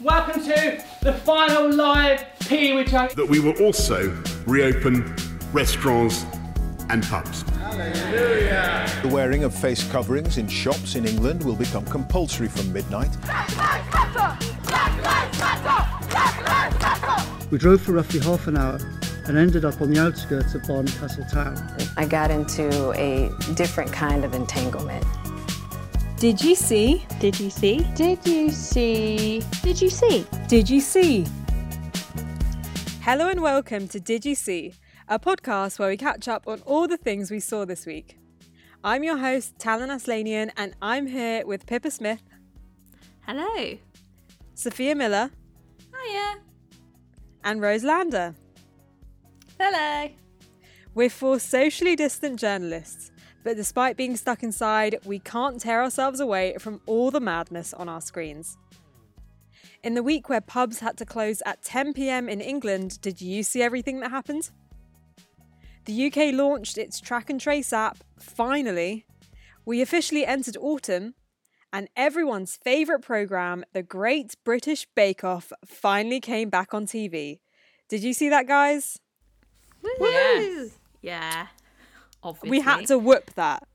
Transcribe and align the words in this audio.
welcome 0.00 0.42
to 0.42 0.82
the 1.00 1.12
final 1.12 1.72
live 1.72 2.22
P 2.40 2.74
which 2.74 2.92
I 2.92 3.06
that 3.08 3.26
we 3.26 3.40
will 3.40 3.56
also 3.62 4.14
reopen 4.46 5.16
restaurants 5.52 6.26
and 6.90 7.02
pubs. 7.04 7.44
The 7.44 9.10
wearing 9.10 9.44
of 9.44 9.54
face 9.54 9.90
coverings 9.90 10.36
in 10.36 10.48
shops 10.48 10.96
in 10.96 11.06
England 11.06 11.42
will 11.42 11.56
become 11.56 11.84
compulsory 11.86 12.48
from 12.48 12.72
midnight. 12.72 13.10
We 17.50 17.58
drove 17.58 17.80
for 17.80 17.92
roughly 17.92 18.20
half 18.20 18.46
an 18.48 18.58
hour 18.58 18.78
and 19.26 19.38
ended 19.38 19.64
up 19.64 19.80
on 19.80 19.90
the 19.90 20.00
outskirts 20.00 20.54
of 20.54 20.62
Barnard 20.64 20.94
Castle 20.96 21.24
town. 21.32 21.56
I 21.96 22.04
got 22.06 22.30
into 22.30 22.92
a 22.92 23.30
different 23.54 23.92
kind 23.92 24.24
of 24.24 24.34
entanglement. 24.34 25.04
Did 26.18 26.42
you 26.42 26.54
see? 26.54 27.04
Did 27.20 27.38
you 27.38 27.50
see? 27.50 27.80
Did 27.94 28.26
you 28.26 28.50
see? 28.50 29.42
Did 29.62 29.80
you 29.82 29.90
see? 29.90 30.26
Did 30.48 30.68
you 30.70 30.80
see? 30.80 31.26
Hello 33.02 33.28
and 33.28 33.42
welcome 33.42 33.86
to 33.88 34.00
Did 34.00 34.24
You 34.24 34.34
See, 34.34 34.72
a 35.08 35.18
podcast 35.18 35.78
where 35.78 35.88
we 35.88 35.96
catch 35.96 36.26
up 36.26 36.48
on 36.48 36.60
all 36.62 36.88
the 36.88 36.96
things 36.96 37.30
we 37.30 37.38
saw 37.38 37.64
this 37.64 37.86
week. 37.86 38.18
I'm 38.82 39.04
your 39.04 39.18
host, 39.18 39.58
Talon 39.58 39.90
Aslanian, 39.90 40.50
and 40.56 40.74
I'm 40.80 41.06
here 41.06 41.46
with 41.46 41.66
Pippa 41.66 41.90
Smith, 41.90 42.22
Hello. 43.26 43.76
Sophia 44.54 44.94
Miller, 44.94 45.30
Hiya. 45.92 46.36
and 47.44 47.60
Rose 47.60 47.84
Lander. 47.84 48.34
Hello. 49.60 50.10
We're 50.94 51.10
four 51.10 51.38
socially 51.40 51.94
distant 51.94 52.40
journalists, 52.40 53.10
but 53.46 53.56
despite 53.56 53.96
being 53.96 54.16
stuck 54.16 54.42
inside, 54.42 54.98
we 55.04 55.20
can't 55.20 55.60
tear 55.60 55.80
ourselves 55.80 56.18
away 56.18 56.56
from 56.58 56.80
all 56.84 57.12
the 57.12 57.20
madness 57.20 57.72
on 57.72 57.88
our 57.88 58.00
screens. 58.00 58.58
In 59.84 59.94
the 59.94 60.02
week 60.02 60.28
where 60.28 60.40
pubs 60.40 60.80
had 60.80 60.96
to 60.96 61.04
close 61.04 61.44
at 61.46 61.62
10 61.62 61.92
pm 61.92 62.28
in 62.28 62.40
England, 62.40 63.00
did 63.00 63.20
you 63.20 63.44
see 63.44 63.62
everything 63.62 64.00
that 64.00 64.10
happened? 64.10 64.50
The 65.84 66.06
UK 66.06 66.34
launched 66.34 66.76
its 66.76 67.00
track 67.00 67.30
and 67.30 67.40
trace 67.40 67.72
app, 67.72 67.98
finally. 68.18 69.06
We 69.64 69.80
officially 69.80 70.26
entered 70.26 70.56
autumn, 70.56 71.14
and 71.72 71.86
everyone's 71.94 72.56
favourite 72.56 73.02
programme, 73.02 73.64
The 73.72 73.84
Great 73.84 74.34
British 74.42 74.88
Bake 74.96 75.22
Off, 75.22 75.52
finally 75.64 76.18
came 76.18 76.50
back 76.50 76.74
on 76.74 76.84
TV. 76.84 77.38
Did 77.88 78.02
you 78.02 78.12
see 78.12 78.28
that, 78.28 78.48
guys? 78.48 78.98
Yes. 80.00 80.70
Yeah. 81.00 81.46
Obviously. 82.22 82.50
We 82.50 82.60
had 82.60 82.86
to 82.86 82.98
whoop 82.98 83.30
that. 83.34 83.66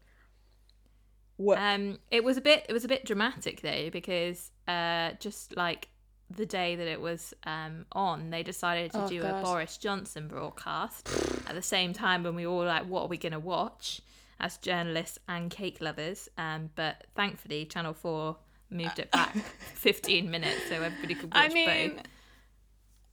Whoop. 1.38 1.58
Um, 1.58 1.98
it 2.12 2.24
was 2.24 2.38
a 2.38 2.42
bit. 2.42 2.66
It 2.70 2.74
was 2.74 2.86
a 2.86 2.88
bit 2.88 3.06
dramatic 3.06 3.62
though 3.62 3.90
because 3.90 4.52
uh, 4.68 5.12
just 5.20 5.56
like 5.58 5.90
the 6.30 6.46
day 6.46 6.76
that 6.76 6.88
it 6.88 7.02
was 7.02 7.34
um 7.46 7.86
on, 7.92 8.30
they 8.30 8.44
decided 8.44 8.92
to 8.92 9.04
Oh, 9.04 9.08
do 9.08 9.22
God. 9.22 9.42
a 9.42 9.44
Boris 9.44 9.78
Johnson 9.78 10.28
broadcast 10.28 11.10
at 11.48 11.56
the 11.56 11.62
same 11.62 11.94
time 11.94 12.24
when 12.24 12.36
we 12.36 12.46
were 12.46 12.54
all 12.54 12.66
like, 12.66 12.86
"What 12.86 13.04
are 13.04 13.08
we 13.08 13.18
gonna 13.18 13.40
watch?" 13.40 14.02
As 14.40 14.58
journalists 14.58 15.20
and 15.28 15.52
cake 15.52 15.80
lovers, 15.82 16.28
um, 16.38 16.72
but 16.76 17.06
thankfully 17.16 17.66
Channel 17.66 17.94
Four 17.94 18.38
moved 18.72 18.98
it 19.00 19.12
back 19.12 19.36
15 19.76 20.32
minutes 20.32 20.68
so 20.70 20.76
everybody 20.82 21.14
could 21.14 21.34
watch 21.34 21.52
I 21.52 21.54
mean, 21.54 21.90
both. 21.96 22.06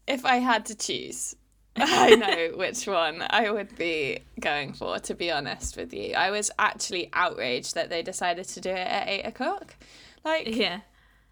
if 0.07 0.25
I 0.25 0.37
had 0.37 0.65
to 0.67 0.75
choose, 0.75 1.35
I 1.81 2.15
know 2.15 2.57
which 2.57 2.87
one 2.87 3.23
I 3.29 3.51
would 3.51 3.77
be 3.77 4.21
going 4.41 4.73
for, 4.73 4.99
to 4.99 5.15
be 5.15 5.31
honest 5.31 5.77
with 5.77 5.93
you. 5.93 6.15
I 6.15 6.31
was 6.31 6.51
actually 6.59 7.11
outraged 7.13 7.75
that 7.75 7.91
they 7.91 8.03
decided 8.03 8.47
to 8.49 8.61
do 8.61 8.71
it 8.71 8.87
at 8.87 9.09
eight 9.09 9.23
o'clock. 9.27 9.77
Like, 10.25 10.47
Yeah, 10.55 10.81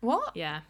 what? 0.01 0.37
yeah. 0.37 0.61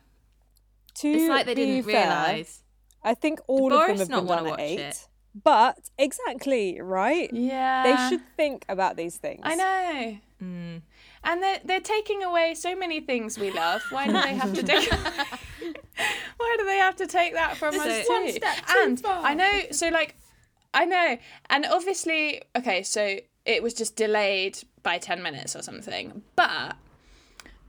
To 0.96 1.08
It's 1.08 1.28
like 1.28 1.46
they 1.46 1.54
didn't 1.54 1.86
realise. 1.86 2.62
I 3.02 3.14
think 3.14 3.40
all 3.46 3.72
of 3.72 3.86
them 3.86 3.98
have 3.98 4.08
not 4.08 4.26
been 4.26 4.36
done 4.44 4.46
at 4.48 4.60
eight. 4.60 4.78
it? 4.80 5.08
But 5.44 5.90
exactly 5.98 6.80
right. 6.80 7.30
Yeah. 7.32 7.82
They 7.82 8.08
should 8.08 8.26
think 8.36 8.64
about 8.68 8.96
these 8.96 9.16
things. 9.16 9.42
I 9.44 9.54
know. 9.54 10.18
Mm. 10.42 10.82
And 11.26 11.42
they're, 11.42 11.60
they're 11.64 11.80
taking 11.80 12.22
away 12.22 12.54
so 12.54 12.74
many 12.74 13.00
things 13.00 13.38
we 13.38 13.50
love. 13.50 13.82
Why 13.90 14.06
do 14.06 14.12
they 14.14 14.34
have 14.34 14.54
to 14.54 14.62
take? 14.72 14.90
Why 16.36 16.56
do 16.58 16.64
they 16.64 16.78
have 16.78 16.96
to 16.96 17.06
take 17.06 17.34
that 17.34 17.56
from 17.56 17.78
us 17.78 17.86
is 17.86 18.06
too? 18.06 18.12
one 18.12 18.32
step 18.32 18.56
and 18.76 19.02
I 19.04 19.34
know. 19.34 19.62
So 19.72 19.88
like, 19.88 20.14
I 20.72 20.84
know, 20.84 21.18
and 21.50 21.66
obviously, 21.66 22.42
okay. 22.56 22.82
So 22.82 23.18
it 23.44 23.62
was 23.62 23.74
just 23.74 23.96
delayed 23.96 24.58
by 24.82 24.98
ten 24.98 25.22
minutes 25.22 25.56
or 25.56 25.62
something, 25.62 26.22
but 26.36 26.76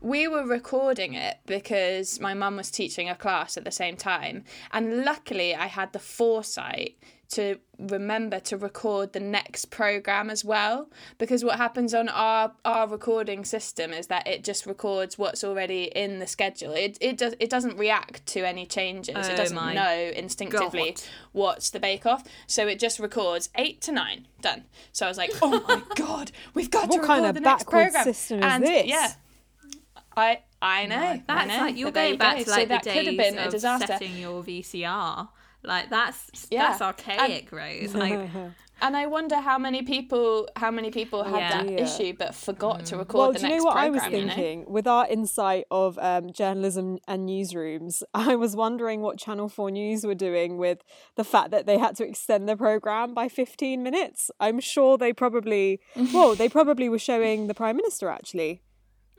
we 0.02 0.28
were 0.28 0.46
recording 0.46 1.16
it 1.16 1.38
because 1.46 2.20
my 2.20 2.34
mum 2.34 2.56
was 2.56 2.70
teaching 2.70 3.10
a 3.10 3.16
class 3.16 3.58
at 3.58 3.64
the 3.64 3.72
same 3.72 3.98
time 3.98 4.44
and 4.72 5.04
luckily 5.04 5.56
i 5.56 5.66
had 5.66 5.92
the 5.92 6.00
foresight 6.00 6.96
to 7.30 7.60
remember 7.78 8.40
to 8.40 8.58
record 8.58 9.14
the 9.14 9.20
next 9.20 9.66
program 9.66 10.30
as 10.30 10.44
well 10.46 10.90
because 11.18 11.44
what 11.44 11.58
happens 11.58 11.94
on 11.94 12.08
our 12.10 12.54
our 12.66 12.88
recording 12.88 13.44
system 13.44 13.92
is 13.92 14.08
that 14.08 14.26
it 14.28 14.44
just 14.44 14.66
records 14.66 15.18
what's 15.18 15.44
already 15.44 15.84
in 15.96 16.20
the 16.20 16.26
schedule 16.28 16.72
it 16.74 16.98
it 17.02 17.18
does 17.18 17.36
it 17.40 17.50
doesn't 17.50 17.78
react 17.78 18.26
to 18.26 18.40
any 18.48 18.66
changes 18.66 19.16
Oh 19.16 19.20
it 19.32 19.36
doesn't 19.36 19.56
know 19.76 20.12
instinctively 20.16 20.92
God. 20.92 21.02
what's 21.34 21.70
the 21.70 21.80
bake 21.80 22.06
off 22.06 22.24
so 22.48 22.66
it 22.68 22.80
just 22.80 23.00
records 23.00 23.50
8 23.56 23.82
to 23.82 23.92
9 23.92 24.28
done 24.42 24.64
so 24.92 25.06
i 25.06 25.10
was 25.10 25.18
like 25.18 25.32
oh 25.42 25.64
my 25.68 25.82
god 25.96 26.32
we've 26.54 26.72
got 26.72 26.90
to 26.92 26.98
record 26.98 27.08
kind 27.08 27.26
of 27.26 27.36
the 27.36 27.42
next 27.42 27.68
program 27.70 28.04
system 28.06 28.40
is 28.40 28.46
and 28.46 28.64
this? 28.64 28.86
yeah 28.88 29.14
I 30.16 30.40
I 30.60 30.88
know. 30.88 30.96
I 30.98 31.24
That's 31.28 31.48
know, 31.50 31.58
like 31.60 31.78
you're 31.78 31.92
going 31.92 32.18
back 32.18 32.38
go. 32.38 32.44
to 32.46 32.50
So 32.50 32.56
like 32.56 32.70
that 32.70 32.84
the 32.84 32.90
could 32.90 33.06
have 33.06 33.18
days 33.18 33.32
been 33.34 33.38
a 33.38 33.46
of 33.46 33.52
disaster. 33.52 33.86
setting 33.86 34.18
your 34.18 34.44
VCR. 34.44 35.28
Like 35.68 35.90
that's 35.90 36.48
Yeah. 36.50 36.70
that's 36.70 36.82
archaic, 36.82 37.52
Rose. 37.52 37.94
Like 37.94 38.30
And 38.80 38.96
I 38.96 39.08
wonder 39.08 39.38
how 39.38 39.58
many 39.58 39.82
people 39.82 40.48
how 40.56 40.70
many 40.70 40.92
people 40.92 41.24
had 41.24 41.38
Yeah. 41.40 41.50
that 41.64 41.68
dear. 41.68 41.80
issue 41.80 42.14
but 42.18 42.36
forgot 42.36 42.86
to 42.86 42.98
record 42.98 43.18
Well, 43.20 43.34
the 43.34 43.40
do 43.40 43.46
you 43.48 43.50
next 43.54 43.64
know 43.64 43.68
what 43.70 43.78
I 43.78 43.90
program. 43.90 44.12
was 44.12 44.20
you 44.20 44.26
know? 44.28 44.34
thinking? 44.36 44.66
With 44.72 44.86
our 44.88 45.08
insight 45.08 45.66
of 45.72 45.98
um, 45.98 46.32
journalism 46.32 47.00
and 47.08 47.28
newsrooms, 47.28 48.04
I 48.14 48.36
was 48.36 48.56
wondering 48.56 49.02
what 49.02 49.18
Channel 49.18 49.50
4 49.50 49.72
News 49.72 50.06
were 50.06 50.14
doing 50.14 50.58
with 50.60 50.84
the 51.16 51.24
fact 51.24 51.50
that 51.52 51.66
they 51.66 51.80
had 51.80 51.96
to 51.98 52.08
extend 52.08 52.48
the 52.48 52.56
programme 52.56 53.16
by 53.16 53.28
15 53.30 53.82
minutes. 53.82 54.30
I'm 54.40 54.60
sure 54.60 54.96
they 54.96 55.12
probably, 55.12 55.80
well, 56.14 56.36
they 56.36 56.48
probably 56.48 56.88
were 56.88 57.00
showing 57.00 57.48
the 57.48 57.56
Prime 57.56 57.78
Minister 57.78 58.10
actually. 58.10 58.62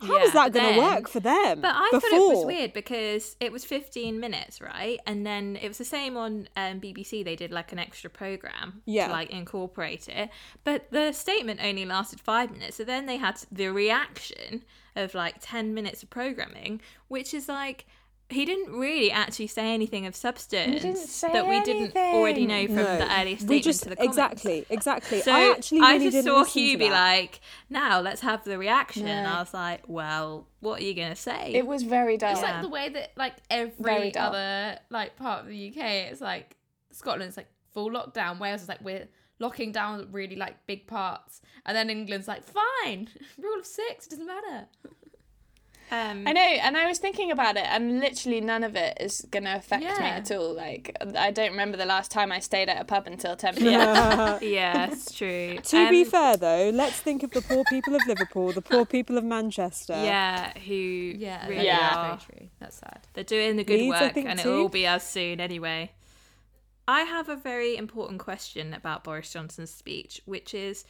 How 0.00 0.16
Yeah, 0.16 0.22
is 0.24 0.32
that 0.32 0.52
going 0.52 0.74
to 0.74 0.80
work 0.80 1.08
for 1.08 1.20
them? 1.20 1.60
But 1.60 1.74
I 1.74 1.88
before? 1.92 2.10
thought 2.10 2.16
it 2.32 2.36
was 2.36 2.46
weird 2.46 2.72
because 2.72 3.36
it 3.40 3.50
was 3.52 3.64
15 3.64 4.20
minutes, 4.20 4.60
right? 4.60 4.98
And 5.06 5.26
then 5.26 5.56
it 5.60 5.68
was 5.68 5.78
the 5.78 5.84
same 5.84 6.16
on 6.16 6.48
um, 6.56 6.80
BBC. 6.80 7.24
They 7.24 7.36
did 7.36 7.50
like 7.50 7.72
an 7.72 7.78
extra 7.78 8.08
program 8.10 8.82
Yeah. 8.86 9.06
to 9.08 9.12
like 9.12 9.30
incorporate 9.30 10.08
it. 10.08 10.30
But 10.64 10.90
the 10.90 11.12
statement 11.12 11.60
only 11.62 11.84
lasted 11.84 12.20
five 12.20 12.50
minutes. 12.52 12.76
So 12.76 12.84
then 12.84 13.06
they 13.06 13.16
had 13.16 13.40
the 13.50 13.68
reaction 13.68 14.64
of 14.96 15.14
like 15.14 15.36
10 15.40 15.74
minutes 15.74 16.02
of 16.02 16.10
programming, 16.10 16.80
which 17.08 17.34
is 17.34 17.48
like. 17.48 17.86
He 18.30 18.44
didn't 18.44 18.72
really 18.74 19.10
actually 19.10 19.46
say 19.46 19.72
anything 19.72 20.04
of 20.04 20.14
substance 20.14 20.82
didn't 20.82 20.96
say 20.98 21.32
that 21.32 21.46
we 21.48 21.62
didn't 21.62 21.96
already 21.96 22.46
know 22.46 22.66
from 22.66 22.76
No. 22.76 22.98
the 22.98 23.04
earlier 23.18 23.36
statement 23.36 23.48
we 23.48 23.60
just 23.62 23.82
to 23.84 23.88
the 23.88 23.96
comments. 23.96 24.16
exactly, 24.18 24.66
exactly. 24.68 25.20
So 25.22 25.32
I 25.32 25.50
actually 25.50 25.80
really 25.80 25.98
just 26.04 26.12
didn't 26.16 26.26
saw 26.26 26.40
listen 26.40 26.62
Hugh 26.62 26.76
be 26.78 26.90
like, 26.90 27.40
"Now 27.70 28.00
let's 28.00 28.20
have 28.20 28.44
the 28.44 28.58
reaction," 28.58 29.06
and 29.08 29.26
I 29.26 29.40
was 29.40 29.54
like, 29.54 29.82
"Well, 29.88 30.46
what 30.60 30.80
are 30.80 30.84
you 30.84 30.92
gonna 30.94 31.16
say?" 31.16 31.52
It 31.54 31.66
was 31.66 31.84
very 31.84 32.18
dull. 32.18 32.32
It's 32.32 32.42
Yeah. 32.42 32.52
like 32.52 32.62
the 32.62 32.68
way 32.68 32.90
that 32.90 33.12
like 33.16 33.36
every 33.48 34.14
other 34.14 34.78
like 34.90 35.16
part 35.16 35.40
of 35.44 35.46
the 35.48 35.68
UK, 35.70 36.08
it's 36.10 36.20
like 36.20 36.56
Scotland's 36.92 37.38
like 37.38 37.48
full 37.72 37.90
lockdown. 37.90 38.38
Wales 38.38 38.60
is 38.60 38.68
like 38.68 38.82
we're 38.82 39.08
locking 39.38 39.72
down 39.72 40.06
really 40.12 40.36
like 40.36 40.66
big 40.66 40.86
parts, 40.86 41.40
and 41.64 41.74
then 41.74 41.88
England's 41.88 42.28
like 42.28 42.42
fine, 42.44 43.08
rule 43.38 43.58
of 43.58 43.64
six, 43.64 44.06
it 44.06 44.10
doesn't 44.10 44.26
matter. 44.26 44.66
Um, 45.90 46.26
I 46.26 46.32
know, 46.32 46.40
and 46.40 46.76
I 46.76 46.86
was 46.86 46.98
thinking 46.98 47.30
about 47.30 47.56
it, 47.56 47.64
and 47.66 48.00
literally 48.00 48.40
none 48.40 48.62
of 48.64 48.76
it 48.76 48.96
is 49.00 49.26
going 49.30 49.44
to 49.44 49.56
affect 49.56 49.82
me 49.82 49.88
at 49.88 50.30
all. 50.30 50.54
Like, 50.54 50.94
I 51.16 51.30
don't 51.30 51.50
remember 51.50 51.76
the 51.76 51.86
last 51.86 52.10
time 52.10 52.30
I 52.30 52.40
stayed 52.40 52.68
at 52.68 52.80
a 52.80 52.84
pub 52.84 53.06
until 53.06 53.36
10 53.36 53.54
p.m. 53.56 53.72
yeah, 54.42 54.90
it's 54.90 55.12
true. 55.14 55.58
To 55.58 55.88
be 55.90 56.02
Um, 56.02 56.10
fair, 56.10 56.36
though, 56.36 56.70
let's 56.74 56.98
think 57.00 57.22
of 57.22 57.30
the 57.30 57.42
poor 57.42 57.64
people 57.68 57.94
of 57.94 58.02
Liverpool, 58.06 58.52
the 58.52 58.62
poor 58.62 58.84
people 58.84 59.16
of 59.18 59.24
Manchester. 59.24 59.94
yeah, 59.94 60.52
who 60.58 60.74
Yeah, 60.74 61.46
really 61.48 61.64
Yeah. 61.64 61.78
that's 61.80 61.96
are. 61.96 62.06
very 62.06 62.38
true. 62.40 62.48
That's 62.60 62.76
sad. 62.76 63.00
They're 63.14 63.24
doing 63.24 63.56
the 63.56 63.64
good 63.64 63.80
Leeds, 63.80 64.00
work, 64.00 64.14
think, 64.14 64.28
and 64.28 64.38
it 64.38 64.42
too. 64.42 64.50
will 64.56 64.68
be 64.68 64.86
us 64.86 65.08
soon 65.08 65.40
anyway. 65.40 65.92
I 66.86 67.02
have 67.02 67.28
a 67.28 67.36
very 67.36 67.76
important 67.76 68.18
question 68.20 68.72
about 68.72 69.04
Boris 69.04 69.32
Johnson's 69.32 69.70
speech, 69.70 70.22
which 70.24 70.54
is, 70.54 70.84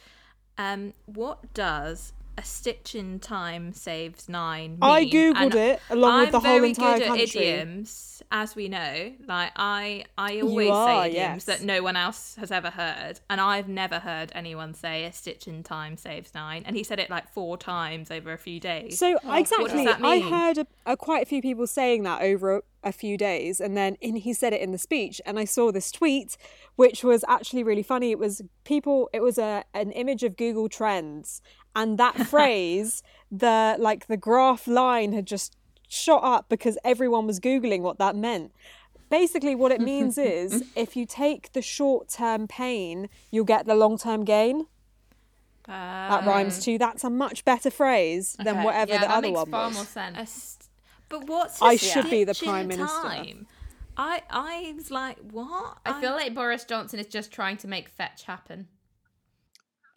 um, 0.57 0.93
what 1.05 1.53
does 1.53 2.13
a 2.39 2.43
stitch 2.43 2.95
in 2.95 3.19
time 3.19 3.73
saves 3.73 4.29
nine? 4.29 4.77
I 4.81 5.05
googled 5.05 5.35
And 5.35 5.55
it 5.55 5.81
along 5.89 6.19
with 6.19 6.27
I'm 6.27 6.31
the 6.31 6.39
whole 6.39 6.59
very 6.59 6.73
good 6.73 7.01
at 7.01 7.17
idioms, 7.17 8.23
as 8.31 8.55
we 8.55 8.69
know. 8.69 9.13
Like 9.27 9.51
I, 9.55 10.05
I 10.17 10.39
always 10.39 10.69
are, 10.69 11.03
say 11.03 11.09
idioms 11.09 11.15
yes. 11.15 11.45
that 11.45 11.63
no 11.63 11.83
one 11.83 11.95
else 11.95 12.35
has 12.35 12.51
ever 12.51 12.69
heard, 12.69 13.19
and 13.29 13.41
I've 13.41 13.67
never 13.67 13.99
heard 13.99 14.31
anyone 14.33 14.73
say 14.73 15.05
a 15.05 15.11
stitch 15.11 15.47
in 15.47 15.63
time 15.63 15.97
saves 15.97 16.33
nine. 16.33 16.63
And 16.65 16.75
he 16.75 16.83
said 16.83 16.99
it 16.99 17.09
like 17.09 17.31
four 17.31 17.57
times 17.57 18.09
over 18.09 18.31
a 18.31 18.37
few 18.37 18.59
days. 18.59 18.97
So 18.97 19.19
oh, 19.23 19.27
what 19.27 19.43
does 19.43 19.51
exactly, 19.51 19.85
that 19.85 20.01
I 20.01 20.19
heard 20.19 20.59
a, 20.59 20.67
a, 20.85 20.97
quite 20.97 21.23
a 21.23 21.25
few 21.25 21.41
people 21.41 21.67
saying 21.67 22.03
that 22.03 22.21
over 22.21 22.63
a 22.83 22.91
few 22.91 23.17
days 23.17 23.59
and 23.59 23.75
then 23.75 23.97
in, 23.99 24.15
he 24.15 24.33
said 24.33 24.53
it 24.53 24.61
in 24.61 24.71
the 24.71 24.77
speech 24.77 25.19
and 25.25 25.37
I 25.37 25.45
saw 25.45 25.71
this 25.71 25.91
tweet 25.91 26.37
which 26.77 27.03
was 27.03 27.25
actually 27.27 27.63
really 27.63 27.83
funny 27.83 28.11
it 28.11 28.19
was 28.19 28.41
people 28.63 29.09
it 29.11 29.21
was 29.21 29.37
a 29.37 29.65
an 29.73 29.91
image 29.91 30.23
of 30.23 30.37
Google 30.37 30.69
Trends 30.69 31.41
and 31.75 31.97
that 31.97 32.15
phrase 32.27 33.03
the 33.31 33.75
like 33.79 34.07
the 34.07 34.17
graph 34.17 34.67
line 34.67 35.13
had 35.13 35.25
just 35.25 35.55
shot 35.87 36.23
up 36.23 36.47
because 36.49 36.77
everyone 36.83 37.25
was 37.27 37.39
googling 37.39 37.81
what 37.81 37.97
that 37.97 38.15
meant 38.15 38.51
basically 39.09 39.55
what 39.55 39.71
it 39.71 39.81
means 39.81 40.17
is 40.35 40.63
if 40.75 40.95
you 40.95 41.05
take 41.05 41.51
the 41.53 41.61
short-term 41.61 42.47
pain 42.47 43.09
you'll 43.31 43.45
get 43.45 43.65
the 43.65 43.75
long-term 43.75 44.23
gain 44.23 44.65
that 45.65 46.23
uh, 46.23 46.27
rhymes 46.27 46.63
too 46.63 46.77
that's 46.77 47.03
a 47.03 47.09
much 47.09 47.45
better 47.45 47.69
phrase 47.69 48.35
than 48.39 48.55
Okay. 48.55 48.63
whatever 48.65 48.91
yeah, 48.93 48.99
the 49.01 49.07
that 49.07 49.13
other 49.17 49.27
makes 49.27 49.37
one 49.37 49.51
far 49.51 49.67
was 49.67 49.75
more 49.75 49.85
sense. 49.85 50.31
St- 50.31 50.69
but 51.09 51.27
what's 51.27 51.61
I 51.61 51.75
should 51.75 52.09
be 52.09 52.23
the 52.23 52.33
stitch 52.33 52.47
in 52.47 52.53
Prime 52.53 52.67
Minister. 52.67 53.01
time? 53.07 53.47
I 53.97 54.21
I 54.29 54.73
was 54.75 54.89
like, 54.91 55.17
what? 55.31 55.77
I 55.85 55.99
feel 56.01 56.11
like 56.11 56.33
Boris 56.33 56.63
Johnson 56.65 56.99
is 56.99 57.07
just 57.07 57.31
trying 57.31 57.57
to 57.57 57.67
make 57.67 57.89
fetch 57.89 58.23
happen. 58.23 58.67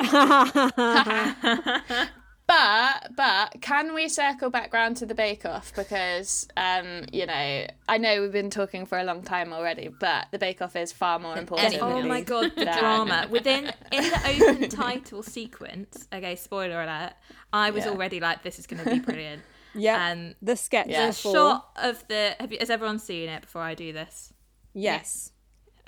But 2.44 3.12
but 3.16 3.62
can 3.62 3.94
we 3.94 4.08
circle 4.08 4.50
back 4.50 4.74
round 4.74 4.96
to 4.98 5.06
the 5.06 5.14
Bake 5.14 5.46
Off 5.46 5.72
because 5.74 6.46
um 6.56 7.04
you 7.12 7.24
know 7.24 7.66
I 7.88 7.98
know 7.98 8.20
we've 8.20 8.32
been 8.32 8.50
talking 8.50 8.84
for 8.84 8.98
a 8.98 9.04
long 9.04 9.22
time 9.22 9.52
already, 9.52 9.88
but 9.88 10.26
the 10.32 10.38
Bake 10.38 10.60
Off 10.60 10.74
is 10.76 10.92
far 10.92 11.18
more 11.20 11.38
important. 11.38 11.78
Oh 11.80 12.02
my 12.02 12.20
god, 12.20 12.50
the 12.56 12.64
drama 12.64 13.28
within 13.30 13.72
in 13.92 14.10
the 14.10 14.20
open 14.26 14.68
title 14.68 15.22
sequence. 15.22 16.08
Okay, 16.12 16.34
spoiler 16.36 16.82
alert. 16.82 17.12
I 17.52 17.70
was 17.70 17.84
Yeah. 17.86 17.92
already 17.92 18.18
like, 18.20 18.42
this 18.42 18.58
is 18.58 18.66
going 18.66 18.84
to 18.84 18.90
be 18.90 18.98
brilliant. 18.98 19.42
yeah 19.74 20.10
Um, 20.10 20.34
the 20.42 20.56
sketch 20.56 20.88
Yeah. 20.88 21.06
the 21.06 21.12
before. 21.12 21.32
shot 21.32 21.70
of 21.76 22.06
the 22.08 22.34
have 22.40 22.52
you, 22.52 22.58
has 22.58 22.70
everyone 22.70 22.98
seen 22.98 23.28
it 23.30 23.42
before 23.42 23.62
I 23.62 23.74
do 23.74 23.92
this? 23.92 24.32
yes 24.74 25.30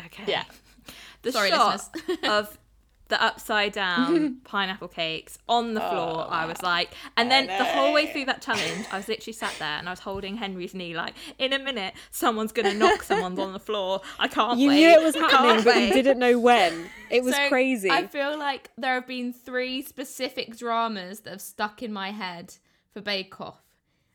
Okay. 0.06 0.24
Yeah. 0.26 0.44
The 1.22 1.32
Sorry, 1.32 1.50
shot 1.50 1.82
of 2.22 2.58
the 3.08 3.22
upside 3.22 3.72
down 3.72 4.36
pineapple 4.44 4.88
cakes 4.88 5.38
on 5.48 5.74
the 5.74 5.80
floor, 5.80 6.26
I 6.28 6.46
was 6.46 6.62
like, 6.62 6.90
and 7.16 7.30
then 7.30 7.46
the 7.46 7.64
whole 7.64 7.92
way 7.92 8.06
through 8.10 8.24
that 8.26 8.40
challenge, 8.40 8.86
I 8.90 8.96
was 8.96 9.08
literally 9.08 9.34
sat 9.34 9.54
there 9.58 9.76
and 9.78 9.88
I 9.88 9.92
was 9.92 10.00
holding 10.00 10.36
Henry's 10.36 10.72
knee, 10.74 10.96
like, 10.96 11.14
in 11.38 11.52
a 11.52 11.58
minute, 11.58 11.94
someone's 12.10 12.52
gonna 12.52 12.72
knock 12.74 13.02
someone's 13.02 13.38
on 13.38 13.52
the 13.52 13.58
floor. 13.70 14.00
I 14.18 14.28
can't 14.28 14.58
you 14.58 14.68
wait. 14.68 14.76
knew 14.76 14.88
it 14.88 15.02
was 15.02 15.14
happening 15.30 15.64
but 15.64 15.76
you 15.82 15.92
didn't 15.92 16.18
know 16.18 16.38
when 16.38 16.86
it 17.10 17.22
was 17.22 17.34
So, 17.34 17.48
crazy 17.48 17.90
I 17.90 18.06
feel 18.06 18.38
like 18.38 18.70
there 18.78 18.94
have 18.94 19.06
been 19.06 19.32
three 19.32 19.82
specific 19.82 20.56
dramas 20.56 21.20
that 21.20 21.30
have 21.30 21.40
stuck 21.42 21.82
in 21.82 21.92
my 21.92 22.10
head 22.10 22.54
for 22.92 23.00
Bake 23.02 23.40
Off, 23.40 23.60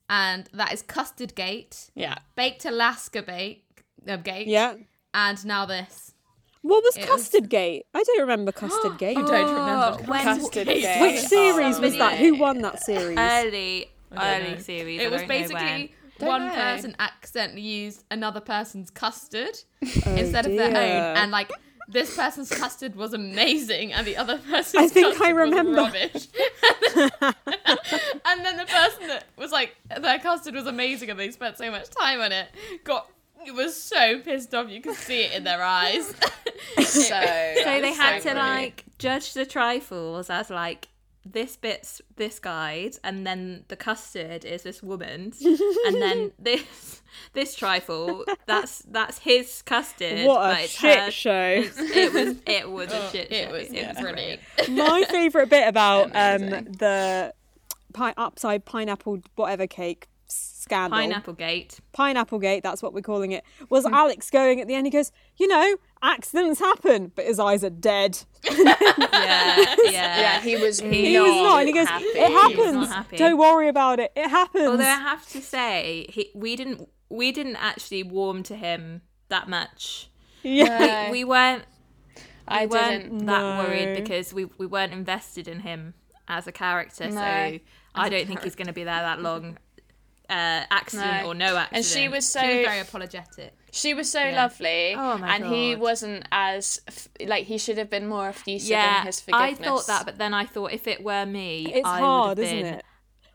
and 0.09 0.49
that 0.53 0.73
is 0.73 0.81
Custard 0.81 1.35
Gate, 1.35 1.91
Yeah. 1.93 2.17
Baked 2.35 2.65
Alaska 2.65 3.21
Bake 3.21 3.83
uh, 4.07 4.15
Gate, 4.17 4.47
yeah 4.47 4.75
and 5.13 5.43
now 5.45 5.65
this. 5.65 6.13
What 6.61 6.83
was 6.83 6.95
It 6.97 7.01
was- 7.01 7.09
custard 7.09 7.49
gate 7.49 7.85
i 7.93 8.03
don't 8.03 8.19
remember 8.21 8.51
custard 8.51 8.97
gate 9.03 9.17
You 9.17 9.25
don't 9.25 9.47
remember 9.53 9.97
oh, 9.99 10.03
when- 10.05 10.23
Custard 10.23 10.67
Gate. 10.67 10.81
Gate. 10.81 11.01
which 11.01 11.19
series 11.21 11.79
was 11.79 11.97
that 11.97 12.17
who 12.19 12.35
won 12.35 12.61
that 12.61 12.83
series 12.83 13.17
early, 13.17 13.89
early 14.17 14.51
know. 14.51 14.57
series. 14.57 14.99
I 14.99 15.03
It 15.03 15.11
was 15.11 15.21
don't 15.21 15.29
know 15.29 15.35
when. 15.35 15.41
basically 15.47 15.95
one 16.19 16.47
know. 16.47 16.53
person 16.53 16.95
accidentally 16.99 17.61
used 17.61 18.03
another 18.11 18.41
person's 18.41 18.89
custard 18.89 19.55
oh, 20.05 20.15
instead 20.15 20.45
of 20.45 20.51
their 20.57 20.67
own, 20.67 21.17
and 21.17 21.31
like 21.31 21.49
this 21.87 22.13
person's 22.15 22.49
custard 22.51 22.95
was 22.95 23.13
amazing, 23.13 23.93
and 23.93 24.05
the 24.05 24.17
other 24.17 24.37
person's 24.49 24.83
I 24.83 24.87
think 24.89 25.07
I 25.07 25.11
custard 25.17 25.35
remember. 25.37 25.71
was 25.83 25.93
rubbish. 25.93 26.27
and 28.25 28.45
then 28.45 28.57
the 28.57 28.65
person 28.65 29.07
that 29.07 29.23
was 29.37 29.51
like 29.51 29.75
their 30.01 30.19
custard 30.19 30.53
was 30.55 30.67
amazing, 30.67 31.09
and 31.09 31.19
they 31.19 31.31
spent 31.31 31.57
so 31.57 31.71
much 31.71 31.89
time 31.89 32.19
on 32.21 32.31
it, 32.31 32.49
got 32.83 33.09
was 33.55 33.75
so 33.81 34.19
pissed 34.19 34.53
off. 34.53 34.69
You 34.69 34.81
could 34.81 34.95
see 34.95 35.21
it 35.23 35.33
in 35.33 35.43
their 35.43 35.61
eyes. 35.63 36.13
So, 36.77 37.01
So 37.01 37.81
they 37.81 37.93
had 37.93 38.21
so 38.21 38.29
to 38.29 38.35
funny. 38.35 38.39
like 38.39 38.83
judge 38.99 39.33
the 39.33 39.45
trifles 39.45 40.29
as 40.29 40.49
like 40.49 40.87
this 41.25 41.55
bit's 41.55 42.01
this 42.15 42.39
guide, 42.39 42.95
and 43.03 43.25
then 43.25 43.63
the 43.69 43.75
custard 43.75 44.43
is 44.45 44.63
this 44.63 44.81
woman's, 44.83 45.41
and 45.41 46.01
then 46.01 46.31
this 46.39 47.01
this 47.33 47.55
trifle 47.55 48.25
that's 48.45 48.79
that's 48.89 49.19
his 49.19 49.61
custard. 49.61 50.25
what 50.25 50.63
a 50.63 50.67
shit 50.67 50.99
her- 50.99 51.11
show 51.11 51.63
It 51.77 52.13
was 52.13 52.35
it 52.45 52.69
was 52.69 52.91
a 52.91 53.09
shit. 53.11 53.31
it 53.31 53.45
show. 53.47 53.51
was 53.53 53.67
It 53.71 53.87
was 53.87 53.97
brilliant. 53.99 54.41
my 54.69 55.03
favorite 55.09 55.49
bit 55.49 55.67
about 55.67 56.05
um 56.15 56.41
the 56.77 57.33
pi- 57.93 58.13
upside 58.17 58.65
pineapple 58.65 59.19
whatever 59.35 59.65
cake 59.67 60.07
scandal 60.31 60.97
Pineapple 60.99 61.33
Gate. 61.33 61.79
pineapple 61.93 62.37
gate 62.39 62.61
that's 62.63 62.83
what 62.83 62.93
we're 62.93 63.01
calling 63.01 63.31
it 63.31 63.43
was 63.69 63.85
hmm. 63.85 63.93
alex 63.93 64.29
going 64.29 64.61
at 64.61 64.67
the 64.67 64.75
end 64.75 64.85
he 64.85 64.91
goes 64.91 65.11
you 65.37 65.47
know 65.47 65.77
accidents 66.03 66.59
happen 66.59 67.11
but 67.15 67.25
his 67.25 67.39
eyes 67.39 67.63
are 67.63 67.69
dead 67.71 68.19
Yeah, 68.49 68.75
yeah. 69.11 69.75
yeah, 69.91 70.41
he 70.41 70.55
was 70.57 70.79
he 70.79 71.19
was 71.19 71.31
not 71.41 71.59
and 71.59 71.67
he 71.67 71.73
goes 71.73 71.87
happy. 71.87 72.05
it 72.05 72.31
happens 72.31 73.17
don't 73.17 73.37
worry 73.37 73.67
about 73.67 73.99
it 73.99 74.11
it 74.15 74.29
happens 74.29 74.67
Although 74.67 74.83
I 74.83 74.87
have 74.87 75.27
to 75.29 75.41
say, 75.41 76.05
he, 76.09 76.29
we 76.35 76.55
didn't 76.55 76.87
we 77.09 77.31
didn't 77.31 77.55
actually 77.57 78.03
warm 78.03 78.43
to 78.43 78.55
him 78.55 79.01
that 79.29 79.49
much. 79.49 80.09
yeah 80.43 81.05
No, 81.07 81.11
We 81.11 81.23
weren't 81.23 81.63
I 82.47 82.65
we 82.65 82.67
weren't 82.77 83.03
didn't. 83.03 83.25
that 83.25 83.41
No. 83.41 83.63
worried 83.63 83.95
because 83.99 84.33
we 84.33 84.45
we 84.57 84.65
weren't 84.65 84.93
invested 84.93 85.47
in 85.47 85.61
him 85.61 85.93
as 86.27 86.47
a 86.47 86.51
character. 86.51 87.05
No. 87.09 87.13
So 87.15 87.59
I 87.95 88.09
don't 88.09 88.27
think 88.27 88.43
he's 88.43 88.55
going 88.55 88.67
to 88.67 88.73
be 88.73 88.83
there 88.83 89.01
that 89.01 89.21
long. 89.21 89.57
Uh, 90.29 90.63
accident 90.69 91.23
No. 91.23 91.29
or 91.29 91.33
no 91.33 91.57
accident. 91.57 91.75
And 91.77 91.85
she 91.85 92.07
was 92.07 92.27
so 92.27 92.39
She 92.41 92.47
was 92.57 92.65
very 92.67 92.79
apologetic. 92.79 93.53
she 93.71 93.93
was 93.95 94.11
so 94.11 94.29
lovely, 94.29 94.93
Oh 94.95 95.17
my 95.17 95.35
and 95.35 95.45
he 95.45 95.75
wasn't 95.75 96.25
as 96.31 96.81
like 97.25 97.45
he 97.45 97.57
should 97.57 97.77
have 97.79 97.89
been 97.89 98.07
more 98.07 98.29
effusive 98.29 98.69
yeah. 98.69 98.99
in 99.01 99.05
his 99.07 99.19
forgiveness. 99.21 99.59
I 99.59 99.63
thought 99.63 99.87
that, 99.87 100.05
but 100.05 100.17
then 100.19 100.33
I 100.35 100.45
thought 100.45 100.71
if 100.71 100.87
it 100.87 101.03
were 101.03 101.25
me, 101.25 101.71
it's 101.73 101.87
I 101.87 101.99
hard 101.99 102.37
would 102.37 102.45
have 102.45 102.53
isn't 102.53 102.63
been 102.63 102.73
it 102.75 102.85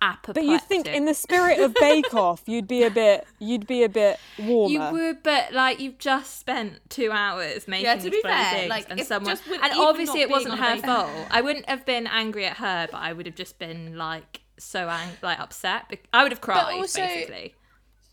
apoplectic. 0.03 0.35
but 0.35 0.45
you 0.45 0.59
think 0.61 0.87
in 0.87 1.05
the 1.07 1.15
spirit 1.15 1.59
of 1.61 1.75
bake 1.81 2.13
off 2.27 2.43
you'd 2.47 2.69
be 2.69 2.83
a 2.83 2.91
bit 2.91 3.27
you'd 3.39 3.67
be 3.67 3.83
a 3.85 3.89
bit 3.89 4.21
warmer 4.39 4.71
You 4.73 4.81
would, 4.93 5.23
but 5.23 5.53
like 5.53 5.81
you've 5.81 5.99
just 5.99 6.39
spent 6.39 6.79
two 6.91 7.11
hours 7.11 7.67
making 7.67 7.87
Yeah, 7.87 7.97
to 7.97 8.11
be 8.11 8.21
fair, 8.23 8.51
things, 8.53 8.69
like, 8.71 8.91
and 8.91 9.01
someone, 9.01 9.37
and 9.63 9.73
obviously 9.79 10.21
it 10.21 10.31
wasn't 10.31 10.59
her 10.59 10.77
fault. 10.79 11.11
I 11.31 11.41
wouldn't 11.41 11.69
have 11.69 11.85
been 11.87 12.07
angry 12.07 12.45
at 12.47 12.59
her, 12.59 12.87
but 12.91 12.99
I 12.99 13.13
would 13.15 13.27
have 13.27 13.35
just 13.35 13.59
been 13.59 13.97
like 13.97 14.43
so 14.59 14.89
ang- 14.89 15.17
like 15.23 15.39
upset. 15.41 15.85
I 16.13 16.23
would 16.23 16.33
have 16.33 16.41
cried 16.41 16.75
also- 16.75 17.01
basically. 17.01 17.55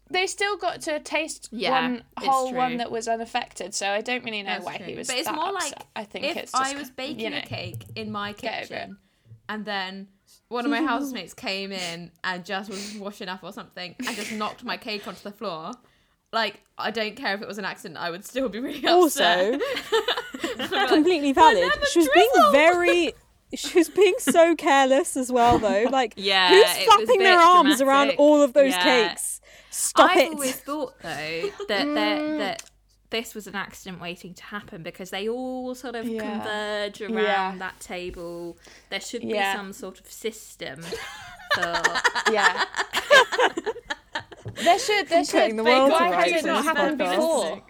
they 0.09 0.27
still 0.27 0.57
got 0.57 0.81
to 0.81 0.99
taste 0.99 1.49
Yeah, 1.51 1.71
one 1.71 2.03
whole 2.17 2.53
one 2.53 2.77
that 2.77 2.91
was 2.91 3.07
unaffected. 3.07 3.73
So 3.73 3.87
I 3.89 4.01
don't 4.01 4.23
really 4.25 4.43
know 4.43 4.49
That's 4.49 4.65
why 4.65 4.77
true. 4.77 4.85
he 4.87 4.95
was. 4.95 5.07
But 5.07 5.17
it's 5.17 5.27
that 5.27 5.35
more 5.35 5.55
upset. 5.55 5.71
like 5.79 5.87
I 5.95 6.03
think 6.03 6.25
if 6.25 6.37
it's 6.37 6.51
just 6.51 6.75
I 6.75 6.77
was 6.77 6.89
baking 6.89 7.19
you 7.19 7.29
know, 7.29 7.37
a 7.37 7.41
cake 7.41 7.85
in 7.95 8.11
my 8.11 8.33
Get 8.33 8.63
over 8.65 8.73
it. 8.73 8.77
kitchen, 8.79 8.97
and 9.47 9.65
then 9.65 10.07
one 10.49 10.65
of 10.65 10.71
my 10.71 10.81
housemates 10.81 11.33
came 11.33 11.71
in 11.71 12.11
and 12.25 12.43
just 12.43 12.69
was 12.69 12.95
washing 12.95 13.29
up 13.29 13.41
or 13.43 13.53
something, 13.53 13.95
and 14.05 14.15
just 14.17 14.31
knocked 14.33 14.63
my 14.65 14.75
cake 14.77 15.07
onto 15.07 15.21
the 15.23 15.31
floor. 15.31 15.71
Like 16.33 16.61
I 16.77 16.91
don't 16.91 17.15
care 17.15 17.35
if 17.35 17.41
it 17.41 17.47
was 17.47 17.57
an 17.57 17.65
accident, 17.65 17.97
I 17.99 18.09
would 18.09 18.25
still 18.25 18.49
be 18.49 18.59
really 18.59 18.85
upset. 18.85 18.89
also 18.91 19.59
completely 20.87 21.31
valid 21.33 21.71
she 21.91 21.99
was 21.99 22.09
being 22.13 22.29
very 22.51 23.13
she 23.55 23.77
was 23.77 23.89
being 23.89 24.15
so 24.19 24.55
careless 24.55 25.15
as 25.17 25.31
well 25.31 25.59
though 25.59 25.83
like 25.91 26.13
Yeah, 26.15 26.49
who's 26.49 26.57
it 26.59 26.67
was 26.67 26.77
a 26.77 26.83
flapping 26.85 27.19
their 27.19 27.37
bit 27.37 27.45
arms 27.47 27.81
around 27.81 28.11
all 28.17 28.41
of 28.41 28.53
those 28.53 28.71
Yeah. 28.71 28.83
cakes 29.09 29.41
stop 29.69 30.11
I've 30.11 30.17
it 30.17 30.31
always 30.33 30.55
thought 30.55 30.93
though 31.01 31.49
that 31.67 31.85
that 31.85 31.85
mm. 31.85 32.37
that 32.39 32.63
this 33.09 33.35
was 33.35 33.45
an 33.45 33.55
accident 33.55 34.01
waiting 34.01 34.33
to 34.33 34.43
happen 34.43 34.83
because 34.83 35.09
they 35.09 35.27
all 35.27 35.75
sort 35.75 35.95
of 35.95 36.07
Yeah. 36.07 36.21
converge 36.21 37.01
around 37.01 37.15
Yeah. 37.23 37.55
that 37.59 37.79
table. 37.81 38.57
There 38.89 39.01
should 39.01 39.21
Yeah. 39.23 39.51
be 39.53 39.57
some 39.57 39.73
sort 39.73 39.99
of 39.99 40.09
system 40.09 40.81
for 41.53 41.81
Yeah. 42.31 42.63
there 44.63 44.79
should. 44.79 45.09
There 45.09 45.25
should. 45.25 45.57
The 45.57 45.63
world 45.63 45.89
to 45.89 45.93
why 45.93 46.05
has 46.05 46.31
rights 46.31 46.43
it 46.43 46.45
not 46.47 46.63
this 46.63 46.65
happened 46.65 46.97
before? 46.97 47.61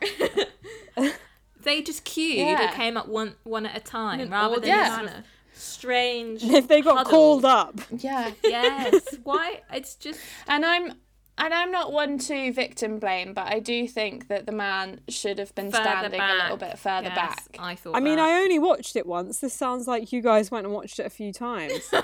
they 1.64 1.82
just 1.82 2.04
queued 2.06 2.38
Yeah. 2.38 2.72
or 2.72 2.76
came 2.76 2.96
up 2.98 3.08
one 3.08 3.36
one 3.44 3.66
at 3.66 3.76
a 3.76 3.80
time 3.80 4.20
In 4.20 4.30
rather 4.30 4.56
order 4.56 4.68
than 4.68 4.70
Yeah. 4.70 5.22
This 5.62 5.74
sort 5.74 5.84
of 5.84 6.42
strange. 6.42 6.44
if 6.44 6.68
they 6.68 6.82
got 6.82 6.98
huddle. 6.98 7.12
called 7.12 7.46
up 7.46 7.80
Yeah. 7.98 8.32
Yes. 8.44 9.18
Why? 9.24 9.62
It's 9.72 9.96
just 9.96 10.20
And 10.48 10.66
I'm 10.66 10.94
and 11.38 11.54
I'm 11.54 11.72
not 11.72 11.92
one 11.92 12.20
to 12.20 12.52
victim 12.54 13.00
blame, 13.00 13.34
but 13.34 13.48
I 13.48 13.60
do 13.60 13.88
think 13.88 14.28
that 14.28 14.46
the 14.46 14.52
man 14.52 15.00
should 15.08 15.40
have 15.40 15.56
been 15.56 15.72
further 15.72 15.84
standing 15.84 16.20
back. 16.20 16.32
a 16.40 16.44
little 16.44 16.58
bit 16.58 16.78
further 16.78 17.08
Yes, 17.08 17.16
back. 17.16 17.56
I 17.58 17.76
thought. 17.76 17.96
I 17.96 18.00
mean. 18.00 18.20
I 18.20 18.42
only 18.42 18.60
watched 18.60 18.96
it 18.96 19.08
once. 19.08 19.40
This 19.40 19.54
sounds 19.54 19.88
like 19.88 20.12
you 20.12 20.22
guys 20.22 20.52
went 20.52 20.66
and 20.66 20.74
watched 20.76 21.00
it 21.00 21.06
a 21.06 21.10
few 21.10 21.32
times. 21.34 21.92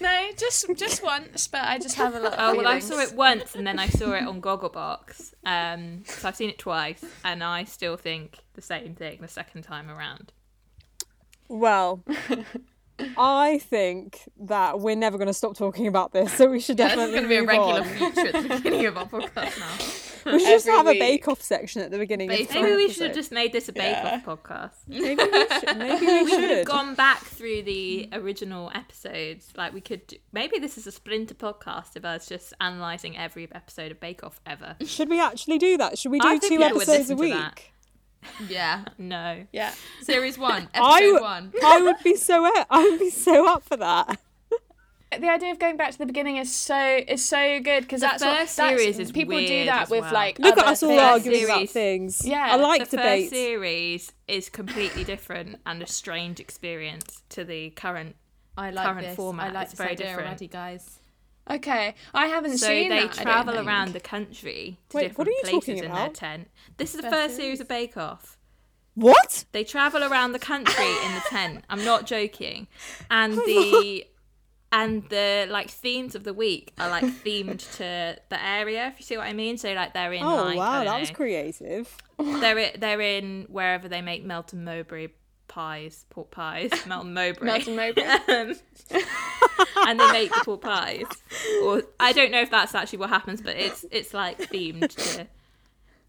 No, 0.00 0.30
just 0.36 0.66
just 0.76 1.02
once, 1.02 1.46
but 1.46 1.62
I 1.62 1.78
just 1.78 1.94
have 1.94 2.14
a 2.14 2.20
lot. 2.20 2.32
Of 2.34 2.38
Oh 2.40 2.56
well, 2.56 2.66
I 2.66 2.80
saw 2.80 2.98
it 2.98 3.14
once 3.14 3.54
and 3.54 3.64
then 3.66 3.78
I 3.78 3.86
saw 3.88 4.12
it 4.12 4.24
on 4.26 4.42
Gogglebox. 4.42 5.32
Um, 5.46 6.02
so 6.04 6.28
I've 6.28 6.36
seen 6.36 6.50
it 6.50 6.58
twice, 6.58 7.02
and 7.24 7.42
I 7.42 7.64
still 7.64 7.96
think 7.96 8.38
the 8.54 8.60
same 8.62 8.94
thing 8.96 9.18
the 9.20 9.28
second 9.28 9.62
time 9.62 9.88
around. 9.88 10.32
Well, 11.52 12.02
I 13.16 13.58
think 13.58 14.28
that 14.40 14.80
we're 14.80 14.96
never 14.96 15.18
going 15.18 15.28
to 15.28 15.34
stop 15.34 15.56
talking 15.56 15.86
about 15.86 16.12
this, 16.12 16.32
so 16.32 16.46
we 16.46 16.60
should 16.60 16.78
Yeah, 16.78 16.88
this 16.88 16.96
definitely 16.96 17.04
is 17.04 17.10
going 17.10 17.22
to 17.22 17.28
be 17.28 17.36
a 17.36 17.44
regular 17.44 17.80
on. 17.80 18.12
feature 18.12 18.36
at 18.36 18.42
the 18.42 18.56
beginning 18.56 18.86
of 18.86 18.96
our 18.96 19.06
podcast 19.06 19.58
now. 19.58 19.98
We 20.24 20.38
should 20.38 20.50
just 20.50 20.68
Every 20.68 20.76
have 20.76 20.86
a. 20.86 20.98
Bake 21.00 21.26
Off 21.26 21.42
section 21.42 21.82
at 21.82 21.90
the 21.90 21.98
beginning. 21.98 22.28
Bake 22.28 22.48
the 22.48 22.62
Maybe 22.62 22.76
we 22.76 22.88
should 22.88 23.08
have 23.08 23.14
just 23.14 23.32
made 23.32 23.52
this 23.52 23.68
a 23.68 23.72
Bake 23.72 23.96
Off 23.96 24.24
podcast. 24.24 24.70
Maybe 24.86 25.20
we 25.20 25.48
should. 25.48 25.76
Maybe 25.76 26.06
we 26.06 26.22
We 26.22 26.30
should 26.30 26.50
have 26.50 26.64
gone 26.64 26.94
back 26.94 27.24
through 27.24 27.62
the 27.62 28.08
original 28.12 28.70
episodes. 28.72 29.52
Like 29.56 29.74
we 29.74 29.80
could. 29.80 30.06
Do, 30.06 30.16
maybe 30.30 30.60
this 30.60 30.78
is 30.78 30.86
a 30.86 30.92
splinter 30.92 31.34
podcast 31.34 31.96
of 31.96 32.04
us 32.04 32.28
just 32.28 32.54
analysing 32.60 33.18
every 33.18 33.48
episode 33.52 33.90
of 33.90 33.98
Bake 33.98 34.22
Off 34.22 34.40
ever. 34.46 34.76
Should 34.84 35.08
we 35.08 35.20
actually 35.20 35.58
do 35.58 35.76
that? 35.78 35.98
Should 35.98 36.12
we 36.12 36.20
do 36.20 36.28
I 36.28 36.38
think 36.38 36.42
two 36.42 36.58
people 36.58 36.78
would 36.78 36.88
episodes 36.88 37.10
a 37.10 37.16
listen 37.16 37.36
to 37.36 37.44
week? 37.44 37.71
That. 38.22 38.50
Yeah. 38.50 38.84
No. 38.98 39.46
Yeah. 39.52 39.72
Series 40.02 40.38
one, 40.38 40.68
I 40.74 40.96
episode 40.98 41.12
would, 41.12 41.22
one. 41.22 41.52
I 41.64 41.82
would 41.82 41.96
be 42.04 42.16
so 42.16 42.46
up, 42.46 42.66
I 42.70 42.82
would 42.82 42.98
be 43.00 43.10
so 43.10 43.48
up 43.48 43.62
for 43.64 43.76
that. 43.76 44.18
The 45.18 45.28
idea 45.28 45.50
of 45.50 45.58
going 45.58 45.76
back 45.76 45.90
to 45.92 45.98
the 45.98 46.06
beginning 46.06 46.38
is 46.38 46.54
so 46.54 47.00
is 47.06 47.22
so 47.22 47.60
good 47.60 47.82
because 47.82 48.00
that's 48.00 48.24
what 48.24 48.38
first 48.38 48.56
that's, 48.56 48.78
series 48.78 48.98
is 48.98 49.12
people 49.12 49.38
do 49.38 49.66
that 49.66 49.90
with 49.90 50.00
well. 50.02 50.12
like 50.14 50.38
Look 50.38 50.56
at 50.56 50.64
us 50.64 50.82
all 50.82 50.88
things. 50.88 51.02
arguing 51.02 51.44
about 51.44 51.68
things. 51.68 52.26
Yeah, 52.26 52.48
I 52.50 52.56
like 52.56 52.88
the 52.88 52.96
debates. 52.96 53.24
first 53.24 53.34
series 53.34 54.12
is 54.26 54.48
completely 54.48 55.04
different 55.04 55.56
and 55.66 55.82
a 55.82 55.86
strange 55.86 56.40
experience 56.40 57.22
to 57.30 57.44
the 57.44 57.70
current. 57.70 58.16
I 58.56 58.70
like 58.70 58.86
current 58.86 59.06
this. 59.08 59.16
format, 59.16 59.50
I 59.50 59.52
like 59.52 59.62
it's 59.64 59.72
this 59.72 59.78
very 59.78 59.90
idea 59.90 60.06
different. 60.06 60.28
already, 60.28 60.48
guys. 60.48 60.98
Okay, 61.50 61.94
I 62.14 62.26
haven't 62.26 62.58
So 62.58 62.68
seen 62.68 62.88
they 62.88 63.00
that. 63.00 63.18
I 63.20 63.24
don't 63.24 63.24
travel 63.24 63.58
around 63.66 63.92
the 63.92 64.00
country 64.00 64.78
to 64.90 64.96
Wait, 64.96 65.02
different 65.08 65.18
what 65.18 65.28
are 65.28 65.30
you 65.30 65.40
places 65.42 65.58
talking 65.60 65.84
in 65.84 65.92
their 65.92 66.08
tent. 66.08 66.50
This 66.76 66.94
is 66.94 67.00
the 67.00 67.02
First 67.02 67.14
first 67.14 67.36
series 67.36 67.60
of 67.60 67.68
Bake 67.68 67.96
Off. 67.96 68.38
What? 68.94 69.44
They 69.52 69.64
travel 69.64 70.04
around 70.04 70.32
the 70.32 70.38
country 70.38 70.84
in 70.84 71.14
the 71.14 71.22
tent. 71.28 71.64
I'm 71.68 71.84
not 71.84 72.06
joking. 72.06 72.68
And 73.10 73.34
the 73.34 74.06
and 74.72 75.08
the 75.08 75.46
like 75.50 75.70
themes 75.70 76.14
of 76.14 76.24
the 76.24 76.34
week 76.34 76.72
are 76.78 76.88
like 76.88 77.04
themed 77.04 77.70
to 77.76 78.16
the 78.28 78.44
area. 78.44 78.88
If 78.88 79.00
you 79.00 79.04
see 79.04 79.16
what 79.16 79.26
I 79.26 79.32
mean. 79.32 79.58
So 79.58 79.72
like 79.72 79.94
they're 79.94 80.12
in. 80.12 80.22
Oh 80.22 80.44
like, 80.44 80.54
I 80.54 80.58
wow, 80.58 80.84
don't 80.84 80.86
that 80.86 81.00
was 81.00 81.10
creative. 81.10 81.96
They're 82.18 82.72
they're 82.76 83.00
in 83.00 83.46
wherever 83.48 83.88
they 83.88 84.02
make 84.02 84.24
Melton 84.24 84.64
Mowbray 84.64 85.08
pies, 85.48 86.06
pork 86.10 86.30
pies, 86.30 86.70
Melton 86.86 87.14
Mowbray. 87.14 87.46
Melton 87.46 87.76
Mowbray. 87.76 88.02
Um, 88.02 88.54
and 89.86 90.00
they 90.00 90.12
make 90.12 90.32
the 90.32 90.42
pork 90.44 90.62
pies. 90.62 91.06
Or 91.64 91.82
I 92.00 92.12
don't 92.12 92.30
know 92.30 92.40
if 92.40 92.50
that's 92.50 92.74
actually 92.74 92.98
what 92.98 93.10
happens, 93.10 93.40
but 93.40 93.56
it's 93.56 93.84
it's 93.90 94.14
like 94.14 94.38
themed 94.38 94.88
to 95.14 95.26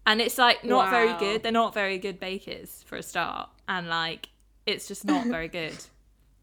and 0.06 0.20
it's 0.20 0.38
like 0.38 0.64
not 0.64 0.90
very 0.90 1.14
good. 1.14 1.42
They're 1.42 1.52
not 1.52 1.74
very 1.74 1.98
good 1.98 2.20
bakers 2.20 2.84
for 2.86 2.96
a 2.96 3.02
start. 3.02 3.48
And 3.68 3.88
like 3.88 4.28
it's 4.66 4.86
just 4.86 5.04
not 5.04 5.26
very 5.26 5.48
good. 5.48 5.76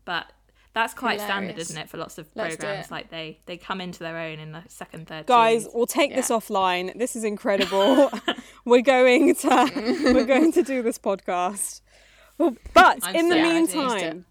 But 0.06 0.32
that's 0.74 0.94
quite 0.94 1.20
standard, 1.20 1.60
isn't 1.60 1.78
it, 1.78 1.90
for 1.90 1.98
lots 1.98 2.18
of 2.18 2.28
Let's 2.34 2.56
programs? 2.56 2.90
Like 2.90 3.10
they 3.10 3.40
they 3.46 3.58
come 3.58 3.82
into 3.82 4.00
their 4.00 4.18
own 4.18 4.40
in 4.40 4.52
the 4.52 4.64
second, 4.68 5.08
third. 5.08 5.26
Guys, 5.28 5.64
series. 5.64 5.76
we'll 5.76 5.86
take 5.86 6.16
this 6.16 6.30
offline. 6.30 6.98
This 6.98 7.16
is 7.16 7.24
incredible. 7.24 8.12
we're 8.66 8.82
going 8.82 9.36
to 9.36 9.72
we're 10.06 10.26
going 10.26 10.52
to 10.54 10.64
do 10.64 10.82
this 10.82 10.98
podcast. 10.98 11.82
Well, 12.42 12.56
But 12.74 13.00
I'm 13.04 13.16
in 13.16 13.30
the 13.30 13.36
so 13.36 13.42
meantime, 13.44 14.26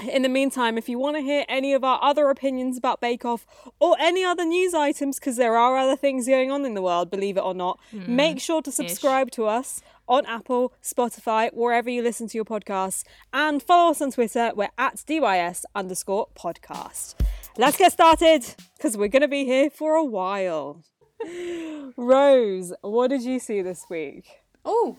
in 0.00 0.22
the 0.22 0.28
meantime, 0.28 0.76
if 0.76 0.88
you 0.88 0.98
want 0.98 1.16
to 1.16 1.22
hear 1.22 1.44
any 1.48 1.72
of 1.72 1.82
our 1.82 1.98
other 2.02 2.28
opinions 2.28 2.76
about 2.76 3.00
Bake 3.00 3.24
Off 3.24 3.46
or 3.80 3.96
any 3.98 4.22
other 4.22 4.44
news 4.44 4.74
items, 4.74 5.18
because 5.18 5.36
there 5.36 5.56
are 5.56 5.76
other 5.78 5.96
things 5.96 6.26
going 6.26 6.50
on 6.50 6.66
in 6.66 6.74
the 6.74 6.82
world, 6.82 7.10
believe 7.10 7.38
it 7.38 7.40
or 7.40 7.54
not, 7.54 7.80
make 7.92 8.38
sure 8.38 8.60
to 8.60 8.70
subscribe 8.70 9.30
to 9.32 9.46
us 9.46 9.80
on 10.06 10.26
Apple, 10.26 10.74
Spotify, 10.82 11.50
wherever 11.54 11.88
you 11.88 12.02
listen 12.02 12.28
to 12.28 12.36
your 12.36 12.44
podcasts, 12.44 13.04
and 13.32 13.62
follow 13.62 13.90
us 13.90 14.02
on 14.02 14.12
Twitter. 14.12 14.52
We're 14.54 14.68
at 14.76 14.96
DYS 14.96 15.64
underscore 15.74 16.28
podcast. 16.38 17.14
Let's 17.56 17.78
get 17.78 17.92
started 17.92 18.44
because 18.76 18.98
we're 18.98 19.08
going 19.08 19.22
to 19.22 19.28
be 19.28 19.46
here 19.46 19.70
for 19.70 19.94
a 19.94 20.04
while. 20.04 20.82
Rose, 21.96 22.74
what 22.82 23.08
did 23.08 23.22
you 23.22 23.38
see 23.38 23.62
this 23.62 23.86
week? 23.88 24.26
Oh, 24.62 24.98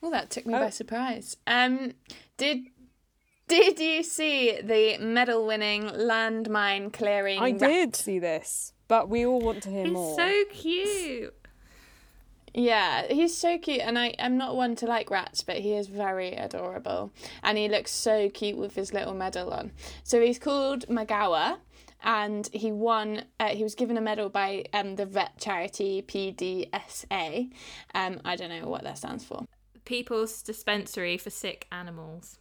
well, 0.00 0.10
that 0.10 0.30
took 0.30 0.46
me 0.46 0.54
Oh. 0.54 0.60
by 0.60 0.70
surprise. 0.70 1.36
Um, 1.46 1.92
did 2.36 2.66
did 3.48 3.78
you 3.80 4.02
see 4.02 4.60
the 4.60 4.98
medal-winning 4.98 5.84
landmine 5.84 6.92
clearing? 6.92 7.38
I 7.38 7.52
rat? 7.52 7.58
did 7.60 7.96
see 7.96 8.18
this, 8.18 8.74
but 8.88 9.08
we 9.08 9.24
all 9.24 9.40
want 9.40 9.62
to 9.62 9.70
hear 9.70 9.86
more. 9.86 10.10
He's 10.10 10.18
more. 10.18 10.28
so 10.28 10.44
cute. 10.52 11.34
Yeah, 12.54 13.06
he's 13.12 13.36
so 13.36 13.56
cute, 13.58 13.80
and 13.82 13.98
I 13.98 14.08
am 14.18 14.36
not 14.36 14.56
one 14.56 14.74
to 14.76 14.86
like 14.86 15.10
rats, 15.10 15.42
but 15.42 15.58
he 15.58 15.74
is 15.74 15.86
very 15.86 16.32
adorable, 16.34 17.12
and 17.42 17.56
he 17.56 17.68
looks 17.68 17.90
so 17.92 18.28
cute 18.30 18.56
with 18.56 18.74
his 18.74 18.92
little 18.92 19.14
medal 19.14 19.52
on. 19.52 19.70
So 20.02 20.20
he's 20.20 20.38
called 20.38 20.86
Magawa, 20.88 21.58
and 22.02 22.48
he 22.52 22.72
won. 22.72 23.24
Uh, 23.38 23.48
he 23.48 23.62
was 23.62 23.74
given 23.74 23.96
a 23.96 24.00
medal 24.00 24.28
by 24.28 24.64
um, 24.72 24.96
the 24.96 25.06
vet 25.06 25.38
charity 25.38 26.02
PDSA. 26.02 27.50
Um, 27.94 28.20
I 28.24 28.34
don't 28.36 28.48
know 28.50 28.68
what 28.68 28.82
that 28.84 28.98
stands 28.98 29.24
for. 29.24 29.46
People's 29.88 30.42
dispensary 30.42 31.16
for 31.16 31.30
sick 31.30 31.66
animals. 31.72 32.38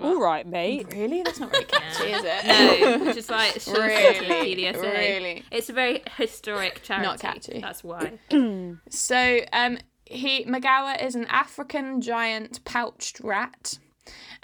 all 0.00 0.20
right, 0.20 0.46
mate. 0.46 0.86
Really, 0.92 1.24
that's 1.24 1.40
not 1.40 1.50
very 1.50 1.64
catchy, 1.64 2.12
is 2.12 2.22
it? 2.24 2.46
No, 2.46 3.04
which 3.04 3.16
is 3.16 3.28
like 3.28 3.60
short 3.60 3.78
Really? 3.78 4.28
really, 4.28 4.62
PDSA. 4.62 4.80
Really? 4.82 5.42
It's 5.50 5.68
a 5.70 5.72
very 5.72 6.04
historic 6.16 6.84
charity. 6.84 7.04
Not 7.08 7.18
catchy. 7.18 7.60
That's 7.60 7.82
why. 7.82 8.12
So, 8.90 9.40
um, 9.52 9.78
he 10.04 10.44
Magawa 10.44 11.02
is 11.04 11.16
an 11.16 11.24
African 11.24 12.00
giant 12.00 12.64
pouched 12.64 13.18
rat, 13.18 13.80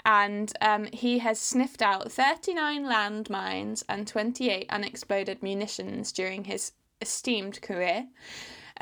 and 0.03 0.51
um, 0.59 0.87
he 0.91 1.19
has 1.19 1.39
sniffed 1.39 1.81
out 1.81 2.11
39 2.11 2.83
landmines 2.83 3.81
and 3.87 4.05
28 4.05 4.65
unexploded 4.69 5.41
munitions 5.41 6.11
during 6.11 6.43
his 6.43 6.73
esteemed 6.99 7.61
career. 7.61 8.07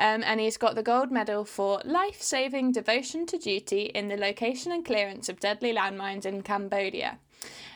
Um, 0.00 0.22
and 0.24 0.40
he's 0.40 0.56
got 0.56 0.74
the 0.74 0.82
gold 0.82 1.10
medal 1.10 1.44
for 1.44 1.80
life 1.84 2.22
saving 2.22 2.72
devotion 2.72 3.26
to 3.26 3.38
duty 3.38 3.82
in 3.82 4.08
the 4.08 4.16
location 4.16 4.72
and 4.72 4.84
clearance 4.84 5.28
of 5.28 5.40
deadly 5.40 5.74
landmines 5.74 6.24
in 6.24 6.42
Cambodia. 6.42 7.18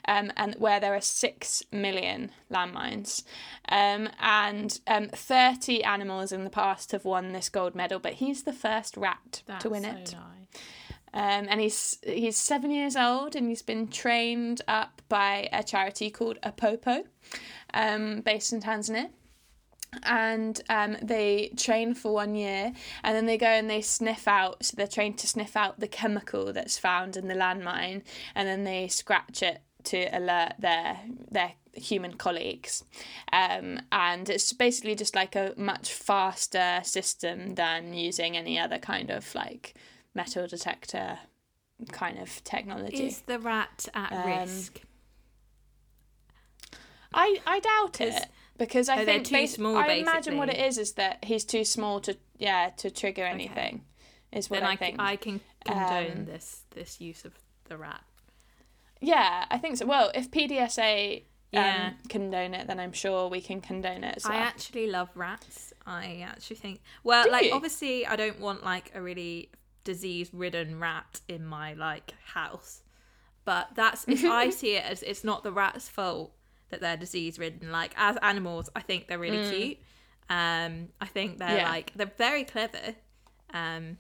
Um, 0.09 0.33
and 0.37 0.55
where 0.55 0.79
there 0.79 0.95
are 0.95 1.01
six 1.01 1.65
million 1.73 2.31
landmines, 2.49 3.25
um, 3.69 4.09
and 4.21 4.79
um, 4.87 5.09
thirty 5.09 5.83
animals 5.83 6.31
in 6.31 6.45
the 6.45 6.51
past 6.51 6.93
have 6.93 7.05
won 7.05 7.33
this 7.33 7.49
gold 7.49 7.75
medal, 7.75 7.99
but 7.99 8.13
he's 8.13 8.45
the 8.45 8.53
first 8.53 8.97
rat 8.97 9.43
to 9.59 9.69
win 9.69 9.85
it. 9.85 10.15
Um, 11.13 11.49
and 11.51 11.61
he's 11.61 11.99
he's 12.05 12.37
seven 12.37 12.71
years 12.71 12.95
old, 12.95 13.35
and 13.35 13.49
he's 13.49 13.63
been 13.63 13.89
trained 13.89 14.63
up 14.69 15.03
by 15.09 15.49
a 15.51 15.65
charity 15.65 16.11
called 16.11 16.39
Apopo, 16.43 17.03
um, 17.75 18.21
based 18.21 18.53
in 18.53 18.61
Tanzania 18.61 19.11
and 20.03 20.61
um, 20.69 20.97
they 21.03 21.53
train 21.57 21.95
for 21.95 22.13
one 22.13 22.35
year 22.35 22.73
and 23.03 23.17
then 23.17 23.27
they 23.27 23.39
go 23.39 23.47
and 23.47 23.71
they 23.71 23.81
sniff 23.81 24.29
out 24.29 24.65
so 24.65 24.75
they're 24.77 24.87
trained 24.87 25.19
to 25.19 25.27
sniff 25.27 25.57
out 25.57 25.81
the 25.81 25.89
chemical 25.89 26.53
that's 26.53 26.77
found 26.79 27.17
in 27.17 27.29
the 27.29 27.35
landmine 27.35 28.03
and 28.35 28.47
then 28.49 28.65
they 28.65 28.89
scratch 28.89 29.43
it 29.43 29.61
to 29.85 30.05
alert 30.17 30.53
their 30.59 30.99
their 31.31 31.53
human 31.73 32.15
colleagues. 32.15 32.85
Um, 33.33 33.81
and 33.93 34.29
it's 34.29 34.53
basically 34.53 34.95
just 34.95 35.15
like 35.15 35.37
a 35.37 35.55
much 35.57 35.93
faster 35.93 36.81
system 36.83 37.55
than 37.55 37.93
using 37.93 38.37
any 38.37 38.59
other 38.59 38.79
kind 38.79 39.11
of 39.11 39.35
like 39.35 39.75
metal 40.15 40.47
detector 40.47 41.19
kind 41.93 42.19
of 42.19 42.43
technology. 42.45 43.07
Is 43.07 43.21
the 43.21 43.39
rat 43.39 43.89
at 43.95 44.13
Um, 44.13 44.27
risk? 44.27 44.81
I, 47.13 47.41
I 47.47 47.61
doubt 47.61 48.01
it 48.01 48.27
because 48.59 48.89
I 48.89 49.05
think 49.05 49.27
small, 49.49 49.77
I 49.77 49.89
imagine 49.89 50.37
what 50.39 50.49
it 50.49 50.59
is 50.59 50.79
is 50.79 50.93
that 50.93 51.25
he's 51.25 51.45
too 51.45 51.65
small 51.65 52.01
to 52.01 52.17
yeah 52.39 52.71
to 52.79 52.91
trigger 52.91 53.25
anything. 53.25 53.85
Is 54.33 54.51
what 54.51 54.61
Then 54.61 54.69
I, 54.69 54.73
I, 54.73 54.77
think. 54.77 54.97
I 54.99 55.17
can 55.17 55.41
condone 55.65 56.11
Um, 56.19 56.25
this 56.27 56.63
this 56.71 57.01
use 57.01 57.25
of 57.25 57.33
the 57.69 57.77
rat. 57.79 58.03
Yeah, 59.01 59.45
I 59.51 59.59
think 59.59 59.77
so. 59.77 59.87
Well, 59.87 60.11
if 60.15 60.31
PDSA 60.31 61.19
um, 61.19 61.23
Yeah. 61.53 61.93
condone 62.09 62.55
it, 62.55 62.67
then 62.67 62.81
I'm 62.81 62.93
sure 62.93 63.29
we 63.29 63.41
can 63.41 63.61
condone 63.61 64.05
it 64.05 64.23
well. 64.25 64.33
I 64.33 64.37
actually 64.37 64.89
love 64.91 65.11
rats. 65.15 65.73
I 65.87 66.25
actually 66.29 66.57
think 66.57 66.81
well, 67.05 67.25
Do 67.25 67.31
like 67.31 67.47
you? 67.47 67.53
obviously 67.53 68.07
I 68.07 68.17
don't 68.17 68.41
want 68.41 68.65
like 68.65 68.91
a 68.95 69.01
really 69.01 69.51
disease 69.85 70.31
ridden 70.35 70.81
rat 70.81 71.21
in 71.29 71.47
my 71.47 71.75
like 71.75 72.15
house. 72.25 72.83
But 73.45 73.69
that's 73.75 74.05
if 74.09 74.25
I 74.25 74.51
see 74.61 74.75
it 74.75 74.85
as 74.85 75.03
it's 75.03 75.23
not 75.23 75.45
the 75.45 75.53
rat's 75.53 75.89
fault 75.89 76.33
that 76.71 76.81
they're 76.81 76.97
disease 76.97 77.39
ridden. 77.39 77.71
Like 77.71 77.93
as 77.97 78.17
animals, 78.23 78.69
I 78.75 78.81
think 78.81 79.09
they're 79.09 79.19
really 79.19 79.39
cute. 79.53 79.79
Um 80.29 80.89
I 81.01 81.07
think 81.07 81.39
they're 81.39 81.49
Mm. 81.49 81.57
Yeah. 81.59 81.71
like 81.71 81.93
they're 81.95 82.13
very 82.19 82.45
clever. 82.45 82.95
Um 83.53 83.99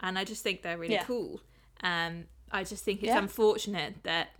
and 0.00 0.18
I 0.18 0.24
just 0.24 0.42
think 0.42 0.62
they're 0.62 0.78
really 0.78 0.94
Yeah. 0.94 1.04
cool. 1.04 1.40
Um 1.82 2.24
I 2.50 2.64
just 2.64 2.84
think 2.84 3.00
it's 3.02 3.08
Yeah. 3.08 3.18
unfortunate 3.18 4.02
that 4.02 4.30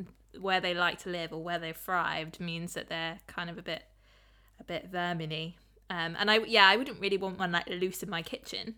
where 0.40 0.60
they 0.60 0.74
like 0.74 0.98
to 1.00 1.08
live 1.10 1.32
or 1.32 1.42
where 1.42 1.58
they've 1.58 1.76
thrived 1.76 2.40
means 2.40 2.74
that 2.74 2.88
they're 2.88 3.18
kind 3.26 3.48
of 3.50 3.58
a 3.58 3.62
bit 3.62 3.84
a 4.60 4.64
bit 4.64 4.90
verminy. 4.90 5.54
Um, 5.90 6.16
and 6.18 6.30
I 6.30 6.38
yeah, 6.38 6.66
I 6.66 6.76
wouldn't 6.76 7.00
really 7.00 7.18
want 7.18 7.38
one 7.38 7.52
like 7.52 7.68
loose 7.68 8.02
in 8.02 8.08
my 8.10 8.22
kitchen, 8.22 8.76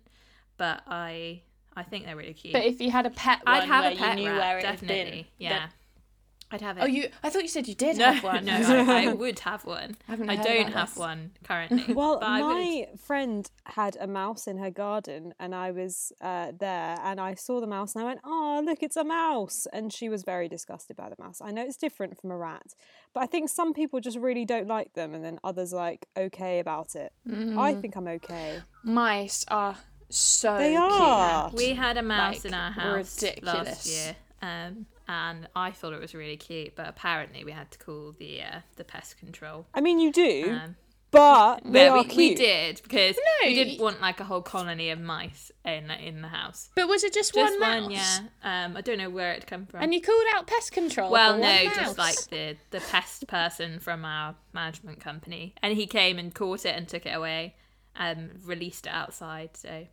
but 0.57 0.83
I 0.87 1.43
I 1.76 1.83
think 1.83 2.05
they're 2.07 2.17
really 2.17 2.35
cute. 2.35 2.53
but 2.53 2.64
if 2.64 2.81
you 2.81 2.91
had 2.91 3.07
a 3.07 3.11
pet 3.11 3.41
I'd 3.47 3.64
have 3.64 3.85
a 3.93 3.97
pet 3.97 4.19
rat, 4.19 4.62
definitely. 4.62 5.11
been, 5.23 5.25
yeah, 5.38 5.69
I'd 6.54 6.61
have 6.61 6.78
it. 6.78 6.82
Oh, 6.82 6.87
you? 6.87 7.08
I 7.25 7.30
thought 7.30 7.42
you 7.42 7.49
said 7.49 7.66
you 7.66 7.75
did 7.75 7.96
no, 7.99 8.12
have 8.12 8.23
one. 8.23 8.44
no, 8.44 8.52
I, 8.88 9.06
I 9.06 9.12
would 9.12 9.40
have 9.40 9.64
one. 9.64 9.96
I 10.08 10.14
heard 10.14 10.26
don't 10.44 10.73
have 10.73 10.90
this. 10.90 10.99
one 10.99 11.32
currently. 11.42 11.92
Well, 11.94 12.20
I 12.23 12.40
my 12.40 12.87
friend 12.96 13.50
had 13.64 13.96
a 14.00 14.06
mouse 14.06 14.46
in 14.46 14.58
her 14.58 14.70
garden, 14.70 15.34
and 15.40 15.52
I 15.54 15.73
was 15.73 16.12
uh, 16.20 16.52
there, 16.58 16.96
and 17.02 17.20
I 17.20 17.34
saw 17.34 17.61
the 17.61 17.66
mouse, 17.66 17.94
and 17.94 18.04
I 18.04 18.06
went, 18.06 18.20
"Oh, 18.25 18.62
look, 18.64 18.82
it's 18.84 18.96
a 18.96 19.02
mouse!" 19.04 19.66
And 19.73 19.92
she 19.92 20.08
was 20.08 20.23
very 20.23 20.49
disgusted 20.49 20.96
by 20.96 21.08
the 21.08 21.16
mouse. 21.18 21.40
I 21.42 21.50
know 21.50 21.62
it's 21.62 21.76
different 21.76 22.20
from 22.20 22.30
a 22.30 22.37
rat, 22.37 22.75
but 23.12 23.20
I 23.25 23.26
think 23.26 23.49
some 23.49 23.75
people 23.75 23.99
just 24.00 24.16
really 24.18 24.44
don't 24.44 24.68
like 24.68 24.94
them, 24.94 25.12
and 25.12 25.25
then 25.25 25.40
others 25.42 25.73
are 25.75 25.76
like 25.84 26.06
okay 26.16 26.61
about 26.61 26.94
it. 26.94 27.12
Mm. 27.28 27.58
I 27.58 27.75
think 27.75 27.96
I'm 27.96 28.06
okay. 28.08 28.61
Mice 28.84 29.44
are 29.49 29.76
so 30.08 30.56
They 30.58 30.70
cute. 30.70 30.80
are. 30.80 31.50
We 31.52 31.75
had 31.75 31.96
a 31.96 32.02
mouse 32.02 32.37
Like, 32.37 32.44
in 32.44 32.54
our 32.54 32.70
house 32.70 33.20
ridiculous. 33.23 33.66
last 33.66 33.87
year, 33.87 34.16
um, 34.42 34.87
and 35.08 35.49
I 35.54 35.70
thought 35.70 35.92
it 35.92 36.00
was 36.00 36.14
really 36.14 36.37
cute. 36.37 36.76
But 36.76 36.88
apparently, 36.88 37.44
we 37.44 37.52
had 37.52 37.70
to 37.73 37.78
call 37.78 38.12
the 38.18 38.42
uh, 38.42 38.61
the 38.76 38.84
pest 38.84 39.18
control. 39.18 39.66
I 39.75 39.80
mean, 39.80 39.99
you 39.99 40.12
do, 40.12 40.58
Um, 40.62 40.76
but 41.11 41.61
they 41.64 41.90
we, 41.90 42.02
cute. 42.04 42.16
we 42.16 42.34
did 42.34 42.80
because 42.82 43.14
No, 43.16 43.49
we 43.49 43.54
didn't 43.54 43.80
want 43.80 44.00
like 44.00 44.18
a 44.18 44.25
whole 44.25 44.42
colony 44.42 44.90
of 44.90 44.99
mice 45.00 45.52
in 45.64 45.90
in 45.90 46.23
the 46.23 46.28
house. 46.28 46.70
But 46.75 46.88
was 46.88 47.04
it 47.04 47.12
just, 47.14 47.32
Just 47.34 47.61
one 47.61 47.61
one, 47.82 47.92
mouse? 47.92 48.20
yeah. 48.42 48.64
Um, 48.66 48.76
I 48.76 48.80
don't 48.80 48.99
know 48.99 49.11
where 49.11 49.32
it 49.32 49.46
came 49.46 49.66
from. 49.66 49.80
And 49.82 49.94
you 49.94 50.00
called 50.00 50.26
out 50.34 50.46
pest 50.49 50.73
control. 50.73 51.11
well, 51.12 51.38
no, 51.38 51.64
just 51.75 51.99
like 51.99 52.18
the 52.30 52.56
the 52.70 52.80
pest 52.80 53.26
person 53.28 53.78
from 53.78 54.04
our 54.04 54.34
management 54.52 55.00
company, 55.00 55.54
and 55.62 55.76
he 55.76 55.87
came 55.87 56.18
and 56.18 56.34
caught 56.34 56.64
it 56.66 56.75
and 56.76 56.88
took 56.88 57.06
it 57.06 57.14
away, 57.14 57.54
and 57.94 58.40
released 58.44 58.87
it 58.87 58.92
outside. 58.92 59.56
So 59.56 59.87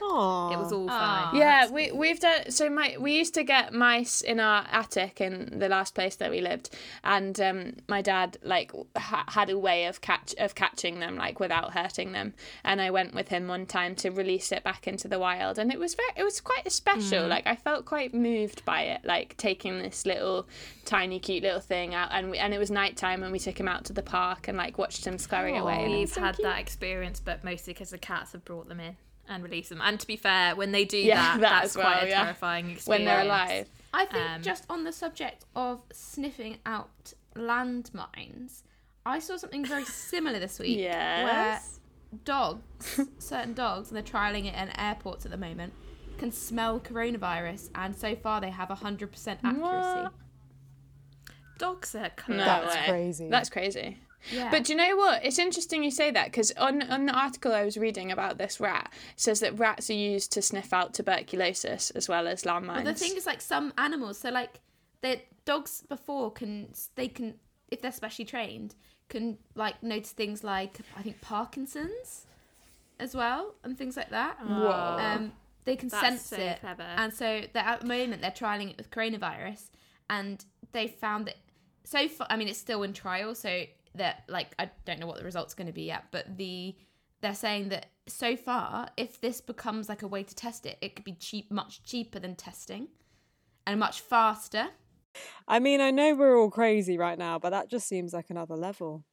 Aww. 0.00 0.52
it 0.52 0.58
was 0.58 0.72
all 0.72 0.88
Aw. 0.90 1.30
fine. 1.30 1.36
Yeah, 1.40 1.70
we 1.70 1.90
we've 1.92 2.20
done 2.20 2.50
so. 2.50 2.68
My 2.70 2.96
we 2.98 3.16
used 3.16 3.34
to 3.34 3.42
get 3.44 3.72
mice 3.72 4.20
in 4.20 4.40
our 4.40 4.64
attic 4.70 5.20
in 5.20 5.58
the 5.58 5.68
last 5.68 5.94
place 5.94 6.16
that 6.16 6.30
we 6.30 6.40
lived, 6.40 6.70
and 7.04 7.38
um, 7.40 7.72
my 7.88 8.02
dad 8.02 8.38
like 8.42 8.72
ha- 8.96 9.24
had 9.28 9.50
a 9.50 9.58
way 9.58 9.86
of 9.86 10.00
catch 10.00 10.34
of 10.38 10.54
catching 10.54 11.00
them 11.00 11.16
like 11.16 11.40
without 11.40 11.74
hurting 11.74 12.12
them. 12.12 12.34
And 12.64 12.80
I 12.80 12.90
went 12.90 13.14
with 13.14 13.28
him 13.28 13.48
one 13.48 13.66
time 13.66 13.94
to 13.96 14.10
release 14.10 14.52
it 14.52 14.62
back 14.64 14.86
into 14.86 15.08
the 15.08 15.18
wild, 15.18 15.58
and 15.58 15.72
it 15.72 15.78
was 15.78 15.94
very 15.94 16.12
it 16.16 16.24
was 16.24 16.40
quite 16.40 16.70
special. 16.70 17.26
Like 17.26 17.46
I 17.46 17.56
felt 17.56 17.84
quite 17.84 18.14
moved 18.14 18.64
by 18.64 18.82
it, 18.82 19.00
like 19.04 19.36
taking 19.36 19.78
this 19.80 20.06
little 20.06 20.46
tiny 20.84 21.18
cute 21.18 21.42
little 21.42 21.60
thing 21.60 21.94
out, 21.94 22.08
and 22.12 22.30
we, 22.30 22.38
and 22.38 22.54
it 22.54 22.58
was 22.58 22.70
nighttime, 22.70 23.22
and 23.22 23.32
we 23.32 23.38
took 23.38 23.58
him 23.58 23.68
out 23.68 23.84
to 23.86 23.92
the 23.92 24.02
park 24.02 24.48
and 24.48 24.56
like 24.56 24.78
watched 24.78 25.06
him 25.06 25.18
scurry 25.18 25.56
away. 25.56 25.84
and 25.84 25.92
it 25.92 25.96
We've 25.98 26.08
so 26.08 26.20
had 26.20 26.36
cute. 26.36 26.46
that 26.46 26.58
experience, 26.60 27.20
but 27.20 27.42
mostly 27.44 27.72
because 27.72 27.90
the 27.90 27.98
cats 27.98 28.32
have 28.32 28.44
brought 28.44 28.68
them 28.68 28.80
in 28.80 28.96
and 29.28 29.42
released 29.42 29.68
them. 29.70 29.80
And 29.82 29.98
to 30.00 30.06
be 30.06 30.16
fair, 30.16 30.54
when 30.56 30.72
they 30.72 30.84
do 30.84 30.98
Yeah, 30.98 31.14
that, 31.14 31.40
that 31.40 31.60
that's 31.62 31.76
well, 31.76 31.86
quite 31.86 32.04
a 32.04 32.08
yeah. 32.08 32.24
terrifying 32.24 32.70
experience. 32.70 32.86
when 32.88 33.04
they're 33.04 33.20
alive. 33.24 33.68
I 33.94 34.04
think 34.04 34.30
Um, 34.30 34.42
just 34.42 34.64
on 34.68 34.84
the 34.84 34.92
subject 34.92 35.44
of 35.56 35.82
sniffing 35.92 36.58
out 36.66 37.12
landmines, 37.34 38.62
I 39.06 39.18
saw 39.18 39.36
something 39.36 39.64
very 39.64 39.84
similar 40.10 40.38
this 40.38 40.58
week. 40.58 40.78
Yes. 40.78 41.24
Where 42.12 42.18
dogs, 42.24 43.00
certain 43.18 43.54
dogs, 43.54 43.88
and 43.90 43.96
they're 43.96 44.02
trialing 44.02 44.46
it 44.46 44.54
in 44.54 44.78
airports 44.78 45.24
at 45.24 45.30
the 45.30 45.36
moment, 45.36 45.72
can 46.18 46.32
smell 46.32 46.80
coronavirus, 46.80 47.70
and 47.74 47.94
so 47.96 48.16
far 48.16 48.40
they 48.40 48.50
have 48.50 48.68
100% 48.68 49.38
accuracy. 49.44 49.60
What? 49.60 50.12
Dogs 51.58 51.94
are 51.94 52.10
No. 52.28 52.36
That's 52.36 52.74
way. 52.76 52.84
crazy. 52.88 53.28
That's 53.30 53.50
crazy. 53.50 53.98
Yeah. 54.32 54.50
But 54.50 54.64
do 54.64 54.72
you 54.72 54.76
know 54.78 54.96
what? 54.96 55.24
It's 55.24 55.38
interesting 55.38 55.84
you 55.84 55.90
say 55.90 56.10
that 56.10 56.26
because 56.26 56.50
on, 56.52 56.82
on 56.82 57.06
the 57.06 57.12
article 57.12 57.52
I 57.52 57.64
was 57.64 57.76
reading 57.76 58.12
about 58.12 58.38
this 58.38 58.60
rat, 58.60 58.92
it 59.14 59.20
says 59.20 59.40
that 59.40 59.58
rats 59.58 59.90
are 59.90 59.94
used 59.94 60.32
to 60.32 60.42
sniff 60.42 60.72
out 60.72 60.94
tuberculosis 60.94 61.90
as 61.90 62.08
well 62.08 62.26
as 62.26 62.42
landmines. 62.42 62.84
But 62.84 62.84
the 62.84 62.94
thing 62.94 63.16
is, 63.16 63.26
like 63.26 63.40
some 63.40 63.72
animals, 63.78 64.18
so 64.18 64.30
like 64.30 64.60
the 65.00 65.20
dogs 65.44 65.82
before 65.88 66.30
can 66.32 66.68
they 66.94 67.08
can 67.08 67.34
if 67.70 67.80
they're 67.80 67.92
specially 67.92 68.24
trained 68.24 68.74
can 69.08 69.38
like 69.54 69.82
notice 69.82 70.12
things 70.12 70.44
like 70.44 70.78
I 70.96 71.02
think 71.02 71.20
Parkinson's 71.20 72.26
as 73.00 73.14
well 73.14 73.54
and 73.64 73.76
things 73.78 73.96
like 73.96 74.10
that. 74.10 74.36
Whoa. 74.44 74.96
Um, 75.00 75.32
they 75.64 75.76
can 75.76 75.88
That's 75.88 76.02
sense 76.02 76.26
so 76.26 76.36
it, 76.36 76.60
clever. 76.60 76.82
and 76.82 77.12
so 77.12 77.42
they're, 77.52 77.62
at 77.62 77.80
the 77.80 77.86
moment 77.86 78.22
they're 78.22 78.30
trialing 78.30 78.70
it 78.70 78.76
with 78.76 78.90
coronavirus, 78.90 79.70
and 80.08 80.44
they 80.72 80.88
found 80.88 81.26
that 81.26 81.36
so 81.84 82.08
far. 82.08 82.26
I 82.30 82.36
mean, 82.36 82.48
it's 82.48 82.58
still 82.58 82.82
in 82.82 82.92
trial, 82.92 83.34
so 83.34 83.64
that 83.94 84.24
like 84.28 84.54
I 84.58 84.70
don't 84.84 85.00
know 85.00 85.06
what 85.06 85.18
the 85.18 85.24
results 85.24 85.54
going 85.54 85.66
to 85.66 85.72
be 85.72 85.82
yet, 85.82 86.04
but 86.10 86.36
the 86.36 86.76
they're 87.20 87.34
saying 87.34 87.70
that 87.70 87.86
so 88.06 88.36
far, 88.36 88.88
if 88.96 89.20
this 89.20 89.40
becomes 89.40 89.88
like 89.88 90.02
a 90.02 90.08
way 90.08 90.22
to 90.22 90.34
test 90.34 90.66
it, 90.66 90.78
it 90.80 90.94
could 90.94 91.04
be 91.04 91.14
cheap, 91.14 91.50
much 91.50 91.82
cheaper 91.82 92.18
than 92.18 92.36
testing, 92.36 92.88
and 93.66 93.78
much 93.80 94.00
faster. 94.00 94.68
I 95.46 95.58
mean, 95.58 95.80
I 95.80 95.90
know 95.90 96.14
we're 96.14 96.38
all 96.38 96.50
crazy 96.50 96.96
right 96.96 97.18
now, 97.18 97.38
but 97.38 97.50
that 97.50 97.68
just 97.68 97.88
seems 97.88 98.12
like 98.12 98.30
another 98.30 98.56
level. 98.56 99.04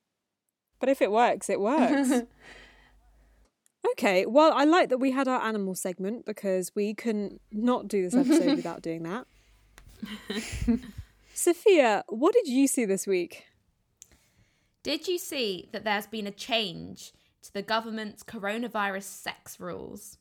But 0.80 0.90
if 0.90 1.02
it 1.02 1.12
works, 1.12 1.50
it 1.50 1.60
works. 1.60 2.12
okay, 3.92 4.26
well, 4.26 4.52
I 4.54 4.66
like 4.66 4.90
that 4.90 5.00
we 5.00 5.12
had 5.12 5.28
our 5.28 5.42
animal 5.42 5.74
segment 5.74 6.26
because 6.26 6.72
we 6.76 6.94
couldn't 6.94 7.42
not 7.52 7.88
do 7.88 8.04
this 8.04 8.14
episode 8.14 8.56
without 8.56 8.82
doing 8.82 9.04
that. 9.04 9.26
Sophia, 11.34 12.04
what 12.08 12.34
did 12.34 12.48
you 12.48 12.68
see 12.68 12.86
this 12.86 13.08
week? 13.08 13.46
Did 14.86 15.08
you 15.08 15.18
see 15.18 15.68
that 15.72 15.84
there's 15.84 16.06
been 16.06 16.28
a 16.28 16.32
change 16.32 17.12
to 17.42 17.52
the 17.52 17.64
government's 17.64 18.22
coronavirus 18.22 19.02
sex 19.02 19.60
rules? 19.60 20.20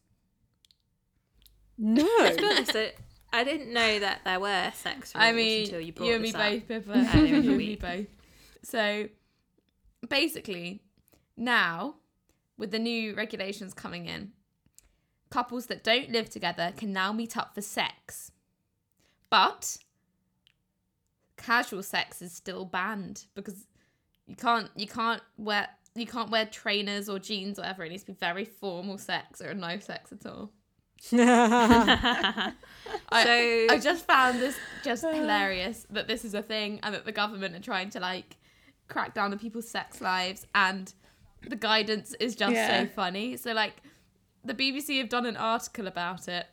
No. 1.77 2.03
To 2.19 2.35
be 2.39 2.45
honest, 2.47 2.75
I- 2.75 2.95
I 3.31 3.45
didn't 3.45 3.75
know 3.75 3.99
that 3.99 4.23
there 4.25 4.41
were 4.41 4.73
sex 4.75 5.15
rules 5.15 5.23
I 5.23 5.33
mean, 5.33 5.65
until 5.65 5.81
you 5.81 5.87
you, 5.89 5.93
brought 5.93 6.09
and 6.13 6.23
me 6.23 6.31
this 6.33 6.41
up. 6.41 6.51
both, 6.53 6.69
Pippa. 6.69 7.11
earlier 7.15 7.37
you 7.43 7.51
and 7.51 7.59
me 7.59 7.77
both. 7.77 8.07
So, 8.63 9.09
basically, 10.09 10.81
now 11.37 11.97
with 12.57 12.71
the 12.71 12.79
new 12.79 13.15
regulations 13.15 13.75
coming 13.75 14.07
in, 14.07 14.33
couples 15.29 15.67
that 15.67 15.85
don't 15.85 16.09
live 16.11 16.31
together 16.31 16.73
can 16.75 16.91
now 16.95 17.13
meet 17.13 17.37
up 17.37 17.55
for 17.55 17.61
sex, 17.61 18.31
but 19.29 19.77
casual 21.37 21.83
sex 21.83 22.23
is 22.23 22.33
still 22.33 22.65
banned 22.65 23.27
because 23.35 23.67
you 24.27 24.37
can't 24.37 24.71
you 24.77 24.87
can't 24.87 25.23
wear 25.37 25.69
you 25.95 26.07
can't 26.07 26.31
wear 26.31 26.47
trainers 26.47 27.09
or 27.09 27.19
jeans 27.19 27.59
or 27.59 27.63
whatever. 27.63 27.85
It 27.85 27.91
needs 27.91 28.03
to 28.05 28.13
be 28.13 28.17
very 28.19 28.45
formal 28.45 28.99
sex 28.99 29.41
or 29.41 29.55
no 29.55 29.79
sex 29.79 30.13
at 30.13 30.27
all. 30.27 30.51
I, 31.13 32.53
So- 33.23 33.75
I 33.75 33.79
just 33.81 34.07
found 34.07 34.41
this 34.41 34.57
just 34.83 35.03
hilarious 35.15 35.87
that 35.91 36.09
this 36.09 36.25
is 36.25 36.35
a 36.35 36.43
thing 36.43 36.81
and 36.83 36.95
that 36.95 37.05
the 37.05 37.13
government 37.13 37.55
are 37.55 37.61
trying 37.61 37.91
to 37.91 38.01
like 38.01 38.37
crack 38.89 39.15
down 39.15 39.33
on 39.33 39.39
people's 39.39 39.69
sex 39.69 40.01
lives 40.01 40.47
and 40.55 40.93
the 41.49 41.57
guidance 41.57 42.15
is 42.21 42.35
just 42.35 42.53
Yeah. 42.55 42.81
so 42.83 42.87
funny. 42.89 43.37
So 43.37 43.53
like 43.53 43.75
the 44.45 44.55
BBC 44.55 44.99
have 44.99 45.09
done 45.09 45.27
an 45.27 45.37
article 45.37 45.87
about 45.87 46.29
it 46.29 46.47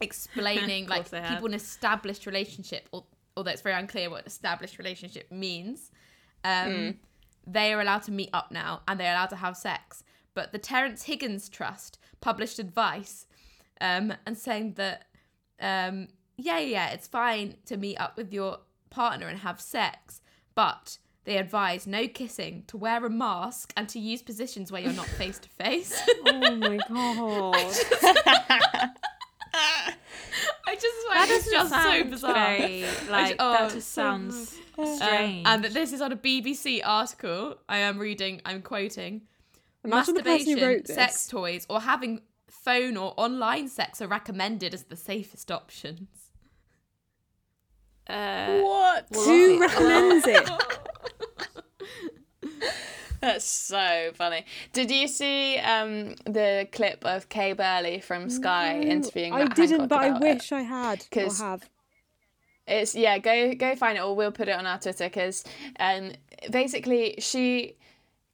explaining 0.00 0.86
like 0.88 1.08
they 1.10 1.20
have. 1.20 1.30
people 1.30 1.46
in 1.46 1.54
established 1.54 2.26
relationship 2.26 2.88
al- 2.92 3.06
although 3.36 3.50
it's 3.50 3.62
very 3.62 3.74
unclear 3.78 4.10
what 4.10 4.26
established 4.26 4.78
relationship 4.78 5.30
means. 5.30 5.90
Um 6.44 6.98
they 7.46 7.72
are 7.72 7.80
allowed 7.80 8.02
to 8.04 8.12
meet 8.12 8.30
up 8.32 8.50
now 8.50 8.82
and 8.88 8.98
they're 8.98 9.12
allowed 9.12 9.30
to 9.30 9.36
have 9.36 9.56
sex. 9.56 10.02
But 10.34 10.52
the 10.52 10.58
Terence 10.58 11.04
Higgins 11.04 11.48
Trust 11.48 11.98
published 12.20 12.58
advice 12.58 13.26
um, 13.80 14.14
and 14.26 14.36
saying 14.36 14.74
that, 14.74 15.06
um, 15.60 16.08
yeah, 16.36 16.58
yeah, 16.58 16.90
it's 16.90 17.06
fine 17.06 17.56
to 17.66 17.76
meet 17.76 17.96
up 17.98 18.16
with 18.16 18.32
your 18.32 18.58
partner 18.90 19.28
and 19.28 19.40
have 19.40 19.60
sex, 19.60 20.22
but 20.54 20.98
they 21.24 21.38
advise 21.38 21.86
no 21.86 22.06
kissing, 22.08 22.64
to 22.66 22.76
wear 22.76 23.04
a 23.04 23.10
mask, 23.10 23.72
and 23.76 23.88
to 23.88 23.98
use 23.98 24.22
positions 24.22 24.70
where 24.70 24.82
you're 24.82 24.92
not 24.92 25.06
face 25.18 25.38
to 25.38 25.48
face. 25.48 26.00
oh 26.26 26.56
my 26.56 26.78
god. 26.88 27.74
I 30.66 30.74
just 30.74 31.06
find 31.08 31.30
it's 31.30 31.50
just 31.50 31.70
so 31.72 32.04
bizarre. 32.04 32.34
Very, 32.34 32.84
like 33.10 33.36
oh, 33.38 33.52
that 33.52 33.72
just 33.72 33.92
so 33.92 34.02
sounds 34.02 34.56
Um, 34.78 34.96
strange. 34.96 35.46
and 35.46 35.64
this 35.64 35.92
is 35.92 36.00
on 36.00 36.12
a 36.12 36.16
BBC 36.16 36.80
article. 36.84 37.56
I 37.68 37.78
am 37.78 37.98
reading. 37.98 38.40
I'm 38.44 38.62
quoting. 38.62 39.22
Imagine 39.84 40.14
the 40.14 40.22
who 40.22 40.28
Masturbation, 40.30 40.66
wrote 40.66 40.84
this. 40.86 40.96
sex 40.96 41.26
toys, 41.28 41.66
or 41.68 41.80
having 41.82 42.20
phone 42.48 42.96
or 42.96 43.12
online 43.16 43.68
sex 43.68 44.00
are 44.00 44.08
recommended 44.08 44.72
as 44.74 44.84
the 44.84 44.96
safest 44.96 45.50
options. 45.50 46.08
uh, 48.08 48.60
what? 48.60 49.06
Who 49.14 49.60
recommends 49.60 50.26
it? 50.26 50.48
That's 53.24 53.46
so 53.46 54.10
funny. 54.14 54.44
Did 54.74 54.90
you 54.90 55.08
see 55.08 55.56
um, 55.56 56.14
the 56.26 56.68
clip 56.72 57.06
of 57.06 57.30
Kay 57.30 57.54
Burley 57.54 58.00
from 58.00 58.28
Sky 58.28 58.78
interviewing 58.80 59.32
I 59.32 59.46
didn't, 59.46 59.80
Hancock 59.80 59.88
but 59.88 59.98
I 59.98 60.06
about 60.08 60.22
it? 60.22 60.34
wish 60.34 60.52
I 60.52 60.60
had. 60.60 60.98
Because 61.08 61.40
have. 61.40 61.66
It's 62.66 62.94
yeah, 62.94 63.16
go 63.16 63.54
go 63.54 63.76
find 63.76 63.96
it, 63.96 64.02
or 64.02 64.14
we'll 64.14 64.30
put 64.30 64.48
it 64.48 64.52
on 64.52 64.66
our 64.66 64.78
Twitter 64.78 65.04
because 65.04 65.42
um, 65.80 66.12
basically 66.50 67.14
she 67.18 67.76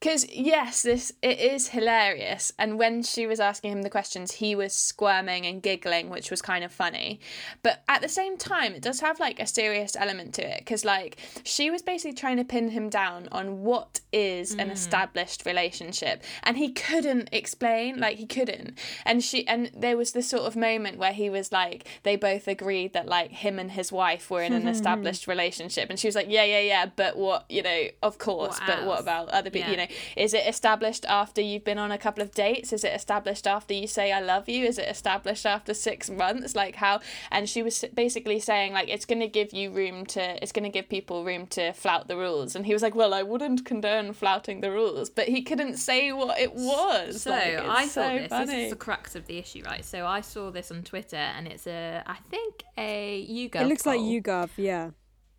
because 0.00 0.26
yes 0.32 0.82
this 0.82 1.12
it 1.20 1.38
is 1.38 1.68
hilarious 1.68 2.52
and 2.58 2.78
when 2.78 3.02
she 3.02 3.26
was 3.26 3.38
asking 3.38 3.70
him 3.70 3.82
the 3.82 3.90
questions 3.90 4.32
he 4.32 4.54
was 4.54 4.72
squirming 4.72 5.44
and 5.44 5.62
giggling 5.62 6.08
which 6.08 6.30
was 6.30 6.40
kind 6.40 6.64
of 6.64 6.72
funny. 6.72 7.20
But 7.62 7.82
at 7.88 8.00
the 8.00 8.08
same 8.08 8.38
time 8.38 8.72
it 8.72 8.82
does 8.82 9.00
have 9.00 9.20
like 9.20 9.38
a 9.38 9.46
serious 9.46 9.94
element 9.96 10.34
to 10.34 10.42
it 10.42 10.60
because 10.60 10.84
like 10.84 11.18
she 11.44 11.70
was 11.70 11.82
basically 11.82 12.14
trying 12.14 12.38
to 12.38 12.44
pin 12.44 12.70
him 12.70 12.88
down 12.88 13.28
on 13.30 13.62
what 13.62 14.00
is 14.10 14.54
an 14.54 14.68
mm. 14.68 14.72
established 14.72 15.44
relationship 15.44 16.22
and 16.42 16.56
he 16.56 16.72
couldn't 16.72 17.28
explain 17.30 17.98
like 18.00 18.16
he 18.16 18.26
couldn't. 18.26 18.78
And 19.04 19.22
she 19.22 19.46
and 19.46 19.70
there 19.76 19.98
was 19.98 20.12
this 20.12 20.28
sort 20.28 20.44
of 20.44 20.56
moment 20.56 20.96
where 20.96 21.12
he 21.12 21.28
was 21.28 21.52
like 21.52 21.86
they 22.04 22.16
both 22.16 22.48
agreed 22.48 22.94
that 22.94 23.06
like 23.06 23.30
him 23.30 23.58
and 23.58 23.72
his 23.72 23.92
wife 23.92 24.30
were 24.30 24.42
in 24.42 24.54
an 24.54 24.66
established 24.76 25.26
relationship 25.26 25.90
and 25.90 25.98
she 25.98 26.08
was 26.08 26.14
like 26.14 26.28
yeah 26.30 26.44
yeah 26.44 26.60
yeah 26.60 26.86
but 26.96 27.18
what 27.18 27.44
you 27.50 27.62
know 27.62 27.82
of 28.02 28.16
course 28.16 28.58
What 28.60 28.66
but 28.66 28.86
what 28.86 29.00
about 29.00 29.28
other 29.28 29.50
people 29.50 29.70
you 29.70 29.76
know 29.76 29.86
is 30.16 30.34
it 30.34 30.46
established 30.46 31.04
after 31.06 31.40
you've 31.40 31.64
been 31.64 31.78
on 31.78 31.92
a 31.92 31.98
couple 31.98 32.22
of 32.22 32.32
dates 32.32 32.72
is 32.72 32.84
it 32.84 32.92
established 32.94 33.46
after 33.46 33.74
you 33.74 33.86
say 33.86 34.12
i 34.12 34.20
love 34.20 34.48
you 34.48 34.64
is 34.64 34.78
it 34.78 34.88
established 34.88 35.46
after 35.46 35.72
six 35.74 36.10
months 36.10 36.54
like 36.54 36.76
how 36.76 37.00
and 37.30 37.48
she 37.48 37.62
was 37.62 37.84
basically 37.94 38.40
saying 38.40 38.72
like 38.72 38.88
it's 38.88 39.04
going 39.04 39.20
to 39.20 39.28
give 39.28 39.52
you 39.52 39.70
room 39.70 40.04
to 40.04 40.42
it's 40.42 40.52
going 40.52 40.64
to 40.64 40.70
give 40.70 40.88
people 40.88 41.24
room 41.24 41.46
to 41.46 41.72
flout 41.72 42.08
the 42.08 42.16
rules 42.16 42.56
and 42.56 42.66
he 42.66 42.72
was 42.72 42.82
like 42.82 42.94
well 42.94 43.14
i 43.14 43.22
wouldn't 43.22 43.64
condone 43.64 44.12
flouting 44.12 44.60
the 44.60 44.70
rules 44.70 45.10
but 45.10 45.28
he 45.28 45.42
couldn't 45.42 45.76
say 45.76 46.12
what 46.12 46.38
it 46.38 46.54
was 46.54 47.22
So 47.22 47.30
Like, 47.30 47.52
it's 47.52 47.68
I 47.68 47.86
so 47.86 48.02
thought 48.02 48.18
this, 48.18 48.50
this 48.50 48.64
is 48.64 48.70
the 48.70 48.76
crux 48.76 49.14
of 49.14 49.26
the 49.26 49.38
issue, 49.38 49.62
right? 49.64 49.84
So 49.84 50.06
I 50.06 50.20
saw 50.20 50.50
this 50.50 50.70
on 50.70 50.82
Twitter, 50.82 51.16
and 51.16 51.46
it's 51.46 51.66
a, 51.66 52.02
I 52.06 52.16
think 52.30 52.64
a 52.78 53.26
YouGov. 53.28 53.62
It 53.62 53.66
looks 53.66 53.86
like 53.86 53.98
poll. 53.98 54.10
YouGov, 54.12 54.50
yeah. 54.56 54.90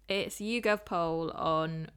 It's 0.08 0.40
a 0.40 0.44
YouGov 0.44 0.86
poll 0.86 1.32
on 1.32 1.90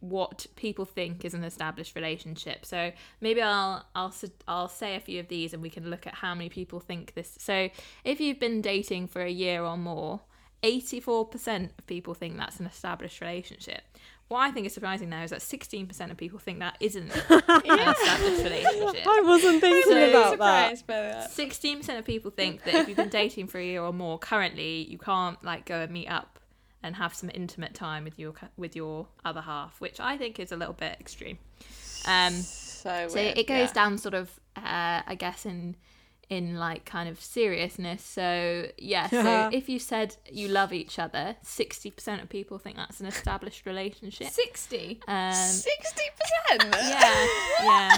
what 0.00 0.46
people 0.56 0.84
think 0.84 1.24
is 1.24 1.34
an 1.34 1.44
established 1.44 1.94
relationship. 1.94 2.64
So 2.66 2.92
maybe 3.20 3.42
I'll 3.42 3.84
I'll 3.94 4.14
I'll 4.48 4.68
say 4.68 4.96
a 4.96 5.00
few 5.00 5.20
of 5.20 5.28
these, 5.28 5.52
and 5.52 5.62
we 5.62 5.70
can 5.70 5.88
look 5.90 6.06
at 6.06 6.14
how 6.14 6.34
many 6.34 6.48
people 6.48 6.80
think 6.80 7.14
this. 7.14 7.36
So 7.38 7.68
if 8.04 8.20
you've 8.20 8.40
been 8.40 8.60
dating 8.62 9.08
for 9.08 9.22
a 9.22 9.30
year 9.30 9.62
or 9.62 9.76
more, 9.76 10.20
eighty 10.62 11.00
four 11.00 11.26
percent 11.26 11.72
of 11.78 11.86
people 11.86 12.14
think 12.14 12.36
that's 12.36 12.60
an 12.60 12.66
established 12.66 13.20
relationship. 13.20 13.82
What 14.28 14.38
I 14.38 14.52
think 14.52 14.64
is 14.66 14.72
surprising 14.74 15.08
now 15.10 15.24
is 15.24 15.30
that 15.30 15.42
sixteen 15.42 15.86
percent 15.86 16.12
of 16.12 16.16
people 16.16 16.38
think 16.38 16.60
that 16.60 16.76
isn't 16.80 17.10
an 17.10 17.42
established 17.80 18.44
relationship. 18.44 19.02
I 19.06 19.22
wasn't 19.24 19.60
thinking 19.60 19.92
So- 19.92 20.08
about 20.10 20.38
that. 20.38 20.78
Surprised 20.78 20.86
by 20.86 20.94
that. 21.00 21.30
Sixteen 21.32 21.78
percent 21.78 21.98
of 21.98 22.04
people 22.06 22.30
think 22.30 22.62
that 22.64 22.74
if 22.74 22.88
you've 22.88 22.96
been 22.96 23.08
dating 23.10 23.48
for 23.48 23.58
a 23.58 23.64
year 23.64 23.82
or 23.82 23.92
more, 23.92 24.18
currently 24.18 24.86
you 24.88 24.98
can't 24.98 25.42
like 25.44 25.66
go 25.66 25.80
and 25.80 25.92
meet 25.92 26.08
up 26.08 26.38
and 26.82 26.96
have 26.96 27.14
some 27.14 27.30
intimate 27.34 27.74
time 27.74 28.04
with 28.04 28.18
your 28.18 28.34
with 28.56 28.74
your 28.76 29.06
other 29.24 29.42
half, 29.42 29.80
which 29.80 30.00
I 30.00 30.16
think 30.16 30.38
is 30.40 30.52
a 30.52 30.56
little 30.56 30.74
bit 30.74 30.96
extreme. 31.00 31.38
Um, 32.06 32.32
so 32.32 33.08
so 33.08 33.18
it 33.18 33.46
goes 33.46 33.68
yeah. 33.68 33.72
down 33.72 33.98
sort 33.98 34.14
of, 34.14 34.30
uh, 34.56 35.02
I 35.06 35.14
guess, 35.18 35.44
in 35.44 35.76
in 36.30 36.56
like 36.56 36.84
kind 36.84 37.08
of 37.08 37.20
seriousness. 37.20 38.02
So 38.02 38.66
yeah, 38.78 39.08
so 39.08 39.50
if 39.52 39.68
you 39.68 39.78
said 39.78 40.16
you 40.30 40.48
love 40.48 40.72
each 40.72 40.98
other, 40.98 41.36
sixty 41.42 41.90
percent 41.90 42.22
of 42.22 42.28
people 42.28 42.56
think 42.58 42.76
that's 42.76 43.00
an 43.00 43.06
established 43.06 43.66
relationship. 43.66 44.28
60. 44.28 45.00
Um, 45.08 45.14
60% 45.32 45.66
yeah, 46.72 47.26
yeah. 47.62 47.96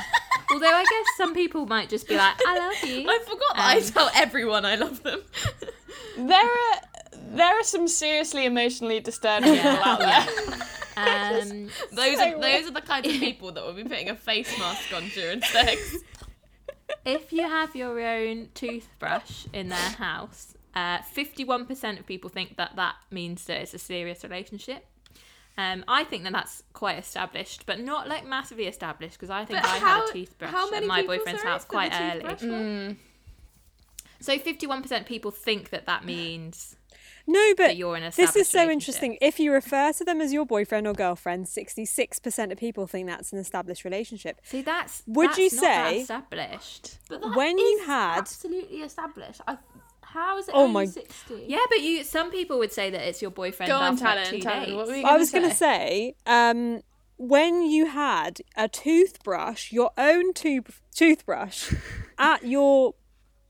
Although 0.51 0.67
I 0.75 0.83
guess 0.83 1.07
some 1.17 1.35
people 1.35 1.67
might 1.67 1.89
just 1.89 2.09
be 2.09 2.17
like, 2.17 2.35
"I 2.47 2.59
love 2.59 2.91
you." 2.91 3.07
I 3.09 3.19
forgot 3.21 3.57
that 3.57 3.67
I 3.67 3.77
Um, 3.77 3.83
tell 3.85 4.11
everyone 4.15 4.65
I 4.65 4.75
love 4.77 5.03
them. 5.03 5.23
there 6.19 6.45
are 6.45 6.81
there 7.37 7.59
are 7.59 7.65
some 7.65 7.89
seriously 7.89 8.45
emotionally 8.47 9.01
disturbed 9.01 9.45
people 9.45 9.71
out 9.71 9.99
there 9.99 10.27
Um, 10.97 11.71
Those 11.93 12.19
So 12.19 12.35
are 12.37 12.41
those 12.41 12.67
are 12.69 12.71
the 12.73 12.83
kinds 12.83 13.09
of 13.09 13.15
people 13.15 13.51
that 13.53 13.65
will 13.65 13.73
be 13.73 13.83
putting 13.85 14.11
a 14.11 14.15
face 14.15 14.57
mask 14.59 14.93
on 14.95 15.09
during 15.09 15.41
sex. 15.41 15.97
if 17.07 17.33
you 17.33 17.43
have 17.43 17.75
your 17.75 17.99
own 17.99 18.49
toothbrush 18.55 19.47
in 19.55 19.71
their 19.71 19.79
house, 19.79 20.55
uh, 20.75 20.99
51% 20.99 21.99
of 21.99 22.07
people 22.07 22.29
think 22.29 22.57
that 22.59 22.77
that 22.77 22.97
means 23.11 23.47
that 23.47 23.63
it's 23.63 23.73
a 23.73 23.79
serious 23.79 24.23
relationship. 24.23 24.85
Um, 25.57 25.83
I 25.89 26.05
think 26.05 26.25
that 26.25 26.33
that's 26.35 26.63
quite 26.75 26.99
established, 26.99 27.65
but 27.65 27.81
not 27.81 28.07
like 28.07 28.27
massively 28.27 28.67
established 28.67 29.15
because 29.15 29.31
I 29.31 29.47
think 29.47 29.63
But 29.63 29.71
I 29.71 29.79
how- 29.79 30.01
had 30.03 30.11
a 30.11 30.13
toothbrush 30.13 30.51
how 30.51 30.71
many 30.71 30.85
at 30.85 30.89
my 30.89 31.03
boyfriend's 31.07 31.43
house 31.43 31.65
quite 31.65 31.93
early. 31.95 32.21
toothbrush 32.21 32.43
one? 32.43 32.99
So 34.21 34.39
51% 34.39 35.07
people 35.07 35.31
think 35.31 35.71
that 35.71 35.87
that 35.87 36.05
means 36.15 36.77
No, 37.27 37.55
but 37.57 37.69
that 37.69 37.77
you're 37.77 37.97
in 37.97 38.03
a 38.03 38.11
this 38.11 38.35
is 38.37 38.49
so 38.49 38.69
interesting. 38.69 39.17
If 39.21 39.39
you 39.39 39.53
refer 39.53 39.93
to 39.93 40.05
them 40.05 40.21
as 40.21 40.33
your 40.33 40.45
boyfriend 40.45 40.87
or 40.87 40.93
girlfriend, 40.93 41.47
66% 41.47 42.53
of 42.53 42.59
people 42.59 42.87
think 42.87 43.09
that's 43.09 43.33
an 43.33 43.39
established 43.39 43.85
relationship. 43.85 44.41
See, 44.45 44.63
that's 44.63 45.03
Would 45.07 45.31
that's 45.31 45.39
you 45.39 45.51
not 45.55 45.61
that 45.63 45.91
say- 45.91 46.01
established? 46.01 46.99
But 47.09 47.23
that 47.23 47.37
When 47.37 47.59
you 47.59 47.83
had- 47.87 48.19
absolutely 48.19 48.79
established. 48.83 49.41
I, 49.47 49.59
how 50.03 50.37
is 50.39 50.49
it 50.49 50.55
Oh 50.55 50.63
only 50.65 50.73
my- 50.73 50.87
60? 50.87 51.45
Yeah, 51.49 51.59
but 51.69 51.81
you 51.81 52.05
some 52.05 52.31
people 52.31 52.59
would 52.59 52.73
say 52.73 52.91
that 52.91 53.01
it's 53.09 53.23
your 53.23 53.31
boyfriend 53.31 53.71
Go 53.71 53.77
on, 53.79 53.93
after 53.95 54.05
like, 54.05 54.15
Talon. 54.25 54.31
two 54.31 54.41
Talon. 54.41 54.65
days. 54.69 54.75
What 54.75 54.87
were 54.89 54.97
you 54.97 55.07
I 55.07 55.17
was 55.17 55.31
going 55.31 55.49
to 55.49 55.55
say? 55.55 56.15
say, 56.27 56.51
um, 56.51 56.83
when 57.17 57.63
you 57.63 57.87
had 57.87 58.41
a 58.57 58.67
toothbrush, 58.69 59.71
your 59.73 59.91
own 59.97 60.35
tooth 60.35 60.81
toothbrush, 60.95 61.73
at 62.19 62.45
your 62.45 62.95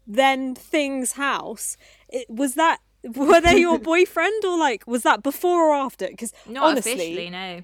then 0.07 0.55
thing's 0.55 1.13
house, 1.13 1.77
it, 2.09 2.29
was 2.29 2.55
that 2.55 2.79
were 3.05 3.41
they 3.41 3.59
your 3.59 3.79
boyfriend 3.93 4.45
or 4.45 4.59
like 4.59 4.87
was 4.87 5.03
that 5.03 5.23
before 5.23 5.69
or 5.69 5.75
after? 5.75 6.07
Because 6.09 6.33
Not 6.47 6.71
honestly, 6.71 6.93
officially, 6.93 7.31
no. 7.31 7.63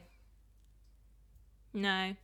No. 1.74 2.14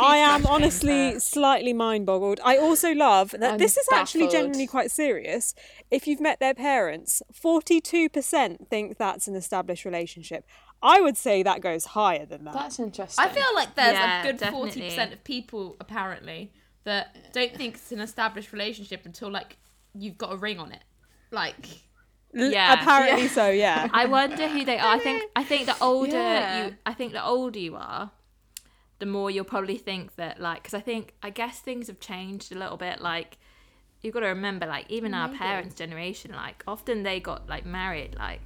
I 0.00 0.16
am 0.16 0.46
honestly 0.46 1.12
first. 1.12 1.30
slightly 1.30 1.74
mind 1.74 2.06
boggled. 2.06 2.40
I 2.42 2.56
also 2.56 2.92
love 2.94 3.32
that 3.32 3.52
I'm 3.52 3.58
this 3.58 3.76
is 3.76 3.86
actually 3.92 4.28
genuinely 4.28 4.66
quite 4.66 4.90
serious. 4.90 5.54
If 5.90 6.06
you've 6.06 6.20
met 6.20 6.40
their 6.40 6.54
parents, 6.54 7.20
42% 7.34 8.68
think 8.70 8.96
that's 8.96 9.28
an 9.28 9.34
established 9.34 9.84
relationship. 9.84 10.46
I 10.82 11.00
would 11.02 11.18
say 11.18 11.42
that 11.42 11.60
goes 11.60 11.84
higher 11.86 12.24
than 12.24 12.44
that. 12.44 12.54
that's 12.54 12.78
interesting 12.78 13.22
I 13.22 13.28
feel 13.28 13.54
like 13.54 13.74
there's 13.74 13.92
Yeah, 13.92 14.20
a 14.22 14.26
good 14.26 14.38
definitely. 14.38 14.90
40% 14.90 15.12
of 15.12 15.24
people, 15.24 15.76
apparently, 15.80 16.50
that 16.84 17.32
don't 17.34 17.54
think 17.54 17.74
it's 17.74 17.92
an 17.92 18.00
established 18.00 18.52
relationship 18.52 19.04
until, 19.04 19.30
like, 19.30 19.58
you've 19.94 20.16
got 20.16 20.32
a 20.32 20.36
ring 20.36 20.58
on 20.58 20.72
it. 20.72 20.84
Like, 21.30 21.66
L- 21.66 21.76
Yeah. 22.32 22.80
Apparently 22.80 23.28
so, 23.28 23.48
yeah. 23.50 23.88
I 23.92 24.06
wonder 24.06 24.48
who 24.48 24.64
they 24.64 24.78
are. 24.78 24.94
I 24.94 24.98
think 24.98 25.22
I 25.34 25.44
think 25.44 25.66
the 25.66 25.76
older 25.82 26.12
Yeah. 26.12 26.66
you 26.66 26.76
I 26.84 26.94
think 26.94 27.12
the 27.12 27.24
older 27.24 27.58
you 27.58 27.76
are, 27.76 28.10
the 28.98 29.06
more 29.06 29.30
you'll 29.30 29.44
probably 29.44 29.78
think 29.78 30.16
that 30.16 30.40
like 30.40 30.64
cuz 30.64 30.74
I 30.74 30.80
think 30.80 31.14
I 31.22 31.30
guess 31.30 31.60
things 31.60 31.86
have 31.86 32.00
changed 32.00 32.52
a 32.52 32.58
little 32.58 32.76
bit 32.76 33.00
like 33.00 33.38
you've 34.00 34.14
got 34.14 34.20
to 34.20 34.26
remember 34.26 34.66
like 34.66 34.86
even 34.88 35.14
our 35.14 35.28
parents 35.28 35.74
generation 35.74 36.32
like 36.32 36.62
often 36.66 37.02
they 37.02 37.18
got 37.20 37.48
like 37.48 37.66
married 37.66 38.14
like 38.16 38.40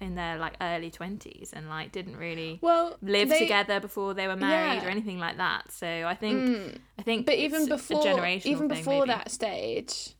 in 0.00 0.14
their 0.14 0.38
like 0.38 0.54
early 0.60 0.90
20s 0.90 1.52
and 1.52 1.68
like 1.68 1.92
didn't 1.92 2.16
really 2.16 2.58
well 2.62 2.96
live 3.02 3.28
they- 3.28 3.38
together 3.38 3.80
before 3.80 4.14
they 4.14 4.26
were 4.26 4.36
married 4.36 4.80
Yeah. 4.82 4.86
or 4.86 4.90
anything 4.90 5.18
like 5.18 5.36
that 5.36 5.70
so 5.70 5.86
i 5.86 6.14
think 6.14 6.38
mm. 6.48 6.78
i 6.98 7.02
think 7.02 7.26
but 7.26 7.34
even 7.34 7.68
before 7.68 8.26
even 8.44 8.68
before 8.68 9.06
maybe. 9.06 9.08
that 9.18 9.30
stage 9.30 10.14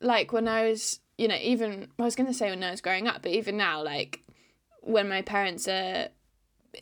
like 0.00 0.32
when 0.32 0.48
i 0.48 0.68
was 0.68 1.00
you 1.18 1.28
know 1.28 1.38
even 1.40 1.88
i 1.98 2.02
was 2.02 2.14
going 2.16 2.26
to 2.26 2.34
say 2.34 2.50
when 2.50 2.62
i 2.62 2.70
was 2.70 2.80
growing 2.80 3.06
up 3.08 3.22
but 3.22 3.32
even 3.32 3.56
now 3.56 3.82
like 3.82 4.22
when 4.82 5.08
my 5.08 5.22
parents 5.22 5.66
are 5.66 6.08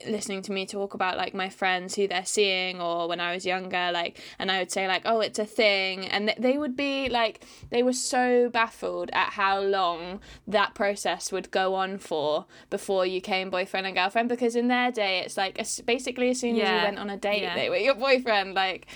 listening 0.09 0.42
to 0.42 0.51
me 0.51 0.66
talk 0.66 0.92
about 0.92 1.16
like 1.16 1.35
my 1.35 1.49
friends 1.49 1.94
who 1.94 2.09
they're 2.09 2.25
seeing 2.25 2.81
or 2.81 3.07
when 3.09 3.20
i 3.20 3.33
was 3.33 3.47
younger 3.47 3.90
like 3.92 4.20
and 4.40 4.51
i 4.51 4.59
would 4.59 4.73
say 4.73 4.88
like 4.88 5.03
oh 5.05 5.20
it's 5.20 5.38
a 5.38 5.44
thing 5.44 6.05
and 6.09 6.27
th- 6.27 6.38
they 6.38 6.59
would 6.59 6.75
be 6.75 7.09
like 7.09 7.44
they 7.70 7.81
were 7.81 7.92
so 7.92 8.51
baffled 8.51 9.09
at 9.12 9.35
how 9.35 9.61
long 9.61 10.18
that 10.49 10.75
process 10.75 11.31
would 11.31 11.49
go 11.53 11.77
on 11.77 11.97
for 11.97 12.44
before 12.70 13.07
you 13.07 13.20
came 13.20 13.51
boyfriend 13.51 13.87
and 13.87 13.94
girlfriend 13.94 14.29
because 14.29 14.57
in 14.57 14.66
their 14.66 14.90
day 14.90 15.20
it's 15.20 15.37
like 15.37 15.61
as, 15.61 15.81
basically 15.83 16.29
as 16.31 16.40
soon 16.40 16.57
as 16.59 16.68
you 16.68 16.75
went 16.85 16.99
on 16.99 17.09
a 17.09 17.16
date 17.16 17.42
Yeah. 17.42 17.55
they 17.55 17.70
were 17.70 17.77
your 17.77 17.94
boyfriend 17.94 18.55
like 18.55 18.88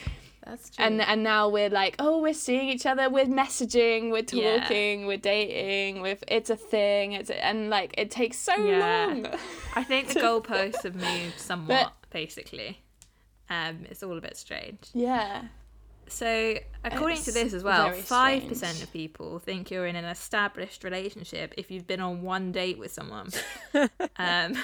that's 0.48 0.70
true. 0.70 0.84
and 0.84 1.00
and 1.00 1.22
now 1.22 1.48
we're 1.48 1.68
like 1.70 1.94
oh 1.98 2.20
we're 2.20 2.32
seeing 2.34 2.68
each 2.68 2.86
other 2.86 3.08
we're 3.10 3.26
messaging 3.26 4.10
we're 4.10 4.24
Yeah. 4.32 4.60
talking 4.60 5.06
we're 5.06 5.16
dating 5.18 6.00
with 6.00 6.24
it's 6.26 6.50
a 6.50 6.56
thing 6.56 7.12
it's 7.12 7.30
a, 7.30 7.44
and 7.44 7.68
like 7.70 7.94
it 7.96 8.10
takes 8.10 8.38
so 8.38 8.54
Yeah. 8.56 9.06
long 9.12 9.26
I 9.76 9.84
think 9.84 10.08
the 10.08 10.20
goalposts 10.28 10.82
have 10.82 10.96
moved 10.96 11.38
somewhat, 11.38 11.92
basically. 12.10 12.80
Um, 13.50 13.86
it's 13.90 14.02
all 14.02 14.16
a 14.18 14.20
bit 14.20 14.36
strange. 14.36 14.88
yeah 14.92 15.44
So, 16.08 16.58
according 16.84 17.22
to 17.22 17.32
this 17.32 17.52
as 17.52 17.62
well, 17.62 17.92
five 17.92 18.48
percent 18.48 18.82
of 18.82 18.90
people 18.92 19.38
think 19.38 19.70
you're 19.70 19.86
in 19.86 19.94
an 19.96 20.04
established 20.06 20.82
relationship 20.84 21.52
if 21.58 21.70
you've 21.70 21.86
been 21.86 22.00
on 22.00 22.22
one 22.22 22.50
date 22.52 22.78
with 22.78 22.90
someone. 22.92 23.28
um, 24.16 24.54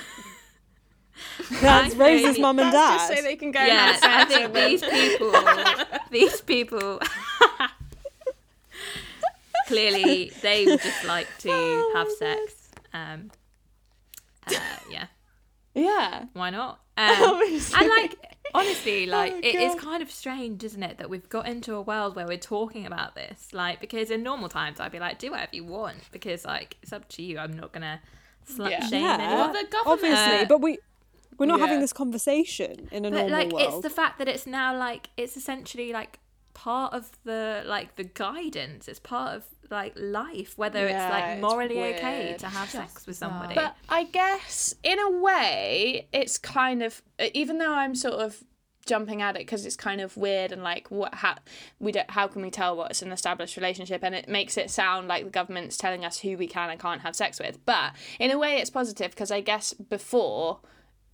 That's 1.61 1.95
I 1.95 1.99
Rose's 1.99 2.39
mum 2.39 2.59
and 2.59 2.73
That's 2.73 2.97
just 2.97 3.09
dad. 3.11 3.19
so 3.19 3.23
they 3.25 3.37
can 3.37 3.51
go 3.51 3.61
and 3.61 3.69
yeah, 3.69 3.99
I 4.03 4.25
think 4.25 4.53
these 4.53 4.83
people, 4.83 5.33
these 6.11 6.41
people, 6.43 7.01
clearly 9.67 10.33
they 10.43 10.67
would 10.67 10.81
just 10.81 11.05
like 11.05 11.27
to 11.39 11.49
Oh 11.51 11.93
have 11.95 12.11
sex. 12.13 12.69
Um, 12.93 13.31
uh, 14.47 14.53
yeah, 14.91 15.07
yeah 15.75 16.25
why 16.33 16.51
not? 16.51 16.81
Um, 16.97 17.11
Obviously. 17.25 17.81
and 17.81 17.89
like 17.89 18.15
honestly, 18.55 19.07
like 19.07 19.33
Oh, 19.33 19.39
it 19.43 19.57
is 19.57 19.75
God. 19.75 19.83
kind 19.83 20.01
of 20.03 20.13
strange, 20.13 20.63
isn't 20.63 20.81
it, 20.85 20.99
that 20.99 21.11
we've 21.11 21.29
got 21.29 21.49
into 21.49 21.75
a 21.75 21.83
world 21.83 22.15
where 22.15 22.25
we're 22.25 22.39
talking 22.39 22.87
about 22.87 23.17
this? 23.17 23.49
Like, 23.53 23.81
because 23.81 24.13
in 24.13 24.23
normal 24.23 24.49
times 24.49 24.79
I'd 24.79 24.93
be 24.93 25.01
like, 25.01 25.19
do 25.19 25.33
whatever 25.33 25.51
you 25.57 25.65
want, 25.65 25.97
because 26.13 26.45
like 26.45 26.77
it's 26.83 26.93
up 26.93 27.09
to 27.09 27.23
you. 27.25 27.41
I'm 27.41 27.53
not 27.53 27.73
gonna 27.73 28.01
slut 28.49 28.71
Yeah. 28.71 28.87
shame 28.89 29.03
Yeah, 29.03 29.15
anyone. 29.21 29.53
the 29.55 29.65
government- 29.65 29.87
obviously, 29.87 30.39
Uh, 30.43 30.45
but 30.45 30.61
we 30.61 30.79
we're 31.39 31.47
not 31.47 31.61
having 31.61 31.81
this 31.81 31.93
conversation 31.93 32.89
in 32.93 33.05
a 33.05 33.11
but 33.11 33.17
normal 33.17 33.39
like 33.39 33.53
world. 33.53 33.75
it's 33.75 33.83
the 33.83 33.91
fact 33.91 34.19
that 34.19 34.29
it's 34.29 34.47
now 34.47 34.77
like 34.77 35.11
it's 35.17 35.37
essentially 35.37 35.93
like 35.93 36.19
part 36.55 36.95
of 36.95 37.11
the 37.25 37.63
like 37.67 37.97
the 37.97 38.05
guidance. 38.05 38.89
It's 38.89 39.01
part 39.01 39.37
of 39.37 39.45
like 39.71 39.93
life 39.97 40.57
whether 40.57 40.87
Yeah, 40.87 41.07
it's 41.07 41.13
like 41.13 41.25
it's 41.33 41.43
morally 41.43 41.81
okay 41.95 42.37
to 42.39 42.47
have 42.47 42.71
sex 42.71 43.07
with 43.07 43.17
bizarre. 43.17 43.31
somebody 43.31 43.55
But 43.55 43.77
I 43.89 44.05
guess 44.05 44.75
in 44.83 44.99
a 44.99 45.11
way, 45.11 46.09
it's 46.13 46.39
kind 46.39 46.83
of 46.83 47.03
uh, 47.19 47.27
even 47.35 47.59
though 47.59 47.73
I'm 47.75 47.95
sort 47.95 48.15
of 48.15 48.43
jumping 48.87 49.23
at 49.23 49.35
it 49.35 49.39
because 49.41 49.65
it's 49.65 49.77
kind 49.77 50.01
of 50.03 50.15
weird 50.15 50.53
and 50.53 50.63
like 50.63 50.91
what 50.91 51.15
how 51.15 51.35
we 51.79 51.91
don't 51.91 52.11
how 52.11 52.27
can 52.29 52.43
we 52.43 52.51
tell 52.51 52.77
what's 52.77 53.03
an 53.03 53.13
established 53.13 53.57
relationship? 53.57 54.03
And 54.05 54.15
it 54.15 54.29
makes 54.29 54.57
it 54.57 54.71
sound 54.71 55.09
like 55.09 55.25
the 55.25 55.31
government's 55.31 55.77
telling 55.77 56.05
us 56.05 56.21
who 56.21 56.37
we 56.37 56.47
can 56.47 56.71
and 56.71 56.79
can't 56.79 57.01
have 57.01 57.17
sex 57.17 57.41
with. 57.41 57.59
But 57.67 57.93
in 58.21 58.31
a 58.31 58.39
way 58.39 58.57
it's 58.59 58.71
positive 58.71 59.11
because 59.11 59.31
i 59.31 59.41
guess 59.41 59.73
before 59.73 60.61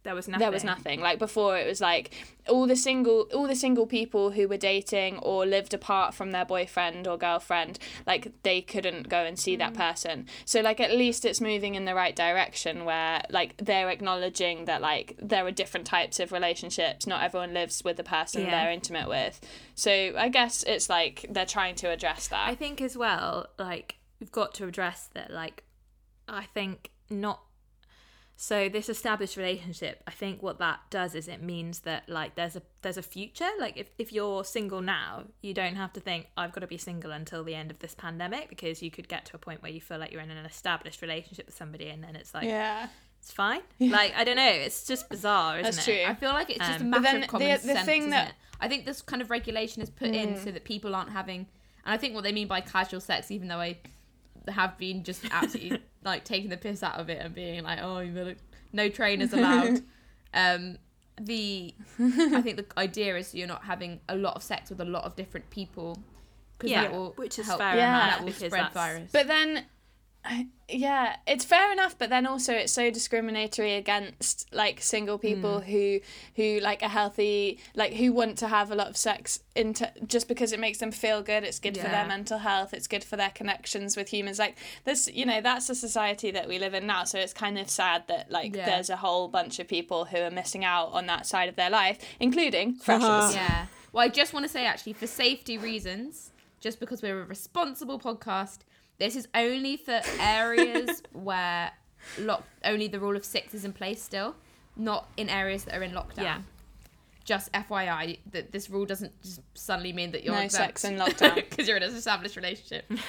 there 0.03 0.15
was 0.15 0.29
nothing 0.29 0.41
there 0.41 0.51
was 0.51 0.65
nothing 0.65 1.01
like 1.01 1.19
before 1.19 1.59
it 1.59 1.67
was 1.67 1.81
like 1.81 2.11
all 2.49 2.67
the 2.67 2.77
single 2.77 3.29
all 3.35 3.47
the 3.47 3.55
single 3.55 3.87
people 3.87 4.31
who 4.31 4.49
were 4.49 4.57
dating 4.57 5.19
or 5.19 5.45
lived 5.45 5.75
apart 5.75 6.15
from 6.15 6.31
their 6.31 6.45
boyfriend 6.45 7.07
or 7.07 7.19
girlfriend 7.19 7.79
like 8.07 8.33
they 8.43 8.61
couldn't 8.61 9.09
go 9.09 9.25
and 9.25 9.39
see 9.39 9.57
that 9.57 9.73
mm. 9.73 9.77
person 9.77 10.27
so 10.45 10.61
like 10.61 10.81
at 10.81 10.91
least 10.91 11.25
it's 11.25 11.41
moving 11.41 11.75
in 11.75 11.85
the 11.85 11.95
right 11.95 12.17
direction 12.17 12.85
where 12.85 13.23
like 13.31 13.57
they're 13.59 13.91
acknowledging 13.91 14.65
that 14.65 14.81
like 14.81 15.17
there 15.21 15.47
are 15.47 15.51
different 15.51 15.87
types 15.87 16.19
of 16.19 16.33
relationships 16.33 17.07
not 17.07 17.23
everyone 17.23 17.53
lives 17.53 17.83
with 17.85 17.97
the 17.97 18.05
person 18.05 18.43
Yeah. 18.43 18.51
they're 18.51 18.73
intimate 18.73 19.09
with 19.09 19.41
so 19.75 19.91
i 20.17 20.29
guess 20.29 20.63
it's 20.63 20.89
like 20.89 21.27
they're 21.31 21.47
trying 21.47 21.75
to 21.77 21.91
address 21.91 22.29
that 22.29 22.49
I 22.49 22.55
think 22.55 22.81
as 22.81 22.97
well, 22.97 23.47
like 23.59 24.01
we've 24.19 24.33
got 24.33 24.55
to 24.55 24.67
address 24.67 25.09
that. 25.15 25.31
Like, 25.31 25.65
I 26.29 26.45
think 26.45 26.91
not. 27.09 27.43
So 28.43 28.71
this 28.71 28.89
established 28.89 29.37
relationship, 29.37 30.03
I 30.07 30.13
think 30.13 30.43
what 30.43 30.59
that 30.61 30.81
does 30.89 31.15
is 31.15 31.29
it 31.29 31.43
means 31.43 31.81
that 31.81 32.09
like 32.09 32.37
there's 32.37 32.57
a 32.57 32.63
there's 32.81 32.97
a 32.97 33.03
future. 33.03 33.51
Like 33.59 33.77
if, 33.77 33.89
if 33.99 34.15
you're 34.15 34.45
single 34.45 34.81
now, 34.81 35.25
you 35.43 35.53
don't 35.53 35.75
have 35.77 35.93
to 35.93 36.01
think 36.01 36.27
I've 36.39 36.51
got 36.51 36.61
to 36.61 36.67
be 36.67 36.79
single 36.79 37.11
until 37.13 37.45
the 37.45 37.55
end 37.55 37.71
of 37.71 37.81
this 37.81 37.95
pandemic 37.95 38.49
because 38.49 38.81
you 38.83 38.91
could 38.91 39.09
get 39.09 39.27
to 39.27 39.37
a 39.37 39.39
point 39.39 39.63
where 39.63 39.71
you 39.71 39.79
feel 39.83 39.99
like 39.99 40.11
you're 40.11 40.23
in 40.23 40.31
an 40.31 40.47
established 40.47 41.03
relationship 41.03 41.45
with 41.45 41.55
somebody 41.55 41.91
and 41.91 42.03
then 42.03 42.17
it's 42.17 42.33
like 42.33 42.45
yeah 42.45 42.89
it's 43.21 43.31
fine. 43.31 43.61
Like 43.79 44.15
I 44.17 44.25
don't 44.25 44.37
know, 44.37 44.49
it's 44.51 44.87
just 44.87 45.11
bizarre, 45.11 45.59
isn't 45.59 45.65
That's 45.75 45.87
it? 45.87 46.03
true. 46.05 46.11
I 46.11 46.15
feel 46.15 46.31
like 46.31 46.49
it's 46.49 46.61
just 46.61 46.81
a 46.81 46.83
Um, 46.83 46.89
matter 46.89 47.03
But 47.03 47.13
then 47.13 47.23
of 47.25 47.29
common 47.29 47.49
the- 47.49 47.57
the 47.59 47.75
sense, 47.75 47.85
thing 47.85 48.09
that- 48.09 48.29
it? 48.29 48.35
I 48.59 48.69
think 48.69 48.87
this 48.87 49.03
kind 49.03 49.21
of 49.21 49.29
regulation 49.29 49.83
is 49.83 49.91
put 49.91 50.09
in 50.15 50.39
so 50.39 50.51
that 50.51 50.65
people 50.65 50.95
aren't 50.95 51.11
having, 51.11 51.41
and 51.85 51.93
I 51.95 51.99
think 51.99 52.15
what 52.15 52.25
they 52.25 52.33
mean 52.33 52.49
by 52.49 52.63
casual 52.63 53.01
sex, 53.01 53.31
even 53.31 53.49
though 53.49 53.61
I 53.61 53.77
have 54.49 54.77
been 54.79 55.05
just 55.05 55.25
absolutely 55.31 55.81
like 56.05 56.25
taking 56.25 56.51
the 56.51 56.57
piss 56.57 56.83
out 56.83 56.99
of 56.99 57.09
it 57.11 57.19
and 57.25 57.35
being 57.35 57.63
like, 57.65 57.79
oh, 57.83 58.01
you 58.01 58.13
better, 58.13 58.37
no 58.73 58.89
trainers 58.89 59.33
allowed. 59.33 59.81
um, 60.35 60.79
the 61.21 61.75
I 61.99 62.41
think 62.41 62.57
the 62.57 62.67
idea 62.79 63.17
is 63.17 63.35
you're 63.35 63.47
not 63.49 63.65
having 63.65 64.01
a 64.09 64.17
lot 64.17 64.37
of 64.37 64.43
sex 64.43 64.71
with 64.71 64.81
a 64.81 64.85
lot 64.87 65.05
of 65.05 65.17
different 65.17 65.51
people. 65.51 65.99
'cause 66.59 66.71
Yeah, 66.71 66.83
that 66.83 66.93
will 66.93 67.13
which 67.17 67.39
is 67.39 67.47
help- 67.47 67.59
fair 67.61 67.77
Yeah. 67.77 67.95
enough 67.97 68.11
That 68.11 68.19
will 68.21 68.27
because 68.27 68.43
spread 68.53 68.73
virus. 68.73 69.11
But 69.13 69.27
then, 69.29 69.65
yeah, 70.69 71.17
it's 71.27 71.45
fair 71.45 71.73
enough. 71.73 71.99
But 71.99 72.11
then 72.11 72.27
also, 72.27 72.53
it's 72.53 72.73
so 72.73 72.91
discriminatory 72.91 73.75
against 73.75 74.53
like 74.53 74.81
single 74.81 75.19
people 75.19 75.61
hmm. 75.61 75.71
who 75.71 76.01
who 76.37 76.61
like 76.61 76.83
are 76.83 76.89
healthy, 76.89 77.59
like 77.75 77.95
who 77.95 78.13
want 78.13 78.39
to 78.39 78.49
have 78.49 78.71
a 78.71 78.75
lot 78.75 78.89
of 78.89 78.97
sex 78.97 79.41
into 79.57 79.91
just 80.07 80.29
because 80.29 80.53
it 80.53 80.61
makes 80.61 80.79
them 80.79 80.93
feel 80.93 81.23
good. 81.23 81.43
It's 81.43 81.59
good 81.59 81.77
for 81.77 81.89
their 81.89 82.07
mental 82.07 82.39
health. 82.39 82.75
It's 82.75 82.87
good 82.87 83.03
for 83.03 83.17
their 83.17 83.31
connections 83.31 83.97
with 83.97 84.09
humans. 84.09 84.39
Like 84.39 84.57
this, 84.85 85.09
you 85.13 85.25
know, 85.25 85.41
that's 85.41 85.67
the 85.69 85.75
society 85.75 86.31
that 86.33 86.49
we 86.49 86.59
live 86.59 86.75
in 86.75 86.87
now. 86.87 87.05
So 87.05 87.19
it's 87.19 87.33
kind 87.33 87.59
of 87.59 87.71
sad 87.71 88.05
that 88.09 88.31
like 88.31 88.55
Yeah. 88.55 88.67
there's 88.67 88.91
a 88.91 88.97
whole 88.97 89.29
bunch 89.29 89.59
of 89.59 89.69
people 89.69 90.05
who 90.05 90.19
are 90.19 90.31
missing 90.31 90.65
out 90.65 90.93
on 90.93 91.07
that 91.07 91.27
side 91.27 91.49
of 91.49 91.57
their 91.57 91.71
life, 91.71 91.99
including 92.21 92.71
uh-huh. 92.71 92.99
freshers. 92.99 93.35
Yeah. 93.35 93.67
Well, 93.93 94.05
I 94.05 94.09
just 94.09 94.33
want 94.33 94.45
to 94.45 94.49
say 94.49 94.67
actually, 94.67 94.93
for 94.93 95.07
safety 95.07 95.59
reasons, 95.59 96.31
just 96.61 96.79
because 96.79 97.03
we're 97.03 97.23
a 97.23 97.25
responsible 97.25 97.99
podcast, 97.99 98.59
this 99.01 99.17
is 99.17 99.27
only 99.35 99.77
for 99.77 100.01
areas 100.21 101.03
where 101.13 101.73
lock 102.19 102.45
only 102.65 102.87
the 102.87 103.01
rule 103.01 103.17
of 103.17 103.25
six 103.25 103.53
is 103.55 103.65
in 103.65 103.73
place 103.73 104.01
still, 104.01 104.37
not 104.77 105.09
in 105.17 105.29
areas 105.29 105.65
that 105.65 105.75
are 105.77 105.83
in 105.83 105.91
lockdown. 105.93 106.23
Yeah. 106.23 106.39
Just 107.25 107.53
FYI, 107.53 108.19
that 108.33 108.51
this 108.53 108.71
rule 108.71 108.87
doesn't 108.87 109.21
just 109.23 109.41
suddenly 109.55 109.93
mean 109.93 110.11
that 110.13 110.25
you're 110.25 110.35
No 110.35 110.41
exempt 110.41 110.79
sex 110.79 110.85
in 110.85 110.99
lockdown. 111.05 111.35
because 111.37 111.67
you're 111.69 111.77
in 111.77 111.83
an 111.83 111.95
established 111.95 112.37
relationship. 112.37 112.85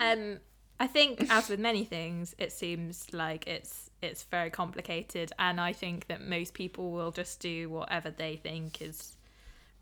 Um, 0.00 0.38
I 0.80 0.88
think, 0.88 1.26
as 1.30 1.48
with 1.48 1.60
many 1.60 1.84
things, 1.84 2.34
it 2.38 2.50
seems 2.52 3.06
like 3.12 3.46
it's 3.46 3.88
it's 4.00 4.24
very 4.24 4.50
complicated, 4.50 5.30
and 5.38 5.60
I 5.60 5.72
think 5.72 6.08
that 6.08 6.20
most 6.22 6.54
people 6.54 6.90
will 6.90 7.12
just 7.12 7.38
do 7.38 7.70
whatever 7.70 8.10
they 8.10 8.34
think 8.36 8.82
is 8.82 9.16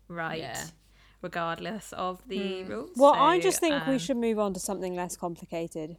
right, 0.07 0.39
Yeah. 0.39 0.63
Regardless 1.21 1.93
of 1.93 2.21
the 2.27 2.63
rules. 2.63 2.91
well, 2.95 3.13
So, 3.13 3.19
I 3.19 3.39
just 3.39 3.59
think 3.59 3.85
we 3.87 3.93
um, 3.93 3.99
should 3.99 4.17
move 4.17 4.39
on 4.39 4.53
to 4.53 4.59
something 4.59 4.95
less 4.95 5.15
complicated. 5.15 5.97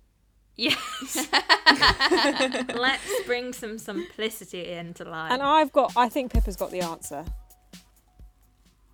Yes. 0.56 1.28
Let's 2.74 3.22
bring 3.26 3.52
some 3.52 3.78
simplicity 3.78 4.70
into 4.72 5.04
life. 5.04 5.32
And 5.32 5.42
I've 5.42 5.72
got, 5.72 5.92
I 5.96 6.08
think 6.08 6.32
Pippa's 6.32 6.56
got 6.56 6.70
the 6.70 6.80
answer. 6.80 7.24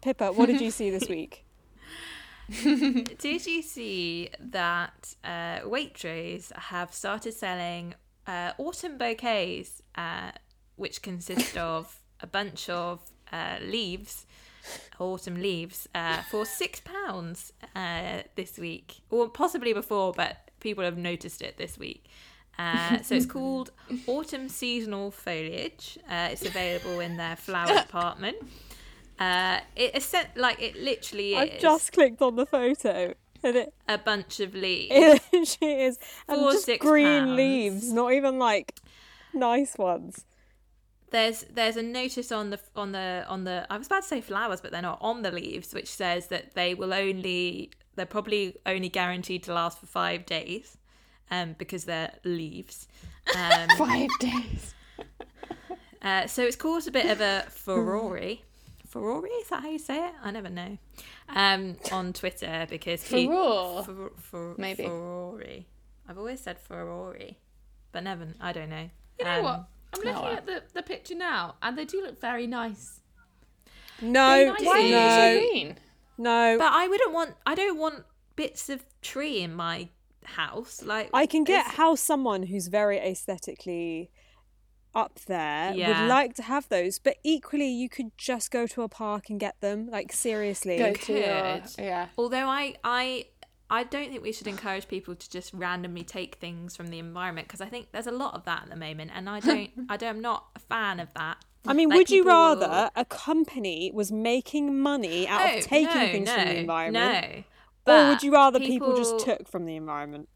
Pippa, 0.02 0.32
what 0.32 0.46
did 0.46 0.60
you 0.60 0.70
see 0.70 0.90
this 0.90 1.08
week? 1.16 1.44
Did 2.62 3.46
you 3.46 3.62
see 3.62 4.30
that 4.38 5.14
uh, 5.24 5.60
Waitrose 5.66 6.52
have 6.56 6.94
started 6.94 7.34
selling 7.34 7.94
uh, 8.26 8.52
autumn 8.58 8.96
bouquets, 8.96 9.82
uh, 9.96 10.30
which 10.76 11.02
consist 11.02 11.56
of 11.56 12.00
a 12.20 12.26
bunch 12.26 12.70
of 12.70 13.00
uh, 13.32 13.56
leaves, 13.60 14.24
autumn 14.98 15.40
leaves, 15.40 15.88
uh, 15.94 16.22
for 16.30 16.44
six 16.44 16.80
pounds 16.80 17.52
uh, 17.74 18.22
this 18.34 18.58
week, 18.58 19.00
or 19.10 19.28
possibly 19.28 19.72
before, 19.72 20.12
but 20.12 20.50
people 20.60 20.84
have 20.84 20.98
noticed 20.98 21.42
it 21.42 21.56
this 21.56 21.78
week. 21.78 22.04
Uh, 22.58 23.00
so 23.02 23.14
it's 23.14 23.26
called 23.26 23.70
Autumn 24.06 24.48
Seasonal 24.48 25.10
Foliage. 25.10 25.98
Uh, 26.08 26.28
it's 26.32 26.44
available 26.44 27.00
in 27.00 27.16
their 27.16 27.36
flower 27.36 27.72
department. 27.82 28.36
Uh, 29.18 29.60
it 29.74 29.96
is 29.96 30.14
like 30.36 30.60
it 30.62 30.76
literally 30.76 31.34
is 31.34 31.54
I've 31.54 31.60
just 31.60 31.92
clicked 31.92 32.22
on 32.22 32.36
the 32.36 32.46
photo 32.46 33.14
and 33.42 33.56
it, 33.56 33.74
a 33.88 33.98
bunch 33.98 34.40
of 34.40 34.54
leaves. 34.54 34.88
it 34.92 35.22
literally 35.32 35.82
is. 35.82 35.98
And 36.28 36.40
just 36.52 36.64
six 36.64 36.84
green 36.84 37.24
pounds. 37.24 37.36
leaves, 37.36 37.92
not 37.92 38.12
even 38.12 38.38
like 38.38 38.80
nice 39.34 39.76
ones. 39.76 40.24
There's 41.10 41.44
there's 41.50 41.76
a 41.76 41.82
notice 41.82 42.30
on 42.32 42.50
the 42.50 42.60
on 42.76 42.92
the 42.92 43.24
on 43.28 43.44
the 43.44 43.66
I 43.70 43.78
was 43.78 43.86
about 43.86 44.02
to 44.02 44.08
say 44.08 44.20
flowers, 44.20 44.60
but 44.60 44.70
they're 44.72 44.82
not 44.82 44.98
on 45.00 45.22
the 45.22 45.30
leaves, 45.30 45.72
which 45.74 45.88
says 45.88 46.26
that 46.28 46.54
they 46.54 46.74
will 46.74 46.92
only 46.94 47.70
they're 47.96 48.06
probably 48.06 48.56
only 48.66 48.88
guaranteed 48.88 49.42
to 49.44 49.52
last 49.52 49.78
for 49.78 49.86
five 49.86 50.26
days, 50.26 50.76
um, 51.30 51.54
because 51.58 51.84
they're 51.84 52.12
leaves. 52.24 52.88
Um, 53.36 53.68
Five 53.76 54.08
days. 54.20 54.74
uh, 56.00 56.26
so 56.26 56.42
it's 56.44 56.56
caused 56.56 56.88
a 56.88 56.90
bit 56.90 57.04
of 57.10 57.20
a 57.20 57.44
furore. 57.50 58.36
Furore 58.86 59.26
is 59.26 59.48
that 59.50 59.62
how 59.62 59.68
you 59.68 59.78
say 59.78 59.98
it? 60.08 60.14
I 60.24 60.30
never 60.30 60.48
know. 60.48 60.78
Um, 61.28 61.76
on 61.92 62.14
Twitter 62.14 62.66
because 62.70 63.04
pe- 63.06 63.26
Furore? 63.26 63.84
fur- 63.84 64.12
fur- 64.16 64.54
Maybe. 64.56 64.84
furore. 64.84 65.42
I've 66.08 66.16
always 66.16 66.40
said 66.40 66.58
furore, 66.58 67.18
but 67.92 68.02
never. 68.02 68.28
I 68.40 68.52
don't 68.52 68.70
know. 68.70 68.88
You 69.18 69.24
know 69.26 69.38
Um, 69.38 69.44
what? 69.44 69.64
I'm 69.94 70.00
looking 70.02 70.22
no. 70.22 70.32
at 70.32 70.46
the, 70.46 70.62
the 70.74 70.82
picture 70.82 71.14
now, 71.14 71.56
and 71.62 71.76
they 71.78 71.84
do 71.84 72.02
look 72.02 72.20
very 72.20 72.46
nice. 72.46 73.00
No, 74.00 74.52
nice. 74.52 74.64
Why 74.64 74.80
No. 74.82 74.84
you 74.84 75.40
so 75.40 75.48
green? 75.50 75.76
no. 76.18 76.56
But 76.58 76.72
I 76.72 76.88
wouldn't 76.88 77.12
want. 77.12 77.34
I 77.46 77.54
don't 77.54 77.78
want 77.78 78.04
bits 78.36 78.68
of 78.68 78.84
tree 79.02 79.40
in 79.40 79.54
my 79.54 79.88
house. 80.24 80.82
Like 80.84 81.10
I 81.12 81.26
can 81.26 81.42
get 81.44 81.66
how 81.66 81.94
someone 81.94 82.44
who's 82.44 82.68
very 82.68 82.98
aesthetically 82.98 84.10
up 84.94 85.18
there 85.26 85.72
Yeah. 85.74 86.02
would 86.02 86.08
like 86.08 86.34
to 86.34 86.42
have 86.42 86.68
those, 86.68 86.98
but 86.98 87.16
equally 87.24 87.68
you 87.68 87.88
could 87.88 88.10
just 88.16 88.50
go 88.50 88.66
to 88.68 88.82
a 88.82 88.88
park 88.88 89.30
and 89.30 89.38
get 89.40 89.60
them. 89.60 89.88
Like 89.90 90.12
seriously, 90.12 90.78
Go 90.78 90.92
to 90.92 91.12
your, 91.12 91.60
could. 91.60 91.70
yeah. 91.78 92.08
Although 92.16 92.48
I, 92.48 92.74
I, 92.84 93.26
I 93.70 93.84
don't 93.84 94.10
think 94.10 94.22
we 94.22 94.32
should 94.32 94.46
encourage 94.46 94.88
people 94.88 95.14
to 95.14 95.30
just 95.30 95.52
randomly 95.52 96.02
take 96.02 96.36
things 96.36 96.74
from 96.74 96.88
the 96.88 96.98
environment 96.98 97.48
because 97.48 97.60
I 97.60 97.66
think 97.66 97.88
there's 97.92 98.06
a 98.06 98.12
lot 98.12 98.34
of 98.34 98.44
that 98.44 98.62
at 98.64 98.70
the 98.70 98.76
moment, 98.76 99.10
and 99.14 99.28
I 99.28 99.40
don't. 99.40 99.70
I 99.88 99.96
don't. 99.96 100.16
I'm 100.16 100.22
not 100.22 100.46
a 100.56 100.58
fan 100.58 101.00
of 101.00 101.12
that. 101.14 101.44
I 101.66 101.74
mean, 101.74 101.88
Like, 101.90 101.98
would 101.98 102.10
you 102.10 102.22
people 102.22 102.32
rather 102.32 102.90
a 102.96 103.04
company 103.04 103.90
was 103.92 104.10
making 104.10 104.80
money 104.80 105.28
out 105.28 105.42
Oh, 105.42 105.58
of 105.58 105.64
taking 105.64 105.94
no, 105.94 106.06
things 106.06 106.30
from 106.30 106.44
the 106.44 106.56
environment? 106.56 107.44
No. 107.86 107.94
or 107.94 108.08
would 108.08 108.22
you 108.22 108.32
rather 108.32 108.58
people... 108.58 108.96
just 108.96 109.18
took 109.20 109.46
from 109.48 109.66
the 109.66 109.76
environment? 109.76 110.28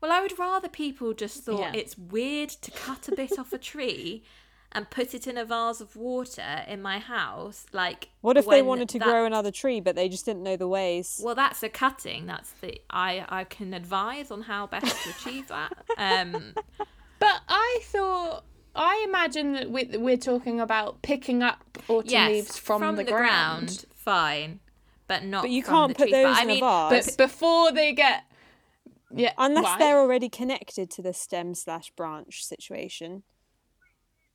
Well, 0.00 0.10
I 0.10 0.20
would 0.20 0.36
rather 0.38 0.68
people 0.68 1.12
just 1.12 1.44
thought 1.44 1.60
Yeah. 1.60 1.72
it's 1.74 1.96
weird 1.96 2.48
to 2.48 2.70
cut 2.70 3.06
a 3.08 3.14
bit 3.14 3.38
off 3.38 3.52
a 3.52 3.58
tree 3.58 4.22
and 4.74 4.88
put 4.90 5.14
it 5.14 5.26
in 5.26 5.36
a 5.38 5.44
vase 5.44 5.80
of 5.80 5.96
water 5.96 6.64
in 6.66 6.82
my 6.82 6.98
house, 6.98 7.66
like 7.72 8.08
What 8.20 8.36
if 8.36 8.46
they 8.46 8.62
wanted 8.62 8.88
to 8.90 8.98
that- 8.98 9.04
grow 9.08 9.24
another 9.24 9.50
tree, 9.50 9.80
but 9.80 9.94
they 9.96 10.08
just 10.08 10.24
didn't 10.24 10.42
know 10.42 10.56
the 10.56 10.68
ways? 10.68 11.20
Well, 11.22 11.34
that's 11.34 11.62
a 11.62 11.68
cutting. 11.68 12.26
That's 12.26 12.52
the 12.60 12.80
I 12.90 13.24
I 13.28 13.44
can 13.44 13.74
advise 13.74 14.30
on 14.30 14.42
how 14.42 14.66
best 14.66 15.02
to 15.04 15.10
achieve 15.10 15.48
that. 15.48 15.72
Um, 15.98 16.54
But 17.18 17.40
I 17.48 17.78
thought 17.84 18.42
I 18.74 19.04
imagine 19.08 19.52
that 19.52 19.70
we, 19.70 19.84
we're 19.96 20.16
talking 20.16 20.60
about 20.60 21.02
picking 21.02 21.40
up 21.42 21.78
autumn 21.88 22.10
yes, 22.10 22.28
leaves 22.30 22.58
from, 22.58 22.96
the, 22.96 23.04
ground. 23.04 23.84
fine, 23.94 24.58
but 25.06 25.22
not. 25.22 25.42
But 25.42 25.50
you 25.50 25.62
from 25.62 25.72
can't 25.72 25.88
the 25.90 25.94
put 25.94 26.08
trees. 26.08 26.12
But 26.12 26.22
those 26.28 26.38
I 26.38 26.42
in 26.42 26.50
a 26.50 26.60
vase. 26.60 27.06
But 27.16 27.16
before 27.16 27.70
they 27.70 27.92
get 27.92 28.24
yeah, 29.14 29.32
Unless 29.38 29.64
why? 29.64 29.78
they're 29.78 29.98
already 29.98 30.28
connected 30.28 30.90
to 30.92 31.02
the 31.02 31.12
stem 31.12 31.54
slash 31.54 31.90
branch 31.90 32.44
situation. 32.44 33.22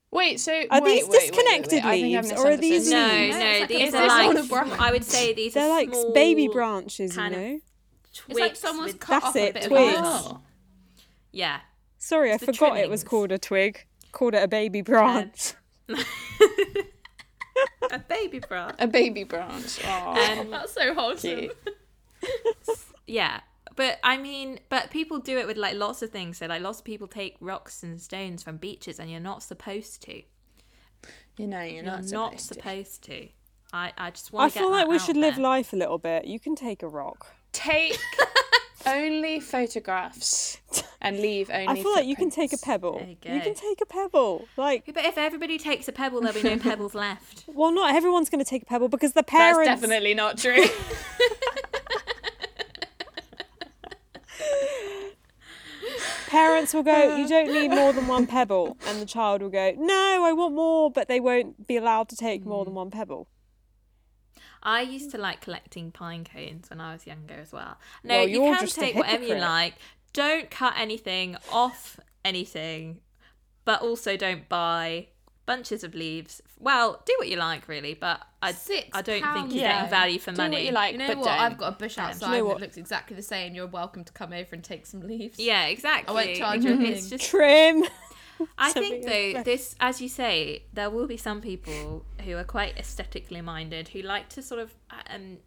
Wait, 0.10 0.40
so 0.40 0.52
Are 0.72 0.82
wait, 0.82 0.86
these 0.86 1.04
wait, 1.08 1.12
wait, 1.12 1.32
disconnected 1.32 1.84
wait, 1.84 1.86
I 1.86 1.92
think 2.02 2.16
leaves, 2.28 2.32
or 2.32 2.48
are 2.52 2.58
these 2.58 2.86
misunderstood. 2.86 3.20
No, 3.20 3.24
leaves? 3.26 3.38
no, 3.38 3.60
like- 3.60 3.68
these 3.68 3.88
is 3.90 3.94
are 3.94 4.02
this 4.02 4.52
like 4.52 4.62
on 4.62 4.72
a? 4.72 4.82
I 4.82 4.92
would 4.92 5.04
say 5.04 5.34
these 5.34 5.54
They're 5.54 5.64
are 5.66 5.70
like 5.70 5.90
small 5.90 6.14
baby 6.14 6.48
branches, 6.48 7.16
you 7.18 7.30
know. 7.30 7.60
It's 8.30 8.40
like 8.40 8.50
twigs 8.50 8.60
someone's 8.60 8.94
with- 8.94 9.02
cut 9.02 9.12
That's 9.22 9.26
off 9.26 9.36
a 9.36 9.48
it, 9.48 9.54
bit 9.54 9.64
twigs. 9.64 9.98
grass. 9.98 10.24
Oh. 10.28 10.40
Yeah, 11.32 11.60
Sorry, 11.98 12.32
I 12.32 12.36
It's 12.36 12.46
the 12.46 12.54
forgot 12.54 12.78
it 12.78 12.90
was 12.90 13.04
called 13.04 13.32
a 13.32 13.38
twig. 13.38 13.86
Called 14.12 14.34
it 14.34 14.42
a 14.44 14.48
baby 14.48 14.82
branch. 14.82 15.54
a 17.92 18.00
baby 18.00 18.40
branch. 18.40 18.76
A 18.80 18.88
baby 18.88 19.24
branch. 19.24 19.80
Oh. 19.86 20.40
Um, 20.40 20.50
That's 20.52 20.74
so 20.74 20.94
wholesome. 20.94 21.50
Yeah, 23.10 23.40
but 23.78 24.00
I 24.04 24.18
mean, 24.18 24.60
but 24.68 24.90
people 24.92 25.20
do 25.20 25.38
it 25.38 25.48
with 25.48 25.56
like 25.56 25.76
lots 25.76 26.02
of 26.02 26.10
things. 26.10 26.40
So 26.40 26.48
like 26.48 26.62
lots 26.62 26.80
of 26.80 26.84
people 26.86 27.08
take 27.08 27.38
rocks 27.40 27.82
and 27.84 28.02
stones 28.02 28.44
from 28.44 28.58
beaches, 28.58 29.00
and 29.00 29.10
you're 29.10 29.22
not 29.22 29.42
supposed 29.42 30.02
to. 30.04 30.22
You 31.38 31.48
know, 31.48 31.62
you're, 31.62 31.76
You're 31.76 31.84
not, 31.84 32.12
not 32.12 32.40
supposed 32.42 32.48
to. 32.50 32.54
supposed 32.56 33.04
to. 33.06 33.28
I 33.72 33.94
I 33.98 34.10
just 34.12 34.34
want. 34.34 34.54
I 34.56 34.60
feel 34.60 34.70
like 34.72 34.88
we 34.90 35.00
should 35.00 35.16
live 35.18 35.38
life 35.38 35.72
a 35.72 35.76
little 35.78 35.98
bit. 36.00 36.26
You 36.26 36.40
can 36.40 36.56
take 36.56 36.84
a 36.84 36.88
rock. 36.88 37.28
Take 37.54 37.98
only 38.86 39.40
photographs 39.40 40.58
and 41.02 41.20
leave 41.20 41.50
only. 41.52 41.68
I 41.68 41.82
feel 41.84 41.92
like 41.94 42.08
you 42.08 42.16
can 42.16 42.30
take 42.30 42.54
a 42.54 42.58
pebble. 42.58 43.02
You 43.24 43.34
You 43.36 43.42
can 43.42 43.54
take 43.54 43.82
a 43.82 43.86
pebble. 43.86 44.48
Like, 44.58 44.86
But 44.94 45.06
if 45.06 45.18
everybody 45.18 45.58
takes 45.58 45.88
a 45.88 45.92
pebble, 45.92 46.22
there'll 46.22 46.42
be 46.42 46.48
no 46.48 46.58
pebbles 46.70 46.96
left. 46.96 47.44
well, 47.48 47.72
not 47.72 47.94
everyone's 47.96 48.30
going 48.30 48.44
to 48.44 48.50
take 48.50 48.64
a 48.64 48.66
pebble 48.66 48.90
because 48.90 49.14
the 49.14 49.22
That's 49.22 49.32
parents. 49.32 49.68
definitely 49.70 50.14
not 50.14 50.38
true. 50.38 50.64
Parents 56.28 56.74
will 56.74 56.84
go, 56.84 57.16
you 57.16 57.28
don't 57.28 57.52
need 57.52 57.70
more 57.70 57.94
than 57.94 58.08
one 58.08 58.28
pebble, 58.36 58.78
and 58.86 59.02
the 59.02 59.06
child 59.06 59.42
will 59.42 59.50
go, 59.50 59.74
no, 59.78 60.24
I 60.26 60.34
want 60.34 60.54
more, 60.54 60.92
but 60.92 61.08
they 61.08 61.20
won't 61.20 61.68
be 61.68 61.78
allowed 61.78 62.10
to 62.10 62.16
take 62.16 62.46
more 62.46 62.66
than 62.66 62.74
mm. 62.74 62.78
one 62.78 62.92
pebble. 62.92 63.28
I 64.62 64.82
used 64.82 65.12
to 65.12 65.18
like 65.18 65.40
collecting 65.42 65.92
pine 65.92 66.26
cones 66.26 66.70
when 66.70 66.82
I 66.82 66.92
was 66.92 67.08
younger 67.08 67.36
as 67.36 67.54
well. 67.54 67.78
No, 68.04 68.16
Well, 68.16 68.28
you 68.28 68.40
can 68.42 68.68
take 68.68 68.96
whatever 68.96 69.24
you 69.24 69.36
like. 69.36 69.76
Don't 70.12 70.50
cut 70.50 70.74
anything 70.78 71.38
off 71.52 72.00
anything, 72.26 73.00
but 73.64 73.82
also 73.82 74.18
don't 74.18 74.50
buy 74.50 75.08
bunches 75.48 75.84
of 75.84 75.96
leaves. 75.96 76.44
Well, 76.60 77.02
do 77.06 77.16
what 77.18 77.28
you 77.28 77.38
like, 77.38 77.68
really, 77.68 77.96
but 77.96 78.22
I, 78.44 78.52
Six 78.52 78.90
I 78.94 79.02
don't 79.02 79.24
think 79.34 79.52
you're 79.52 79.64
yeah. 79.64 79.78
getting 79.78 79.90
value 79.90 80.20
for 80.20 80.32
Do 80.32 80.38
money. 80.38 80.58
what 80.58 80.66
you 80.66 80.72
like, 80.72 80.92
You 80.92 81.00
know 81.00 81.08
but 81.08 81.18
what? 81.18 81.26
don't. 81.26 81.40
I've 81.40 81.58
got 81.58 81.74
a 81.74 81.76
bush 81.78 81.98
outside 81.98 82.42
what? 82.44 82.60
that 82.60 82.62
looks 82.62 82.78
exactly 82.78 83.16
the 83.16 83.24
same. 83.24 83.56
You're 83.56 83.66
welcome 83.66 84.04
to 84.04 84.14
come 84.14 84.34
over 84.34 84.50
and 84.54 84.64
take 84.64 84.86
some 84.86 85.00
leaves. 85.02 85.40
Yeah, 85.40 85.66
exactly. 85.66 86.16
I 86.16 86.26
won't 86.26 86.38
charge 86.38 86.64
you 86.64 86.74
a 86.74 86.84
It's 86.84 87.10
just 87.10 87.26
Trim. 87.26 87.84
I 88.58 88.72
think 88.74 89.06
though 89.06 89.42
this, 89.42 89.76
as 89.80 90.00
you 90.02 90.10
say, 90.10 90.64
there 90.74 90.92
will 90.92 91.08
be 91.08 91.18
some 91.18 91.42
people 91.42 92.06
who 92.24 92.36
are 92.36 92.44
quite 92.44 92.78
aesthetically 92.78 93.42
minded 93.42 93.88
who 93.90 94.02
like 94.02 94.30
to 94.30 94.44
sort 94.44 94.62
of 94.62 94.76
um, 95.10 95.38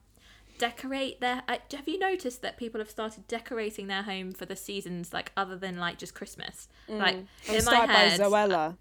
decorate 0.58 1.20
their. 1.20 1.42
Uh, 1.46 1.56
have 1.72 1.86
you 1.88 1.98
noticed 1.98 2.42
that 2.42 2.56
people 2.56 2.80
have 2.80 2.90
started 2.90 3.28
decorating 3.28 3.86
their 3.86 4.02
home 4.02 4.32
for 4.32 4.46
the 4.46 4.56
seasons, 4.56 5.12
like 5.12 5.30
other 5.36 5.56
than 5.56 5.76
like 5.78 5.98
just 5.98 6.14
Christmas? 6.14 6.68
Like 6.88 7.14
And 7.14 7.28
in 7.48 7.54
my 7.54 7.60
start 7.60 7.88
by 7.88 7.92
head, 7.94 8.20
Zoella. 8.20 8.76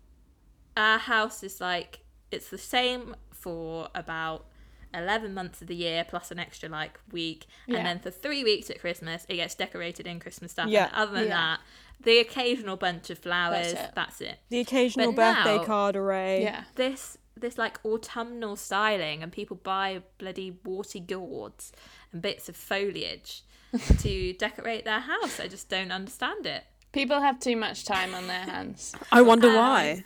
Our 0.80 0.98
house 0.98 1.44
is 1.44 1.60
like 1.62 2.00
it's 2.32 2.50
the 2.50 2.58
same 2.58 3.16
for 3.32 3.90
about 3.96 4.46
11 4.94 5.34
months 5.34 5.62
of 5.62 5.68
the 5.68 5.76
year 5.76 6.04
plus 6.08 6.32
an 6.32 6.40
extra 6.40 6.68
like 6.70 7.00
week 7.12 7.46
Yeah. 7.68 7.78
and 7.78 7.86
then 7.88 8.00
for 8.00 8.10
three 8.12 8.44
weeks 8.44 8.70
at 8.72 8.80
christmas 8.80 9.26
it 9.30 9.36
gets 9.36 9.56
decorated 9.56 10.08
in 10.08 10.20
christmas 10.20 10.52
stuff 10.52 10.68
Yeah. 10.70 10.86
and 10.86 10.96
other 10.96 11.14
than 11.20 11.28
Yeah. 11.28 11.36
that 11.36 11.60
the 12.02 12.18
occasional 12.20 12.78
bunch 12.78 13.10
of 13.10 13.20
flowers 13.20 13.74
That's 13.74 13.94
that's 13.94 14.22
it. 14.22 14.26
it, 14.30 14.40
The 14.50 14.60
occasional 14.62 15.12
But 15.12 15.36
birthday 15.36 15.58
now- 15.58 15.64
card 15.66 15.96
array. 15.96 16.42
Yeah. 16.44 16.64
this 16.76 17.18
this 17.38 17.58
like 17.58 17.80
autumnal 17.86 18.56
styling 18.56 19.22
and 19.24 19.32
people 19.32 19.58
buy 19.58 20.02
bloody 20.18 20.52
warty 20.66 21.00
gourds 21.00 21.72
and 22.12 22.22
bits 22.22 22.50
of 22.50 22.56
foliage 22.56 23.44
to 24.00 24.34
decorate 24.34 24.84
their 24.86 25.00
house 25.02 25.40
i 25.40 25.48
just 25.48 25.70
don't 25.70 25.92
understand 25.92 26.46
it 26.46 26.64
People 26.92 27.22
have 27.22 27.40
too 27.40 27.56
much 27.56 27.86
time 27.86 28.16
on 28.16 28.26
their 28.26 28.46
hands. 28.54 28.96
I 29.12 29.22
wonder 29.22 29.50
Um, 29.50 29.56
why. 29.58 30.06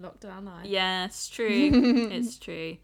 Lockdown 0.00 0.46
life. 0.46 0.66
Yeah, 0.66 1.06
it's 1.06 1.28
true. 1.28 1.48
it's 2.12 2.38
true. 2.38 2.76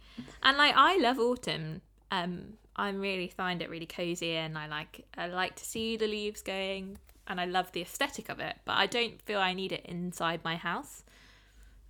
And 0.43 0.57
like 0.57 0.75
I 0.77 0.99
love 0.99 1.19
autumn. 1.19 1.83
Um 2.11 2.55
I 2.77 2.91
really 2.91 3.29
find 3.29 3.63
it 3.63 3.71
really 3.71 3.87
cozy 3.87 4.33
and 4.33 4.59
I 4.59 4.67
like 4.67 5.07
I 5.17 5.29
like 5.29 5.57
to 5.57 5.65
see 5.65 5.97
the 5.97 6.07
leaves 6.07 6.43
going 6.43 6.99
and 7.27 7.41
I 7.41 7.47
love 7.47 7.73
the 7.73 7.83
aesthetic 7.83 8.29
of 8.29 8.39
it, 8.39 8.57
but 8.65 8.75
I 8.75 8.87
don't 8.87 9.21
feel 9.23 9.41
I 9.41 9.55
need 9.55 9.73
it 9.73 9.85
inside 9.87 10.41
my 10.45 10.57
house. 10.57 11.03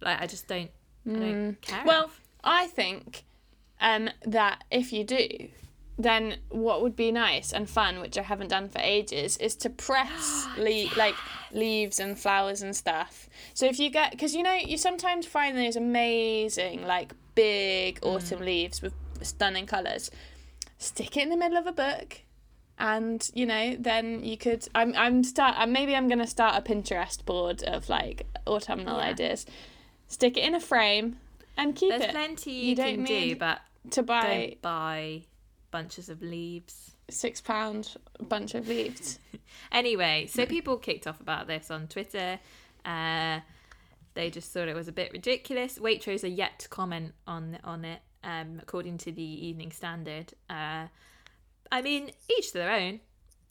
Like 0.01 0.21
I 0.21 0.27
just 0.27 0.47
don't 0.47 0.71
I 1.09 1.13
don't 1.13 1.61
care. 1.61 1.83
Well, 1.85 2.05
enough. 2.05 2.21
I 2.43 2.67
think 2.69 3.25
um, 3.81 4.11
that 4.25 4.65
if 4.71 4.93
you 4.93 5.05
do, 5.05 5.49
then 5.99 6.37
what 6.49 6.83
would 6.83 6.97
be 6.97 7.11
nice 7.13 7.53
and 7.53 7.69
fun, 7.69 8.01
which 8.01 8.19
I 8.19 8.23
haven't 8.23 8.49
done 8.49 8.69
for 8.69 8.81
ages, 8.81 9.37
is 9.39 9.55
to 9.57 9.71
press 9.71 10.47
le- 10.59 10.95
like 10.97 11.15
leaves 11.53 11.99
and 11.99 12.19
flowers 12.19 12.63
and 12.63 12.75
stuff. 12.75 13.29
So 13.55 13.67
if 13.67 13.79
you 13.79 13.91
get, 13.91 14.11
because 14.13 14.35
you 14.35 14.43
know, 14.43 14.55
you 14.55 14.77
sometimes 14.79 15.27
find 15.27 15.57
those 15.57 15.77
amazing, 15.77 16.87
like 16.87 17.13
big 17.35 17.99
autumn 18.03 18.41
leaves 18.41 18.83
with 18.83 18.95
stunning 19.23 19.67
colours. 19.67 20.11
Stick 20.79 21.17
it 21.17 21.23
in 21.23 21.31
the 21.31 21.37
middle 21.37 21.57
of 21.59 21.67
a 21.67 21.73
book. 21.73 22.21
And 22.79 23.29
you 23.33 23.47
know, 23.47 23.75
then 23.79 24.23
you 24.23 24.37
could. 24.37 24.69
I'm. 24.75 24.93
I'm 24.97 25.25
start. 25.25 25.55
uh, 25.59 25.67
Maybe 25.67 25.97
I'm 25.97 26.09
gonna 26.09 26.27
start 26.27 26.57
a 26.57 26.61
Pinterest 26.61 27.25
board 27.25 27.63
of 27.63 27.89
like 27.89 28.27
autumnal 28.47 28.99
Yeah. 28.99 29.05
ideas. 29.05 29.47
Stick 30.09 30.37
it 30.37 30.45
in 30.45 30.55
a 30.55 30.61
frame 30.61 31.17
and 31.57 31.75
keep 31.75 31.89
there's 31.91 32.03
it. 32.03 32.11
plenty 32.11 32.51
you, 32.53 32.69
You 32.71 32.75
don't 32.77 32.95
can 32.97 33.05
do, 33.05 33.15
need 33.15 33.39
but 33.39 33.61
to 33.93 34.03
buy 34.03 34.23
don't 34.23 34.61
buy 34.63 35.23
bunches 35.71 36.11
of 36.11 36.21
leaves. 36.21 36.96
Six 37.11 37.41
pound 37.41 37.97
bunch 38.21 38.55
of 38.55 38.69
leaves. 38.69 39.19
Anyway, 39.73 40.27
so 40.29 40.45
people 40.45 40.77
kicked 40.77 41.07
off 41.07 41.21
about 41.21 41.47
this 41.47 41.71
on 41.71 41.87
Twitter. 41.87 42.39
Uh, 42.85 43.41
they 44.15 44.31
just 44.31 44.53
thought 44.53 44.69
it 44.69 44.75
was 44.75 44.89
a 44.89 44.93
bit 44.93 45.13
ridiculous. 45.13 45.79
Waitrose 45.79 46.25
are 46.25 46.29
yet 46.29 46.59
to 46.61 46.69
comment 46.69 47.13
on 47.27 47.59
on 47.65 47.85
it, 47.85 48.01
um, 48.25 48.59
according 48.61 48.99
to 48.99 49.13
the 49.13 49.23
Evening 49.23 49.73
Standard. 49.73 50.35
Uh, 50.51 50.87
I 51.71 51.83
mean, 51.83 52.11
each 52.37 52.53
to 52.53 52.59
their 52.59 52.71
own. 52.71 53.01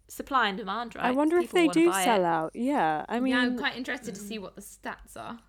Supply 0.07 0.49
and 0.49 0.57
demand, 0.57 0.95
right? 0.95 1.05
I 1.05 1.11
wonder 1.11 1.37
if 1.39 1.51
they 1.51 1.67
do 1.67 1.91
sell 1.91 2.21
it. 2.21 2.25
out. 2.25 2.51
Yeah, 2.53 3.05
I 3.09 3.19
mean, 3.19 3.33
yeah, 3.33 3.39
I'm 3.39 3.57
quite 3.57 3.75
interested 3.75 4.13
to 4.13 4.21
see 4.21 4.37
what 4.37 4.55
the 4.55 4.61
stats 4.61 5.17
are. 5.17 5.39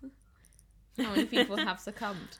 How 0.97 1.11
many 1.11 1.25
people 1.25 1.57
have 1.57 1.79
succumbed? 1.79 2.39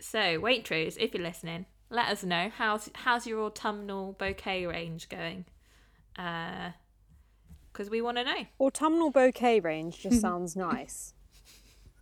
So, 0.00 0.18
Waitrose, 0.38 0.96
if 0.98 1.14
you're 1.14 1.22
listening, 1.22 1.64
let 1.90 2.08
us 2.08 2.22
know 2.24 2.50
how's 2.56 2.90
how's 2.94 3.26
your 3.26 3.40
autumnal 3.44 4.14
bouquet 4.18 4.66
range 4.66 5.08
going? 5.08 5.44
Uh, 6.18 6.70
because 7.72 7.88
we 7.88 8.02
want 8.02 8.16
to 8.16 8.24
know. 8.24 8.46
autumnal 8.58 9.10
bouquet 9.10 9.60
range 9.60 10.00
just 10.00 10.20
sounds 10.22 10.56
nice. 10.56 11.14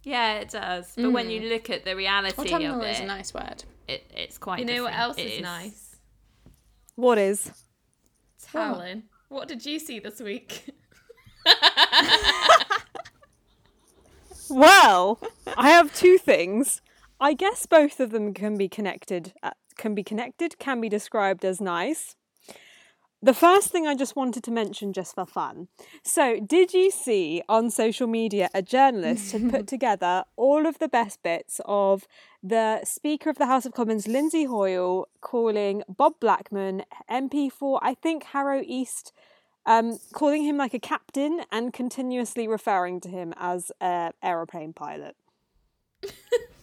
Yeah, 0.02 0.34
it 0.38 0.50
does. 0.50 0.92
But 0.96 1.12
when 1.12 1.28
you 1.28 1.40
mm. 1.40 1.50
look 1.50 1.68
at 1.68 1.84
the 1.84 1.94
reality 1.94 2.40
Autumnal 2.40 2.80
of 2.80 2.88
is 2.88 3.00
a 3.00 3.04
nice 3.04 3.34
word. 3.34 3.64
it, 3.86 4.10
it's 4.16 4.38
quite. 4.38 4.60
You 4.60 4.64
know 4.64 4.84
what 4.84 4.92
different. 4.92 5.18
else 5.18 5.18
is, 5.18 5.40
nice? 5.42 5.96
What 6.94 7.18
is? 7.18 7.52
Talon. 8.40 9.04
What 9.28 9.48
did 9.48 9.66
you 9.66 9.78
see 9.78 9.98
this 9.98 10.20
week? 10.20 10.70
Well, 14.50 15.20
I 15.56 15.70
have 15.70 15.94
two 15.94 16.18
things. 16.18 16.80
I 17.20 17.34
guess 17.34 17.66
both 17.66 18.00
of 18.00 18.10
them 18.10 18.32
can 18.32 18.56
be 18.56 18.68
connected. 18.68 19.32
Uh, 19.42 19.50
can 19.76 19.94
be 19.94 20.02
connected. 20.02 20.58
Can 20.58 20.80
be 20.80 20.88
described 20.88 21.44
as 21.44 21.60
nice. 21.60 22.16
The 23.20 23.34
first 23.34 23.70
thing 23.70 23.84
I 23.84 23.96
just 23.96 24.14
wanted 24.14 24.44
to 24.44 24.52
mention, 24.52 24.92
just 24.92 25.16
for 25.16 25.26
fun. 25.26 25.66
So, 26.04 26.38
did 26.38 26.72
you 26.72 26.92
see 26.92 27.42
on 27.48 27.68
social 27.68 28.06
media 28.06 28.48
a 28.54 28.62
journalist 28.62 29.32
had 29.32 29.50
put 29.50 29.66
together 29.66 30.22
all 30.36 30.66
of 30.66 30.78
the 30.78 30.86
best 30.86 31.20
bits 31.24 31.60
of 31.64 32.06
the 32.44 32.84
Speaker 32.84 33.28
of 33.28 33.36
the 33.36 33.46
House 33.46 33.66
of 33.66 33.72
Commons, 33.72 34.06
Lindsay 34.06 34.44
Hoyle, 34.44 35.08
calling 35.20 35.82
Bob 35.88 36.20
Blackman, 36.20 36.84
MP 37.10 37.50
for, 37.50 37.80
I 37.82 37.94
think, 37.94 38.22
Harrow 38.22 38.62
East, 38.64 39.12
um, 39.66 39.98
calling 40.12 40.44
him 40.44 40.56
like 40.56 40.72
a 40.72 40.78
captain 40.78 41.42
and 41.50 41.72
continuously 41.72 42.46
referring 42.46 43.00
to 43.00 43.08
him 43.08 43.34
as 43.36 43.72
an 43.80 44.12
aeroplane 44.22 44.72
pilot. 44.72 45.16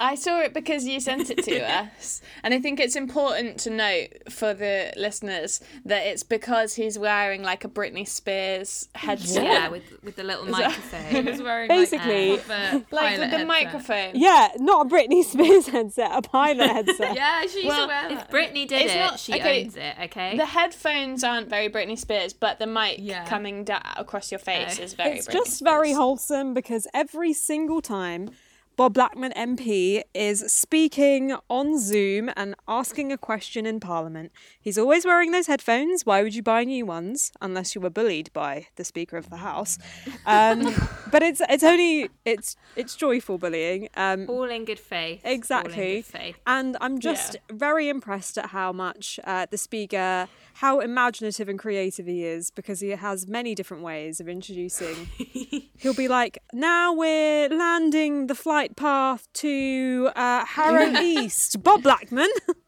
I 0.00 0.14
saw 0.14 0.38
it 0.42 0.54
because 0.54 0.86
you 0.86 1.00
sent 1.00 1.28
it 1.28 1.42
to 1.42 1.60
us. 1.96 2.22
And 2.44 2.54
I 2.54 2.60
think 2.60 2.78
it's 2.78 2.94
important 2.94 3.58
to 3.60 3.70
note 3.70 4.30
for 4.30 4.54
the 4.54 4.92
listeners 4.96 5.60
that 5.84 6.06
it's 6.06 6.22
because 6.22 6.74
he's 6.74 6.96
wearing 6.96 7.42
like 7.42 7.64
a 7.64 7.68
Britney 7.68 8.06
Spears 8.06 8.88
headset. 8.94 9.42
Yeah, 9.44 9.68
with 9.70 9.82
with 10.04 10.14
the 10.14 10.22
little 10.22 10.44
microphone. 10.58 11.04
He 11.06 11.20
was 11.28 11.42
wearing 11.42 11.66
Basically- 11.66 12.30
like, 12.36 12.40
a 12.40 12.44
proper 12.44 12.86
Like 12.94 13.18
with 13.18 13.30
the 13.30 13.38
headset. 13.38 13.46
microphone. 13.48 14.10
Yeah, 14.14 14.48
not 14.58 14.86
a 14.86 14.88
Britney 14.88 15.24
Spears 15.24 15.66
headset, 15.66 16.10
a 16.14 16.22
pilot 16.22 16.70
headset. 16.70 17.14
Yeah, 17.16 17.40
she 17.46 17.56
used 17.64 17.66
Well, 17.66 17.88
to 17.88 17.88
wear 17.88 18.12
If. 18.12 18.28
Britney 18.30 18.68
did 18.68 18.82
It's 18.82 18.92
it, 18.94 18.98
not- 18.98 19.18
she 19.18 19.34
okay, 19.34 19.64
owns 19.64 19.76
it. 19.76 19.94
Okay. 20.04 20.36
The 20.36 20.46
headphones 20.46 21.24
aren't 21.24 21.48
very 21.48 21.68
Britney 21.68 21.98
Spears, 21.98 22.32
but 22.32 22.60
the 22.60 22.66
mic 22.68 22.96
Yeah. 23.00 23.24
coming 23.26 23.64
down 23.64 23.82
across 23.96 24.30
your 24.30 24.38
face 24.38 24.78
Oh. 24.78 24.82
is 24.84 24.94
very 24.94 25.18
it's 25.18 25.26
Britney 25.26 25.32
just 25.32 25.64
very 25.64 25.92
wholesome 25.92 26.54
because 26.54 26.86
every 26.94 27.32
single 27.32 27.80
time 27.80 28.30
Bob 28.78 28.94
Blackman 28.94 29.32
MP 29.32 30.04
is 30.14 30.52
speaking 30.52 31.34
on 31.50 31.80
Zoom 31.80 32.30
and 32.36 32.54
asking 32.68 33.10
a 33.10 33.18
question 33.18 33.66
in 33.66 33.80
Parliament, 33.80 34.30
he's 34.60 34.78
always 34.78 35.04
wearing 35.04 35.32
those 35.32 35.48
headphones. 35.48 36.06
Why 36.06 36.22
would 36.22 36.32
you 36.32 36.44
buy 36.44 36.62
new 36.62 36.86
ones 36.86 37.32
unless 37.40 37.74
you 37.74 37.80
were 37.80 37.90
bullied 37.90 38.32
by 38.32 38.68
the 38.76 38.84
Speaker 38.84 39.16
of 39.16 39.30
the 39.30 39.38
House? 39.38 39.78
Um, 40.26 40.72
but 41.10 41.24
it's 41.24 41.42
it's 41.48 41.64
only 41.64 42.08
it's 42.24 42.54
it's 42.76 42.94
joyful 42.94 43.36
bullying. 43.36 43.88
Um, 43.96 44.26
all 44.30 44.44
in 44.44 44.64
good 44.64 44.78
faith. 44.78 45.22
All 45.24 45.32
in 45.32 45.36
Exactly. 45.36 45.96
good 45.96 46.04
faith. 46.04 46.36
And 46.46 46.76
I'm 46.80 47.00
just 47.00 47.34
very 47.50 47.88
impressed 47.88 48.38
at 48.38 48.50
how 48.50 48.70
much 48.70 49.18
uh, 49.24 49.46
the 49.50 49.58
speaker, 49.58 50.28
how 50.58 50.80
imaginative 50.80 51.48
and 51.48 51.56
creative 51.56 52.06
he 52.06 52.24
is, 52.24 52.50
because 52.50 52.80
he 52.80 52.90
has 52.90 53.28
many 53.28 53.54
different 53.54 53.84
ways 53.84 54.18
of 54.18 54.28
introducing. 54.28 55.08
He'll 55.78 55.94
be 55.94 56.08
like, 56.08 56.38
now 56.52 56.92
we're 56.92 57.48
landing 57.48 58.26
the 58.26 58.34
flight 58.34 58.74
path 58.74 59.28
to 59.34 60.10
uh, 60.16 60.44
Harrow 60.44 60.98
East, 61.00 61.62
Bob 61.62 61.84
Blackman. 61.84 62.30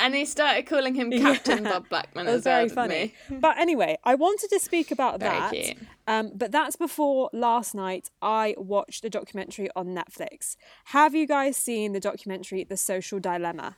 And 0.00 0.14
he 0.14 0.26
started 0.26 0.64
calling 0.66 0.94
him 0.94 1.10
Captain 1.10 1.64
Bob 1.64 1.88
Blackman 1.88 2.28
It 2.28 2.30
was 2.30 2.44
very 2.44 2.68
funny. 2.68 3.14
But 3.28 3.58
anyway, 3.58 3.98
I 4.04 4.14
wanted 4.14 4.48
to 4.50 4.60
speak 4.60 4.92
about 4.92 5.18
that. 5.18 5.52
Um, 6.06 6.30
but 6.36 6.52
that's 6.52 6.76
before 6.76 7.30
last 7.32 7.74
night 7.74 8.08
I 8.22 8.54
watched 8.58 9.04
a 9.04 9.10
documentary 9.10 9.70
on 9.74 9.88
Netflix. 9.88 10.54
Have 10.84 11.16
you 11.16 11.26
guys 11.26 11.56
seen 11.56 11.94
the 11.94 11.98
documentary 11.98 12.62
The 12.62 12.76
Social 12.76 13.18
Dilemma? 13.18 13.76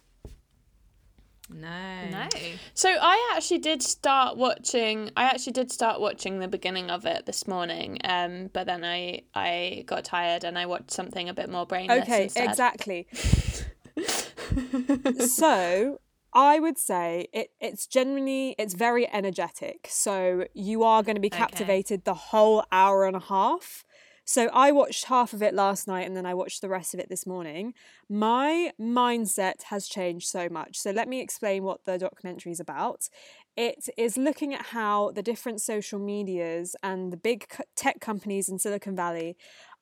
No. 1.53 2.09
No. 2.11 2.29
So 2.75 2.97
I 3.01 3.33
actually 3.35 3.59
did 3.59 3.83
start 3.83 4.37
watching. 4.37 5.11
I 5.17 5.25
actually 5.25 5.53
did 5.53 5.71
start 5.71 6.01
watching 6.01 6.39
the 6.39 6.49
beginning 6.49 6.91
of 6.91 7.07
it 7.07 7.27
this 7.27 7.49
morning. 7.49 7.99
Um, 8.05 8.51
but 8.53 8.67
then 8.67 8.85
I 8.85 9.23
I 9.35 9.85
got 9.87 10.05
tired 10.05 10.45
and 10.45 10.59
I 10.59 10.67
watched 10.67 10.91
something 10.91 11.29
a 11.29 11.35
bit 11.35 11.51
more 11.51 11.67
brainless. 11.67 12.03
Okay, 12.03 12.25
instead. 12.25 12.49
exactly. 12.49 13.07
so 15.27 16.01
I 16.33 16.61
would 16.61 16.79
say 16.79 17.29
it, 17.33 17.51
it's 17.61 17.87
genuinely 17.87 18.55
it's 18.59 18.75
very 18.75 19.13
energetic. 19.13 19.89
So 19.91 20.47
you 20.55 20.85
are 20.85 21.03
going 21.03 21.17
to 21.17 21.21
be 21.21 21.31
captivated 21.31 22.05
the 22.05 22.15
whole 22.15 22.65
hour 22.71 23.07
and 23.07 23.17
a 23.17 23.21
half. 23.21 23.85
So 24.31 24.49
I 24.53 24.71
watched 24.71 25.07
half 25.07 25.33
of 25.33 25.43
it 25.43 25.55
last 25.55 25.89
night 25.89 26.07
and 26.07 26.17
then 26.17 26.25
I 26.25 26.35
watched 26.35 26.61
the 26.61 26.69
rest 26.69 26.95
of 26.95 27.01
it 27.01 27.09
this 27.09 27.27
morning. 27.27 27.75
My 28.09 28.71
mindset 28.81 29.65
has 29.71 29.89
changed 29.89 30.29
so 30.29 30.49
much. 30.49 30.79
So 30.79 30.93
let 30.93 31.09
me 31.09 31.21
explain 31.21 31.65
what 31.65 31.85
the 31.85 31.99
documentary 31.99 32.53
is 32.53 32.61
about. 32.61 33.09
It 33.57 33.89
is 33.99 34.17
looking 34.17 34.55
at 34.55 34.67
how 34.67 35.11
the 35.11 35.21
different 35.21 35.61
social 35.61 35.99
medias 35.99 36.77
and 36.81 37.13
the 37.13 37.17
big 37.17 37.45
tech 37.75 37.99
companies 37.99 38.49
in 38.49 38.61
Silicon 38.61 38.95
Valley 38.95 39.37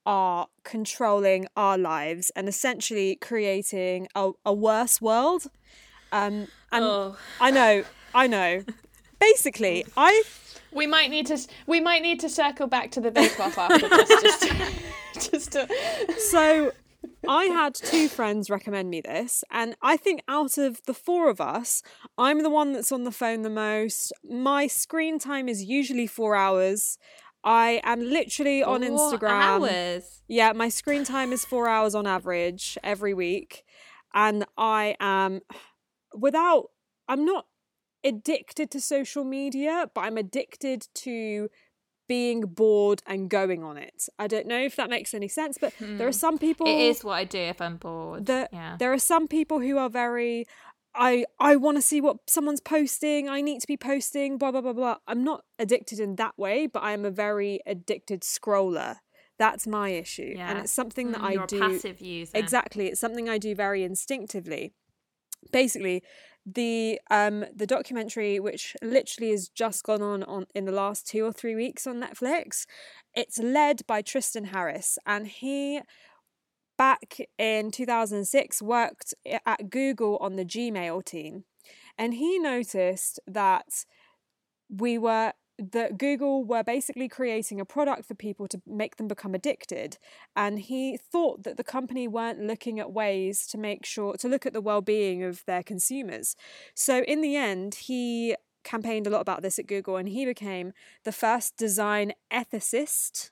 are 0.06 0.46
controlling 0.64 1.46
our 1.54 1.76
lives 1.76 2.32
and 2.34 2.48
essentially 2.48 3.16
creating 3.16 4.08
a, 4.14 4.30
a 4.46 4.54
worse 4.54 4.98
world. 4.98 5.42
Um, 6.10 6.48
and 6.72 6.84
Oh. 6.86 7.18
I 7.38 7.50
know, 7.50 7.84
I 8.14 8.26
know. 8.26 8.64
Basically, 9.20 9.84
I 9.94 10.22
We 10.72 10.86
might 10.86 11.10
need 11.10 11.26
to. 11.26 11.38
We 11.66 11.80
might 11.80 12.02
need 12.02 12.20
to 12.20 12.28
circle 12.28 12.66
back 12.66 12.90
to 12.92 13.00
the 13.00 13.10
Bake 13.10 13.38
Off 13.40 13.58
after 13.58 13.88
this. 13.88 14.08
Just 14.08 14.42
to, 14.42 14.72
just 15.30 15.52
to, 15.52 15.68
so 16.18 16.72
I 17.28 17.44
had 17.46 17.74
two 17.74 18.08
friends 18.08 18.50
recommend 18.50 18.90
me 18.90 19.00
this, 19.00 19.44
and 19.50 19.76
I 19.82 19.96
think 19.96 20.22
out 20.28 20.58
of 20.58 20.82
the 20.86 20.94
four 20.94 21.30
of 21.30 21.40
us, 21.40 21.82
I'm 22.16 22.42
the 22.42 22.50
one 22.50 22.72
that's 22.72 22.92
on 22.92 23.04
the 23.04 23.12
phone 23.12 23.42
the 23.42 23.50
most. 23.50 24.12
My 24.24 24.66
screen 24.66 25.18
time 25.18 25.48
is 25.48 25.64
usually 25.64 26.06
four 26.06 26.34
hours. 26.36 26.98
I 27.44 27.80
am 27.84 28.00
literally 28.00 28.62
on 28.62 28.82
Four 28.82 28.90
Instagram. 28.90 29.30
Hours. 29.30 30.22
Yeah, 30.28 30.52
my 30.52 30.68
screen 30.68 31.04
time 31.04 31.32
is 31.32 31.44
four 31.44 31.68
hours 31.68 31.94
on 31.94 32.06
average 32.06 32.76
every 32.82 33.14
week. 33.14 33.64
And 34.14 34.44
I 34.56 34.96
am, 35.00 35.40
without, 36.14 36.70
I'm 37.08 37.24
not 37.24 37.46
addicted 38.04 38.70
to 38.72 38.80
social 38.80 39.24
media, 39.24 39.90
but 39.94 40.02
I'm 40.02 40.16
addicted 40.16 40.86
to 40.94 41.48
being 42.08 42.40
bored 42.40 43.02
and 43.06 43.28
going 43.28 43.62
on 43.62 43.76
it. 43.76 44.08
I 44.18 44.26
don't 44.26 44.46
know 44.46 44.58
if 44.58 44.76
that 44.76 44.90
makes 44.90 45.14
any 45.14 45.28
sense, 45.28 45.58
but 45.60 45.74
there 45.78 46.08
are 46.08 46.10
hmm. 46.10 46.12
some 46.12 46.38
people. 46.38 46.66
It 46.66 46.80
is 46.80 47.04
what 47.04 47.14
I 47.14 47.24
do 47.24 47.38
if 47.38 47.60
I'm 47.60 47.76
bored. 47.76 48.26
The, 48.26 48.48
yeah. 48.52 48.76
There 48.78 48.92
are 48.92 48.98
some 48.98 49.28
people 49.28 49.60
who 49.60 49.78
are 49.78 49.90
very. 49.90 50.46
I 50.94 51.26
I 51.38 51.56
want 51.56 51.76
to 51.76 51.82
see 51.82 52.00
what 52.00 52.16
someone's 52.28 52.60
posting. 52.60 53.28
I 53.28 53.42
need 53.42 53.60
to 53.60 53.66
be 53.66 53.76
posting. 53.76 54.38
Blah 54.38 54.52
blah 54.52 54.62
blah 54.62 54.72
blah. 54.72 54.96
I'm 55.06 55.22
not 55.22 55.44
addicted 55.58 56.00
in 56.00 56.16
that 56.16 56.36
way, 56.36 56.66
but 56.66 56.82
I 56.82 56.92
am 56.92 57.04
a 57.04 57.10
very 57.10 57.60
addicted 57.66 58.22
scroller. 58.22 58.96
That's 59.38 59.68
my 59.68 59.90
issue, 59.90 60.34
and 60.36 60.58
it's 60.58 60.72
something 60.72 61.12
that 61.12 61.20
hmm, 61.20 61.26
I 61.26 61.32
You're 61.32 61.44
a 61.44 61.46
do. 61.46 61.60
passive 61.60 62.00
user. 62.00 62.32
Exactly, 62.34 62.88
it's 62.88 63.00
something 63.00 63.28
I 63.28 63.38
do 63.38 63.54
very 63.54 63.84
instinctively. 63.84 64.72
Basically, 65.52 66.02
the 66.54 67.00
um 67.10 67.44
the 67.54 67.66
documentary, 67.66 68.40
which 68.40 68.76
literally 68.82 69.30
has 69.30 69.48
just 69.48 69.84
gone 69.84 70.02
on 70.02 70.22
on 70.24 70.46
in 70.54 70.64
the 70.64 70.72
last 70.72 71.06
two 71.06 71.24
or 71.24 71.32
three 71.32 71.54
weeks 71.54 71.86
on 71.86 72.00
Netflix, 72.00 72.64
it's 73.14 73.38
led 73.38 73.86
by 73.86 74.02
Tristan 74.02 74.44
Harris, 74.44 74.98
and 75.06 75.26
he 75.26 75.80
back 76.76 77.18
in 77.38 77.70
2006 77.70 78.62
worked 78.62 79.12
at 79.44 79.68
Google 79.68 80.16
on 80.18 80.36
the 80.36 80.44
Gmail 80.44 81.04
team. 81.04 81.44
And 81.98 82.14
he 82.14 82.38
noticed 82.38 83.18
that 83.26 83.84
we 84.70 84.96
were 84.96 85.32
that 85.58 85.98
Google 85.98 86.44
were 86.44 86.62
basically 86.62 87.08
creating 87.08 87.60
a 87.60 87.64
product 87.64 88.06
for 88.06 88.14
people 88.14 88.46
to 88.48 88.60
make 88.66 88.96
them 88.96 89.08
become 89.08 89.34
addicted. 89.34 89.98
And 90.36 90.60
he 90.60 90.96
thought 90.96 91.42
that 91.42 91.56
the 91.56 91.64
company 91.64 92.06
weren't 92.06 92.40
looking 92.40 92.78
at 92.78 92.92
ways 92.92 93.46
to 93.48 93.58
make 93.58 93.84
sure 93.84 94.14
to 94.14 94.28
look 94.28 94.46
at 94.46 94.52
the 94.52 94.60
well-being 94.60 95.22
of 95.22 95.44
their 95.46 95.62
consumers. 95.62 96.36
So 96.74 97.02
in 97.02 97.20
the 97.20 97.36
end, 97.36 97.74
he 97.74 98.36
campaigned 98.64 99.06
a 99.06 99.10
lot 99.10 99.20
about 99.20 99.42
this 99.42 99.58
at 99.58 99.66
Google 99.66 99.96
and 99.96 100.08
he 100.08 100.24
became 100.24 100.72
the 101.04 101.12
first 101.12 101.56
design 101.56 102.12
ethicist 102.32 103.30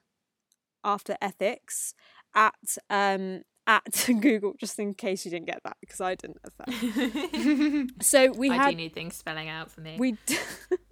after 0.83 1.17
ethics 1.21 1.95
at 2.35 2.79
um 2.91 3.43
at 3.67 4.07
Google, 4.21 4.55
just 4.59 4.79
in 4.79 4.95
case 4.95 5.25
you 5.25 5.31
didn't 5.31 5.47
get 5.47 5.61
that, 5.65 5.77
because 5.81 6.01
I 6.01 6.15
didn't 6.15 6.39
at 6.45 6.53
that. 6.59 7.89
so 8.01 8.31
we 8.31 8.51
I 8.51 8.55
had 8.55 8.71
do 8.71 8.77
need 8.77 8.95
things 8.95 9.17
spelling 9.17 9.49
out 9.49 9.71
for 9.71 9.81
me. 9.81 9.97
we 9.99 10.13
d- 10.27 10.39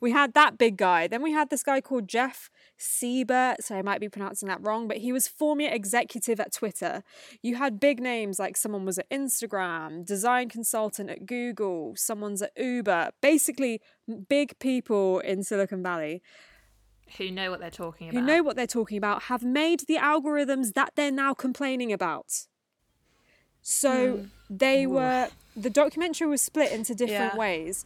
we 0.00 0.12
had 0.12 0.34
that 0.34 0.58
big 0.58 0.76
guy. 0.76 1.06
Then 1.06 1.22
we 1.22 1.32
had 1.32 1.50
this 1.50 1.62
guy 1.62 1.80
called 1.80 2.08
Jeff 2.08 2.50
Seibert. 2.78 3.56
So 3.60 3.76
I 3.76 3.82
might 3.82 4.00
be 4.00 4.08
pronouncing 4.08 4.48
that 4.48 4.64
wrong, 4.64 4.88
but 4.88 4.98
he 4.98 5.12
was 5.12 5.28
former 5.28 5.68
executive 5.68 6.40
at 6.40 6.52
Twitter. 6.52 7.02
You 7.42 7.56
had 7.56 7.80
big 7.80 8.00
names 8.00 8.38
like 8.38 8.56
someone 8.56 8.84
was 8.84 8.98
at 8.98 9.08
Instagram, 9.10 10.04
design 10.04 10.48
consultant 10.48 11.10
at 11.10 11.26
Google, 11.26 11.94
someone's 11.96 12.42
at 12.42 12.52
Uber. 12.56 13.10
Basically, 13.20 13.80
big 14.28 14.58
people 14.58 15.20
in 15.20 15.42
Silicon 15.42 15.82
Valley 15.82 16.22
Who 17.18 17.30
know 17.30 17.50
what 17.50 17.60
they're 17.60 17.70
talking 17.70 18.08
about, 18.08 18.20
who 18.20 18.26
know 18.26 18.42
what 18.42 18.56
they're 18.56 18.66
talking 18.66 18.98
about 18.98 19.24
have 19.24 19.42
made 19.42 19.80
the 19.80 19.96
algorithms 19.96 20.74
that 20.74 20.92
they're 20.96 21.12
now 21.12 21.34
complaining 21.34 21.92
about. 21.92 22.46
So 23.62 24.16
hmm. 24.16 24.24
they 24.48 24.86
were 24.86 25.28
the 25.56 25.70
documentary 25.70 26.28
was 26.28 26.42
split 26.42 26.70
into 26.70 26.94
different 26.94 27.34
Yeah. 27.34 27.36
ways. 27.36 27.84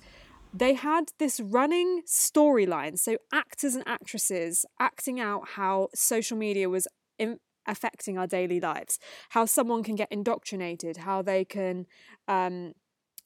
They 0.53 0.75
had 0.75 1.13
this 1.19 1.41
running 1.41 2.03
storyline, 2.07 2.99
so 2.99 3.17
actors 3.33 3.75
and 3.75 3.87
actresses 3.87 4.65
acting 4.81 5.21
out 5.21 5.51
how 5.51 5.89
social 5.95 6.37
media 6.37 6.69
was 6.69 6.89
in, 7.19 7.39
affecting 7.67 8.19
our 8.19 8.27
daily 8.27 8.61
lives, 8.61 8.99
how 9.31 9.45
someone 9.45 9.83
can 9.83 9.95
get 9.95 10.11
indoctrinated, 10.11 10.99
how 10.99 11.23
they 11.23 11.45
can 11.45 11.87
um, 12.27 12.73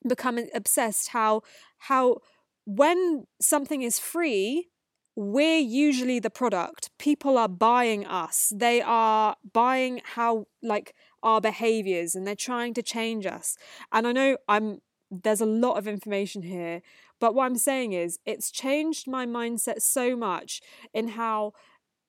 become 0.06 0.38
obsessed, 0.54 1.08
how 1.08 1.42
how 1.78 2.18
when 2.66 3.26
something 3.40 3.82
is 3.82 3.98
free, 3.98 4.68
we're 5.16 5.58
usually 5.58 6.18
the 6.18 6.30
product. 6.30 6.90
People 6.98 7.38
are 7.38 7.48
buying 7.48 8.06
us. 8.06 8.52
They 8.54 8.82
are 8.82 9.36
buying 9.52 10.00
how 10.04 10.46
like 10.62 10.94
our 11.22 11.40
behaviors 11.40 12.14
and 12.14 12.26
they're 12.26 12.34
trying 12.34 12.74
to 12.74 12.82
change 12.82 13.24
us. 13.24 13.56
And 13.92 14.06
I 14.06 14.12
know 14.12 14.36
I'm 14.48 14.80
there's 15.22 15.40
a 15.40 15.46
lot 15.46 15.76
of 15.76 15.86
information 15.86 16.42
here, 16.42 16.82
but 17.24 17.34
what 17.34 17.46
I'm 17.46 17.56
saying 17.56 17.94
is 17.94 18.18
it's 18.26 18.50
changed 18.50 19.08
my 19.08 19.24
mindset 19.24 19.80
so 19.80 20.14
much 20.14 20.60
in 20.92 21.08
how 21.08 21.54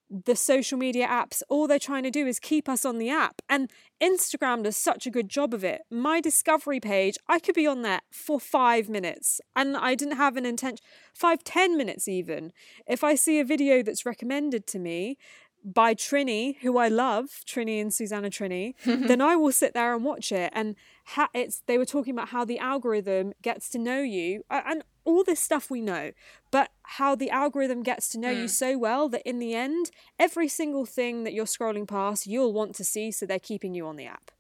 the 0.10 0.36
social 0.36 0.78
media 0.78 1.08
apps, 1.08 1.42
all 1.48 1.68
they're 1.70 1.80
trying 1.80 2.04
to 2.04 2.12
do 2.12 2.28
is 2.28 2.38
keep 2.38 2.68
us 2.68 2.84
on 2.84 2.98
the 2.98 3.10
app. 3.10 3.42
And 3.48 3.72
Instagram 4.04 4.64
does 4.64 4.76
such 4.76 5.08
a 5.08 5.10
good 5.10 5.30
job 5.30 5.54
of 5.54 5.64
it. 5.64 5.84
My 5.90 6.20
discovery 6.20 6.82
page, 6.82 7.16
I 7.30 7.40
could 7.40 7.56
be 7.56 7.66
on 7.66 7.82
there 7.82 8.02
for 8.12 8.42
five 8.42 8.90
minutes 8.90 9.40
and 9.56 9.78
I 9.78 9.96
didn't 9.96 10.18
have 10.18 10.36
an 10.36 10.46
intention, 10.46 10.84
five, 11.14 11.46
ten 11.46 11.78
minutes 11.78 12.10
even. 12.10 12.52
If 12.86 13.02
I 13.02 13.16
see 13.16 13.40
a 13.40 13.46
video 13.46 13.84
that's 13.84 14.06
recommended 14.06 14.68
to 14.68 14.80
me, 14.80 15.18
by 15.66 15.96
Trinny, 15.96 16.58
who 16.58 16.78
I 16.78 16.88
love, 16.88 17.42
Trinny 17.46 17.82
and 17.82 17.92
Susannah 17.92 18.30
Trinny, 18.30 18.76
then 18.86 19.20
I 19.20 19.36
will 19.36 19.52
sit 19.52 19.74
there 19.74 19.96
and 19.96 20.06
watch 20.06 20.32
it. 20.32 20.54
And 20.54 20.76
ha- 21.06 21.30
it's 21.34 21.64
they 21.66 21.80
were 21.80 21.86
talking 21.86 22.14
about 22.14 22.30
how 22.30 22.46
the 22.46 22.60
algorithm 22.60 23.34
gets 23.42 23.70
to 23.70 23.80
know 23.80 24.00
you, 24.00 24.44
and 24.50 24.84
all 25.04 25.24
this 25.24 25.40
stuff 25.40 25.72
we 25.72 25.82
know, 25.82 26.12
but 26.52 26.70
how 26.84 27.16
the 27.16 27.32
algorithm 27.32 27.82
gets 27.82 28.10
to 28.10 28.20
know 28.20 28.30
you 28.30 28.42
hmm. 28.42 28.48
so 28.48 28.78
well 28.78 29.10
that 29.10 29.28
in 29.28 29.40
the 29.40 29.56
end, 29.56 29.90
every 30.20 30.48
single 30.48 30.86
thing 30.86 31.24
that 31.24 31.34
you're 31.34 31.46
scrolling 31.46 31.88
past, 31.88 32.28
you'll 32.28 32.54
want 32.54 32.76
to 32.76 32.84
see. 32.84 33.12
So 33.12 33.26
they're 33.26 33.40
keeping 33.40 33.74
you 33.74 33.88
on 33.88 33.96
the 33.96 34.06
app, 34.06 34.32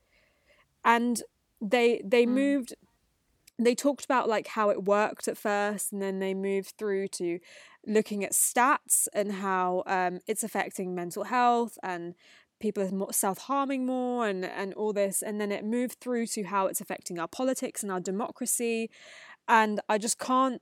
and 0.83 1.23
they 1.59 2.01
they 2.05 2.25
hmm. 2.25 2.35
moved 2.35 2.75
they 3.57 3.75
talked 3.75 4.05
about 4.05 4.27
like 4.27 4.47
how 4.47 4.69
it 4.69 4.83
worked 4.83 5.27
at 5.27 5.37
first 5.37 5.93
and 5.93 6.01
then 6.01 6.19
they 6.19 6.33
moved 6.33 6.73
through 6.77 7.07
to 7.07 7.39
looking 7.87 8.23
at 8.23 8.33
stats 8.33 9.07
and 9.13 9.33
how 9.33 9.83
um, 9.85 10.19
it's 10.27 10.43
affecting 10.43 10.95
mental 10.95 11.25
health 11.25 11.77
and 11.83 12.15
people 12.59 12.83
are 12.83 12.91
more 12.91 13.13
self-harming 13.13 13.85
more 13.85 14.27
and 14.27 14.45
and 14.45 14.73
all 14.75 14.93
this 14.93 15.21
and 15.21 15.39
then 15.39 15.51
it 15.51 15.63
moved 15.63 15.99
through 15.99 16.25
to 16.25 16.43
how 16.43 16.67
it's 16.67 16.81
affecting 16.81 17.19
our 17.19 17.27
politics 17.27 17.83
and 17.83 17.91
our 17.91 17.99
democracy 17.99 18.89
and 19.47 19.79
i 19.89 19.97
just 19.97 20.17
can't 20.19 20.61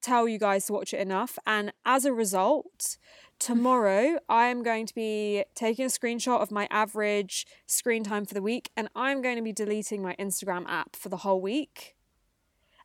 tell 0.00 0.28
you 0.28 0.38
guys 0.38 0.66
to 0.66 0.72
watch 0.72 0.92
it 0.94 1.00
enough 1.00 1.38
and 1.46 1.72
as 1.84 2.04
a 2.04 2.12
result 2.12 2.98
tomorrow 3.38 4.16
i 4.28 4.46
am 4.46 4.62
going 4.62 4.86
to 4.86 4.94
be 4.94 5.42
taking 5.54 5.84
a 5.84 5.88
screenshot 5.88 6.40
of 6.40 6.52
my 6.52 6.68
average 6.70 7.46
screen 7.66 8.04
time 8.04 8.24
for 8.24 8.34
the 8.34 8.42
week 8.42 8.70
and 8.76 8.88
i'm 8.94 9.20
going 9.20 9.36
to 9.36 9.42
be 9.42 9.52
deleting 9.52 10.02
my 10.02 10.14
instagram 10.20 10.64
app 10.68 10.94
for 10.94 11.08
the 11.08 11.18
whole 11.18 11.40
week 11.40 11.93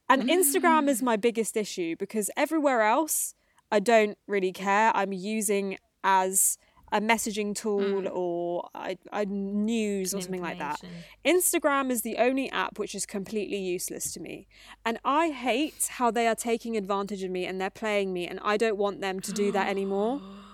and 0.09 0.23
Instagram 0.23 0.87
is 0.89 1.01
mm. 1.01 1.05
my 1.05 1.15
biggest 1.15 1.55
issue 1.55 1.95
because 1.97 2.29
everywhere 2.35 2.81
else, 2.81 3.35
I 3.71 3.79
don't 3.79 4.17
really 4.27 4.51
care. 4.51 4.91
I'm 4.95 5.13
using 5.13 5.77
as 6.03 6.57
a 6.91 6.99
messaging 6.99 7.55
tool 7.55 8.01
mm. 8.01 8.09
or 8.11 8.67
a, 8.73 8.97
a 9.13 9.25
news 9.25 10.13
or 10.13 10.21
something 10.21 10.41
like 10.41 10.57
that. 10.57 10.81
Instagram 11.23 11.91
is 11.91 12.01
the 12.01 12.17
only 12.17 12.49
app 12.49 12.79
which 12.79 12.95
is 12.95 13.05
completely 13.05 13.57
useless 13.57 14.11
to 14.13 14.19
me. 14.19 14.47
And 14.83 14.99
I 15.05 15.29
hate 15.29 15.87
how 15.91 16.09
they 16.09 16.27
are 16.27 16.35
taking 16.35 16.75
advantage 16.75 17.21
of 17.23 17.29
me 17.29 17.45
and 17.45 17.61
they're 17.61 17.69
playing 17.69 18.11
me, 18.11 18.27
and 18.27 18.39
I 18.43 18.57
don't 18.57 18.77
want 18.77 19.01
them 19.01 19.19
to 19.19 19.31
do 19.31 19.51
that 19.51 19.69
anymore. 19.69 20.21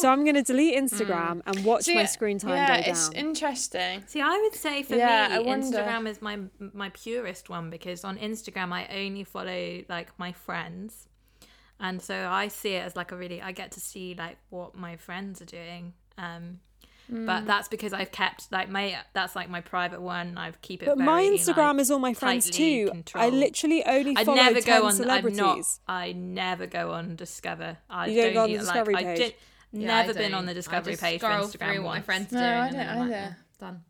So 0.00 0.08
I'm 0.10 0.22
going 0.24 0.34
to 0.36 0.42
delete 0.42 0.76
Instagram 0.76 1.42
and 1.46 1.64
watch 1.64 1.84
See, 1.84 1.94
my 1.94 2.04
screen 2.06 2.38
time 2.38 2.50
yeah, 2.56 2.82
go 2.82 2.90
it's 2.90 3.10
interesting. 3.10 4.02
See, 4.06 4.20
I 4.20 4.38
would 4.42 4.54
say 4.54 4.82
for 4.82 4.96
Yeah, 4.96 5.38
me. 5.38 5.44
Instagram 5.46 6.08
is 6.08 6.22
my 6.22 6.38
my 6.72 6.88
purest 6.90 7.48
one 7.50 7.70
because 7.70 8.04
on 8.04 8.16
Instagram 8.18 8.72
I 8.72 8.86
only 8.94 9.24
follow 9.24 9.82
like 9.88 10.16
my 10.18 10.32
friends, 10.32 11.08
and 11.80 12.00
so 12.00 12.14
I 12.28 12.48
see 12.48 12.74
it 12.74 12.84
as 12.86 12.96
like 12.96 13.12
a 13.12 13.16
really 13.16 13.42
I 13.42 13.52
get 13.52 13.72
to 13.72 13.80
see 13.80 14.14
like 14.16 14.38
what 14.50 14.74
my 14.74 14.96
friends 14.96 15.40
are 15.42 15.46
doing. 15.46 15.94
Um, 16.18 16.60
Mm. 17.12 17.26
but 17.26 17.46
that's 17.46 17.66
because 17.66 17.92
I've 17.92 18.12
kept 18.12 18.50
like 18.52 18.70
my 18.70 18.96
that's 19.12 19.34
like 19.34 19.50
my 19.50 19.60
private 19.60 20.00
one. 20.00 20.38
I've 20.38 20.62
keep 20.62 20.84
it. 20.84 20.86
But 20.86 20.98
my 20.98 21.20
Instagram 21.24 21.72
like, 21.74 21.80
is 21.80 21.90
all 21.90 21.98
my 21.98 22.14
friends 22.14 22.46
tightly 22.48 22.84
too. 22.86 23.02
I 23.16 23.28
literally 23.28 23.84
only 23.84 24.14
I 24.16 24.22
never 24.22 24.60
10 24.60 24.80
go 24.80 24.86
on. 24.86 24.92
celebrities. 24.92 25.40
I'm 25.40 25.44
not. 25.46 25.66
I 25.88 26.12
never 26.12 26.66
go 26.68 26.92
on 26.92 27.16
Discover. 27.16 27.76
I 27.90 28.06
You 28.06 28.22
don't 28.22 28.34
go 28.34 28.42
on 28.44 28.46
the 28.50 28.52
use- 28.54 28.62
Discovery 28.66 28.94
like, 28.94 29.06
I 29.06 29.16
page? 29.16 29.34
Did- 29.72 29.82
Yeah, 29.82 29.96
I 29.96 30.00
never 30.06 30.14
been 30.14 30.34
on 30.34 30.40
don't. 30.40 30.46
the 30.46 30.50
I 30.52 30.54
Discovery 30.54 30.92
just 30.92 31.02
page 31.02 31.20
for 31.20 31.26
scroll 31.26 31.48
Instagram 31.48 31.74
through 31.74 31.82
what 31.84 31.94
my 31.94 32.00
friends 32.02 32.32
are 32.32 32.36
No. 32.36 32.46
I 32.46 32.66
and 32.68 32.76
don't 32.76 32.86
I'm 32.88 32.98
like, 32.98 33.06
either. 33.06 33.10
"Yeah, 33.10 33.32
done. 33.58 33.84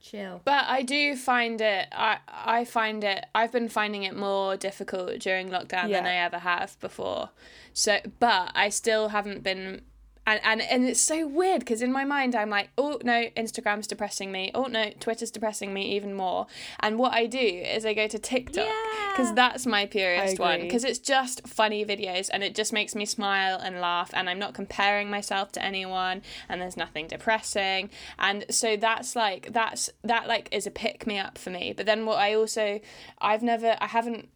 Chill. 0.00 0.40
But 0.44 0.64
I 0.68 0.82
do 0.82 1.14
find 1.16 1.60
it. 1.60 1.86
I 1.92 2.18
I 2.28 2.64
find 2.64 3.04
it. 3.04 3.24
I've 3.34 3.52
been 3.52 3.68
finding 3.68 4.02
it 4.02 4.16
more 4.16 4.56
difficult 4.56 5.20
during 5.20 5.48
lockdown 5.48 5.90
than 5.92 6.06
I 6.06 6.16
ever 6.16 6.38
have 6.38 6.78
before. 6.80 7.30
So, 7.72 7.98
but 8.18 8.50
I 8.54 8.68
still 8.68 9.08
haven't 9.10 9.42
been. 9.44 9.82
And, 10.26 10.40
and 10.44 10.62
and 10.62 10.84
it's 10.84 11.00
so 11.00 11.26
weird 11.26 11.60
because 11.60 11.82
in 11.82 11.90
my 11.90 12.04
mind 12.04 12.36
I'm 12.36 12.50
like, 12.50 12.70
oh 12.78 12.98
no, 13.02 13.28
Instagram's 13.36 13.86
depressing 13.86 14.30
me. 14.30 14.50
Oh 14.54 14.64
no, 14.64 14.90
Twitter's 15.00 15.30
depressing 15.32 15.74
me 15.74 15.96
even 15.96 16.14
more. 16.14 16.46
And 16.80 16.98
what 16.98 17.12
I 17.12 17.26
do 17.26 17.38
is 17.38 17.84
I 17.84 17.92
go 17.94 18.06
to 18.06 18.18
TikTok 18.18 18.68
because 19.10 19.34
that's 19.34 19.66
my 19.66 19.86
purest 19.86 20.38
one. 20.38 20.60
because 20.60 20.84
it's 20.84 20.98
just 21.00 21.46
funny 21.48 21.84
videos 21.84 22.30
and 22.32 22.44
it 22.44 22.54
just 22.54 22.72
makes 22.72 22.94
me 22.94 23.04
smile 23.04 23.58
and 23.58 23.80
laugh 23.80 24.10
and 24.14 24.30
I'm 24.30 24.38
not 24.38 24.54
comparing 24.54 25.10
myself 25.10 25.50
to 25.52 25.64
anyone 25.64 26.22
and 26.48 26.60
there's 26.60 26.76
nothing 26.76 27.08
depressing. 27.08 27.90
And 28.18 28.44
so 28.48 28.76
that's 28.76 29.16
like 29.16 29.52
that's 29.52 29.90
that 30.04 30.28
like 30.28 30.48
is 30.52 30.66
a 30.66 30.70
pick 30.70 31.06
me 31.06 31.18
up 31.18 31.36
for 31.36 31.50
me. 31.50 31.72
But 31.76 31.86
then 31.86 32.06
what 32.06 32.18
I 32.18 32.34
also 32.34 32.80
I've 33.20 33.42
never 33.42 33.76
I 33.80 33.86
haven't 33.88 34.28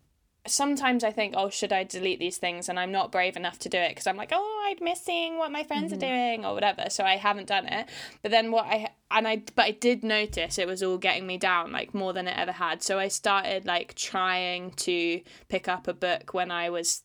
sometimes 0.47 1.05
I 1.05 1.11
think, 1.11 1.34
oh, 1.36 1.51
should 1.51 1.72
I 1.72 1.84
delete 1.84 2.18
these 2.18 2.38
things? 2.38 2.68
And 2.68 2.78
I'm 2.78 2.92
not 2.92 3.12
brave 3.12 3.36
enough 3.36 3.59
to 3.61 3.68
do 3.68 3.78
it 3.78 3.90
because 3.90 4.07
I'm 4.07 4.16
like, 4.16 4.30
oh, 4.32 4.66
I'm 4.68 4.84
missing 4.84 5.38
what 5.38 5.53
my 5.53 5.64
friends 5.64 5.92
are 5.92 5.97
mm-hmm. 5.97 6.40
doing 6.40 6.44
or 6.44 6.55
whatever. 6.55 6.86
So 6.88 7.05
I 7.05 7.16
haven't 7.16 7.49
done 7.49 7.66
it. 7.66 7.88
But 8.22 8.30
then 8.30 8.51
what 8.51 8.66
I 8.66 8.90
and 9.11 9.28
I 9.28 9.42
but 9.55 9.64
I 9.64 9.70
did 9.70 10.03
notice 10.03 10.59
it 10.59 10.66
was 10.66 10.82
all 10.82 10.99
getting 10.99 11.26
me 11.26 11.38
down 11.38 11.72
like 11.72 11.94
more 11.94 12.12
than 12.12 12.28
it 12.28 12.36
ever 12.36 12.53
had. 12.53 12.82
So 12.82 12.99
I 12.99 13.09
started 13.09 13.64
like 13.64 13.94
trying 13.94 14.72
to 14.72 15.20
pick 15.49 15.68
up 15.68 15.88
a 15.88 15.94
book 15.94 16.34
when 16.34 16.51
I 16.51 16.70
was 16.70 17.03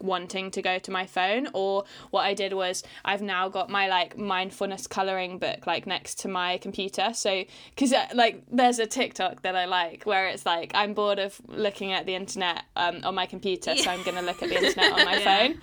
wanting 0.00 0.50
to 0.52 0.62
go 0.62 0.78
to 0.78 0.90
my 0.90 1.06
phone 1.06 1.48
or 1.52 1.84
what 2.10 2.22
I 2.22 2.34
did 2.34 2.52
was 2.52 2.82
I've 3.04 3.22
now 3.22 3.48
got 3.48 3.70
my 3.70 3.88
like 3.88 4.16
mindfulness 4.16 4.86
coloring 4.86 5.38
book 5.38 5.66
like 5.66 5.86
next 5.86 6.20
to 6.20 6.28
my 6.28 6.58
computer. 6.58 7.10
So 7.14 7.44
because 7.74 7.94
like 8.14 8.42
there's 8.50 8.78
a 8.78 8.86
TikTok 8.86 9.42
that 9.42 9.56
I 9.56 9.64
like 9.64 10.04
where 10.04 10.28
it's 10.28 10.46
like 10.46 10.72
I'm 10.74 10.94
bored 10.94 11.18
of 11.18 11.40
looking 11.48 11.92
at 11.92 12.06
the 12.06 12.14
internet 12.14 12.64
um, 12.76 13.00
on 13.04 13.14
my 13.14 13.26
computer 13.26 13.76
so 13.76 13.90
I'm 13.90 14.02
gonna 14.02 14.22
look 14.22 14.42
at 14.42 14.48
the 14.48 14.64
internet 14.64 14.92
on 14.92 15.04
my 15.04 15.18
phone. 15.24 15.60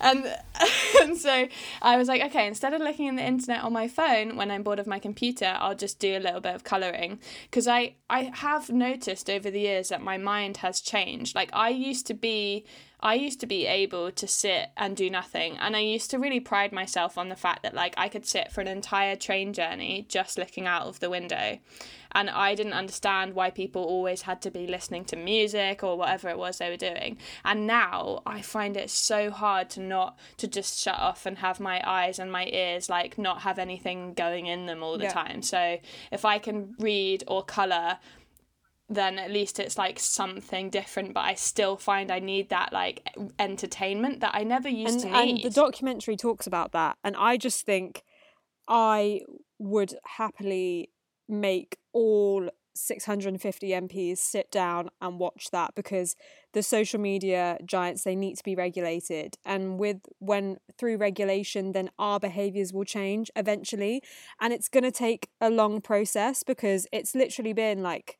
And 0.00 0.36
and 1.00 1.16
so 1.18 1.48
I 1.80 1.96
was 1.96 2.08
like 2.08 2.22
okay 2.22 2.46
instead 2.46 2.74
of 2.74 2.80
looking 2.80 3.08
at 3.08 3.16
the 3.16 3.24
internet 3.24 3.62
on 3.62 3.72
my 3.72 3.88
phone 3.88 4.36
when 4.36 4.50
I'm 4.50 4.62
bored 4.62 4.78
of 4.78 4.86
my 4.86 4.98
computer 4.98 5.56
I'll 5.58 5.74
just 5.76 5.98
do 5.98 6.16
a 6.16 6.20
little 6.20 6.40
bit 6.40 6.54
of 6.54 6.64
coloring. 6.64 7.18
Because 7.44 7.68
I 7.68 7.94
I 8.10 8.30
have 8.34 8.70
noticed 8.70 9.30
over 9.30 9.50
the 9.50 9.60
years 9.60 9.88
that 9.88 10.02
my 10.02 10.18
mind 10.18 10.58
has 10.58 10.80
changed. 10.80 11.34
Like 11.34 11.50
I 11.52 11.70
used 11.70 12.06
to 12.08 12.14
be 12.14 12.64
I 13.02 13.14
used 13.14 13.40
to 13.40 13.46
be 13.46 13.66
able 13.66 14.12
to 14.12 14.28
sit 14.28 14.70
and 14.76 14.96
do 14.96 15.10
nothing, 15.10 15.58
and 15.58 15.74
I 15.74 15.80
used 15.80 16.10
to 16.12 16.18
really 16.18 16.38
pride 16.40 16.72
myself 16.72 17.18
on 17.18 17.28
the 17.28 17.36
fact 17.36 17.62
that 17.64 17.74
like 17.74 17.94
I 17.96 18.08
could 18.08 18.24
sit 18.24 18.52
for 18.52 18.60
an 18.60 18.68
entire 18.68 19.16
train 19.16 19.52
journey 19.52 20.06
just 20.08 20.38
looking 20.38 20.66
out 20.66 20.86
of 20.86 21.00
the 21.00 21.10
window. 21.10 21.58
And 22.14 22.28
I 22.28 22.54
didn't 22.54 22.74
understand 22.74 23.32
why 23.32 23.50
people 23.50 23.82
always 23.82 24.22
had 24.22 24.42
to 24.42 24.50
be 24.50 24.66
listening 24.66 25.06
to 25.06 25.16
music 25.16 25.82
or 25.82 25.96
whatever 25.96 26.28
it 26.28 26.36
was 26.36 26.58
they 26.58 26.68
were 26.68 26.76
doing. 26.76 27.16
And 27.42 27.66
now 27.66 28.20
I 28.26 28.42
find 28.42 28.76
it 28.76 28.90
so 28.90 29.30
hard 29.30 29.70
to 29.70 29.80
not 29.80 30.18
to 30.36 30.46
just 30.46 30.78
shut 30.78 30.98
off 30.98 31.24
and 31.24 31.38
have 31.38 31.58
my 31.58 31.80
eyes 31.88 32.18
and 32.18 32.30
my 32.30 32.46
ears 32.52 32.90
like 32.90 33.16
not 33.16 33.40
have 33.42 33.58
anything 33.58 34.12
going 34.12 34.44
in 34.46 34.66
them 34.66 34.82
all 34.82 34.98
the 34.98 35.04
Yeah. 35.04 35.12
time. 35.12 35.40
So 35.40 35.78
if 36.10 36.26
I 36.26 36.38
can 36.38 36.74
read 36.78 37.24
or 37.26 37.42
color 37.42 37.98
then 38.94 39.18
at 39.18 39.30
least 39.30 39.58
it's 39.58 39.78
like 39.78 39.98
something 39.98 40.70
different 40.70 41.14
but 41.14 41.20
i 41.20 41.34
still 41.34 41.76
find 41.76 42.10
i 42.10 42.18
need 42.18 42.48
that 42.50 42.72
like 42.72 43.08
entertainment 43.38 44.20
that 44.20 44.34
i 44.34 44.42
never 44.42 44.68
used 44.68 44.94
and, 44.94 45.02
to 45.02 45.24
need 45.24 45.44
and 45.44 45.52
the 45.52 45.54
documentary 45.54 46.16
talks 46.16 46.46
about 46.46 46.72
that 46.72 46.96
and 47.04 47.16
i 47.16 47.36
just 47.36 47.64
think 47.64 48.02
i 48.68 49.20
would 49.58 49.94
happily 50.04 50.90
make 51.28 51.78
all 51.92 52.48
650 52.74 53.68
mps 53.70 54.18
sit 54.18 54.50
down 54.50 54.90
and 55.00 55.18
watch 55.18 55.48
that 55.52 55.74
because 55.74 56.16
the 56.52 56.62
social 56.62 57.00
media 57.00 57.58
giants 57.64 58.04
they 58.04 58.14
need 58.14 58.36
to 58.36 58.44
be 58.44 58.54
regulated. 58.54 59.36
And 59.44 59.78
with 59.78 60.00
when 60.18 60.58
through 60.78 60.96
regulation 60.96 61.72
then 61.72 61.90
our 61.98 62.18
behaviors 62.18 62.72
will 62.72 62.84
change 62.84 63.30
eventually 63.36 64.02
and 64.40 64.52
it's 64.52 64.68
going 64.68 64.84
to 64.84 64.90
take 64.90 65.28
a 65.40 65.50
long 65.50 65.80
process 65.80 66.42
because 66.42 66.86
it's 66.92 67.14
literally 67.14 67.52
been 67.52 67.82
like 67.82 68.18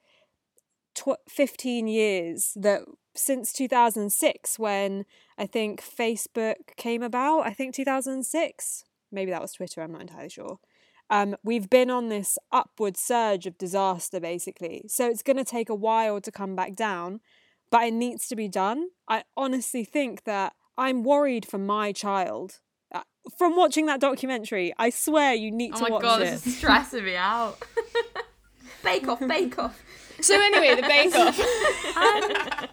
tw- 0.95 1.21
15 1.29 1.87
years 1.89 2.53
that 2.57 2.83
since 3.15 3.53
2006 3.53 4.59
when 4.59 5.05
I 5.37 5.47
think 5.47 5.83
Facebook 5.83 6.55
came 6.77 7.03
about. 7.03 7.41
I 7.43 7.53
think 7.53 7.75
2006. 7.75 8.85
Maybe 9.11 9.31
that 9.31 9.43
was 9.43 9.53
Twitter. 9.53 9.83
I'm 9.83 9.93
not 9.93 10.01
entirely 10.03 10.31
sure. 10.31 10.59
Um, 11.11 11.37
we've 11.45 11.69
been 11.69 11.91
on 11.91 12.09
this 12.09 12.39
upward 12.51 12.97
surge 12.97 13.47
of 13.47 13.59
disaster 13.59 14.19
basically. 14.19 14.85
So 14.89 15.09
it's 15.11 15.23
going 15.23 15.37
to 15.37 15.45
take 15.45 15.69
a 15.69 15.75
while 15.75 16.21
to 16.23 16.33
come 16.33 16.57
back 16.57 16.75
down, 16.75 17.21
but 17.71 17.85
it 17.85 17.93
needs 17.93 18.27
to 18.29 18.37
be 18.37 18.49
done. 18.49 18.89
I 19.09 19.25
honestly 19.37 19.85
think 19.85 20.25
that 20.25 20.55
I'm 20.79 21.03
worried 21.05 21.45
for 21.47 21.59
my 21.59 21.93
child. 21.93 22.61
Uh, 22.95 23.03
From 23.37 23.57
watching 23.57 23.85
that 23.87 24.01
documentary, 24.01 24.73
I 24.79 24.89
swear 24.89 25.35
you 25.35 25.51
need 25.51 25.73
Oh 25.75 25.79
to 25.79 25.83
my 25.83 25.91
watch 25.91 26.03
god, 26.03 26.23
it. 26.23 26.31
this 26.31 26.47
is 26.47 26.57
stressing 26.57 27.05
me 27.05 27.17
out. 27.17 27.63
bake 28.83 29.09
off, 29.09 29.21
bake 29.27 29.59
off. 29.59 29.81
so 30.21 30.35
anyway 30.35 30.75
the 30.75 30.83
bake 30.83 31.15
off 31.15 32.69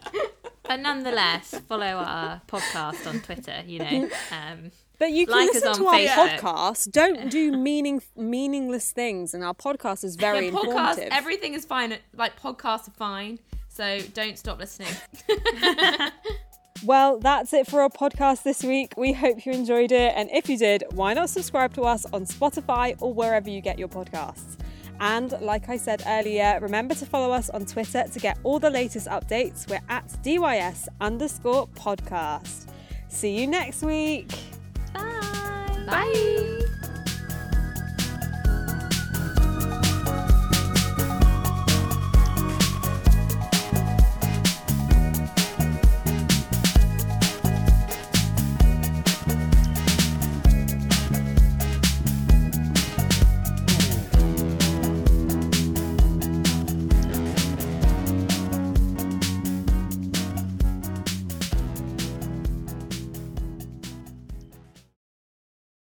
But 0.64 0.82
nonetheless, 0.82 1.56
follow 1.68 1.86
our 1.86 2.42
podcast 2.48 3.08
on 3.08 3.22
Twitter. 3.22 3.64
You 3.66 3.80
know, 3.80 4.10
um, 4.32 4.70
But 5.00 5.12
you 5.12 5.26
can 5.26 5.36
Like 5.36 5.54
listen 5.54 5.74
to 5.74 5.88
our 5.88 5.96
Facebook. 5.96 6.40
podcast. 6.40 6.92
Don't 6.92 7.32
do 7.32 7.58
meaning 7.58 8.04
meaningless 8.16 8.92
things, 8.92 9.34
and 9.34 9.44
our 9.44 9.56
podcast 9.56 10.04
is 10.04 10.16
very 10.16 10.46
yeah, 10.46 10.52
podcast, 10.52 10.66
informative. 10.68 11.10
everything 11.12 11.54
is 11.56 11.66
fine. 11.66 11.98
Like 12.16 12.40
podcasts 12.40 12.88
are 12.88 12.92
fine. 12.92 13.40
So 13.70 14.00
don't 14.14 14.38
stop 14.38 14.60
listening. 14.60 14.94
Well, 16.86 17.20
that's 17.20 17.52
it 17.52 17.68
for 17.68 17.82
our 17.82 17.90
podcast 17.90 18.44
this 18.44 18.64
week. 18.64 18.94
We 18.96 19.12
hope 19.12 19.46
you 19.46 19.52
enjoyed 19.52 19.92
it. 19.92 20.14
And 20.16 20.30
if 20.32 20.48
you 20.48 20.58
did, 20.58 20.86
why 20.92 21.14
not 21.14 21.30
subscribe 21.30 21.74
to 21.74 21.82
us 21.82 22.06
on 22.14 22.26
Spotify 22.26 22.96
or 23.02 23.14
wherever 23.14 23.50
you 23.50 23.60
get 23.60 23.78
your 23.78 23.90
podcasts? 23.90 24.58
And 25.00 25.32
like 25.42 25.70
I 25.70 25.78
said 25.78 26.04
earlier, 26.06 26.60
remember 26.62 26.94
to 26.96 27.06
follow 27.06 27.34
us 27.34 27.50
on 27.50 27.66
Twitter 27.66 28.06
to 28.12 28.20
get 28.20 28.38
all 28.44 28.60
the 28.60 28.70
latest 28.70 29.08
updates. 29.08 29.70
We're 29.70 29.82
at 29.90 30.08
DYS 30.24 30.88
underscore 31.00 31.68
podcast. 31.70 32.68
See 33.08 33.40
you 33.40 33.48
next 33.48 33.82
week. 33.82 34.32
Bye. 34.94 35.84
Bye. 35.86 36.14
Bye. 36.14 36.66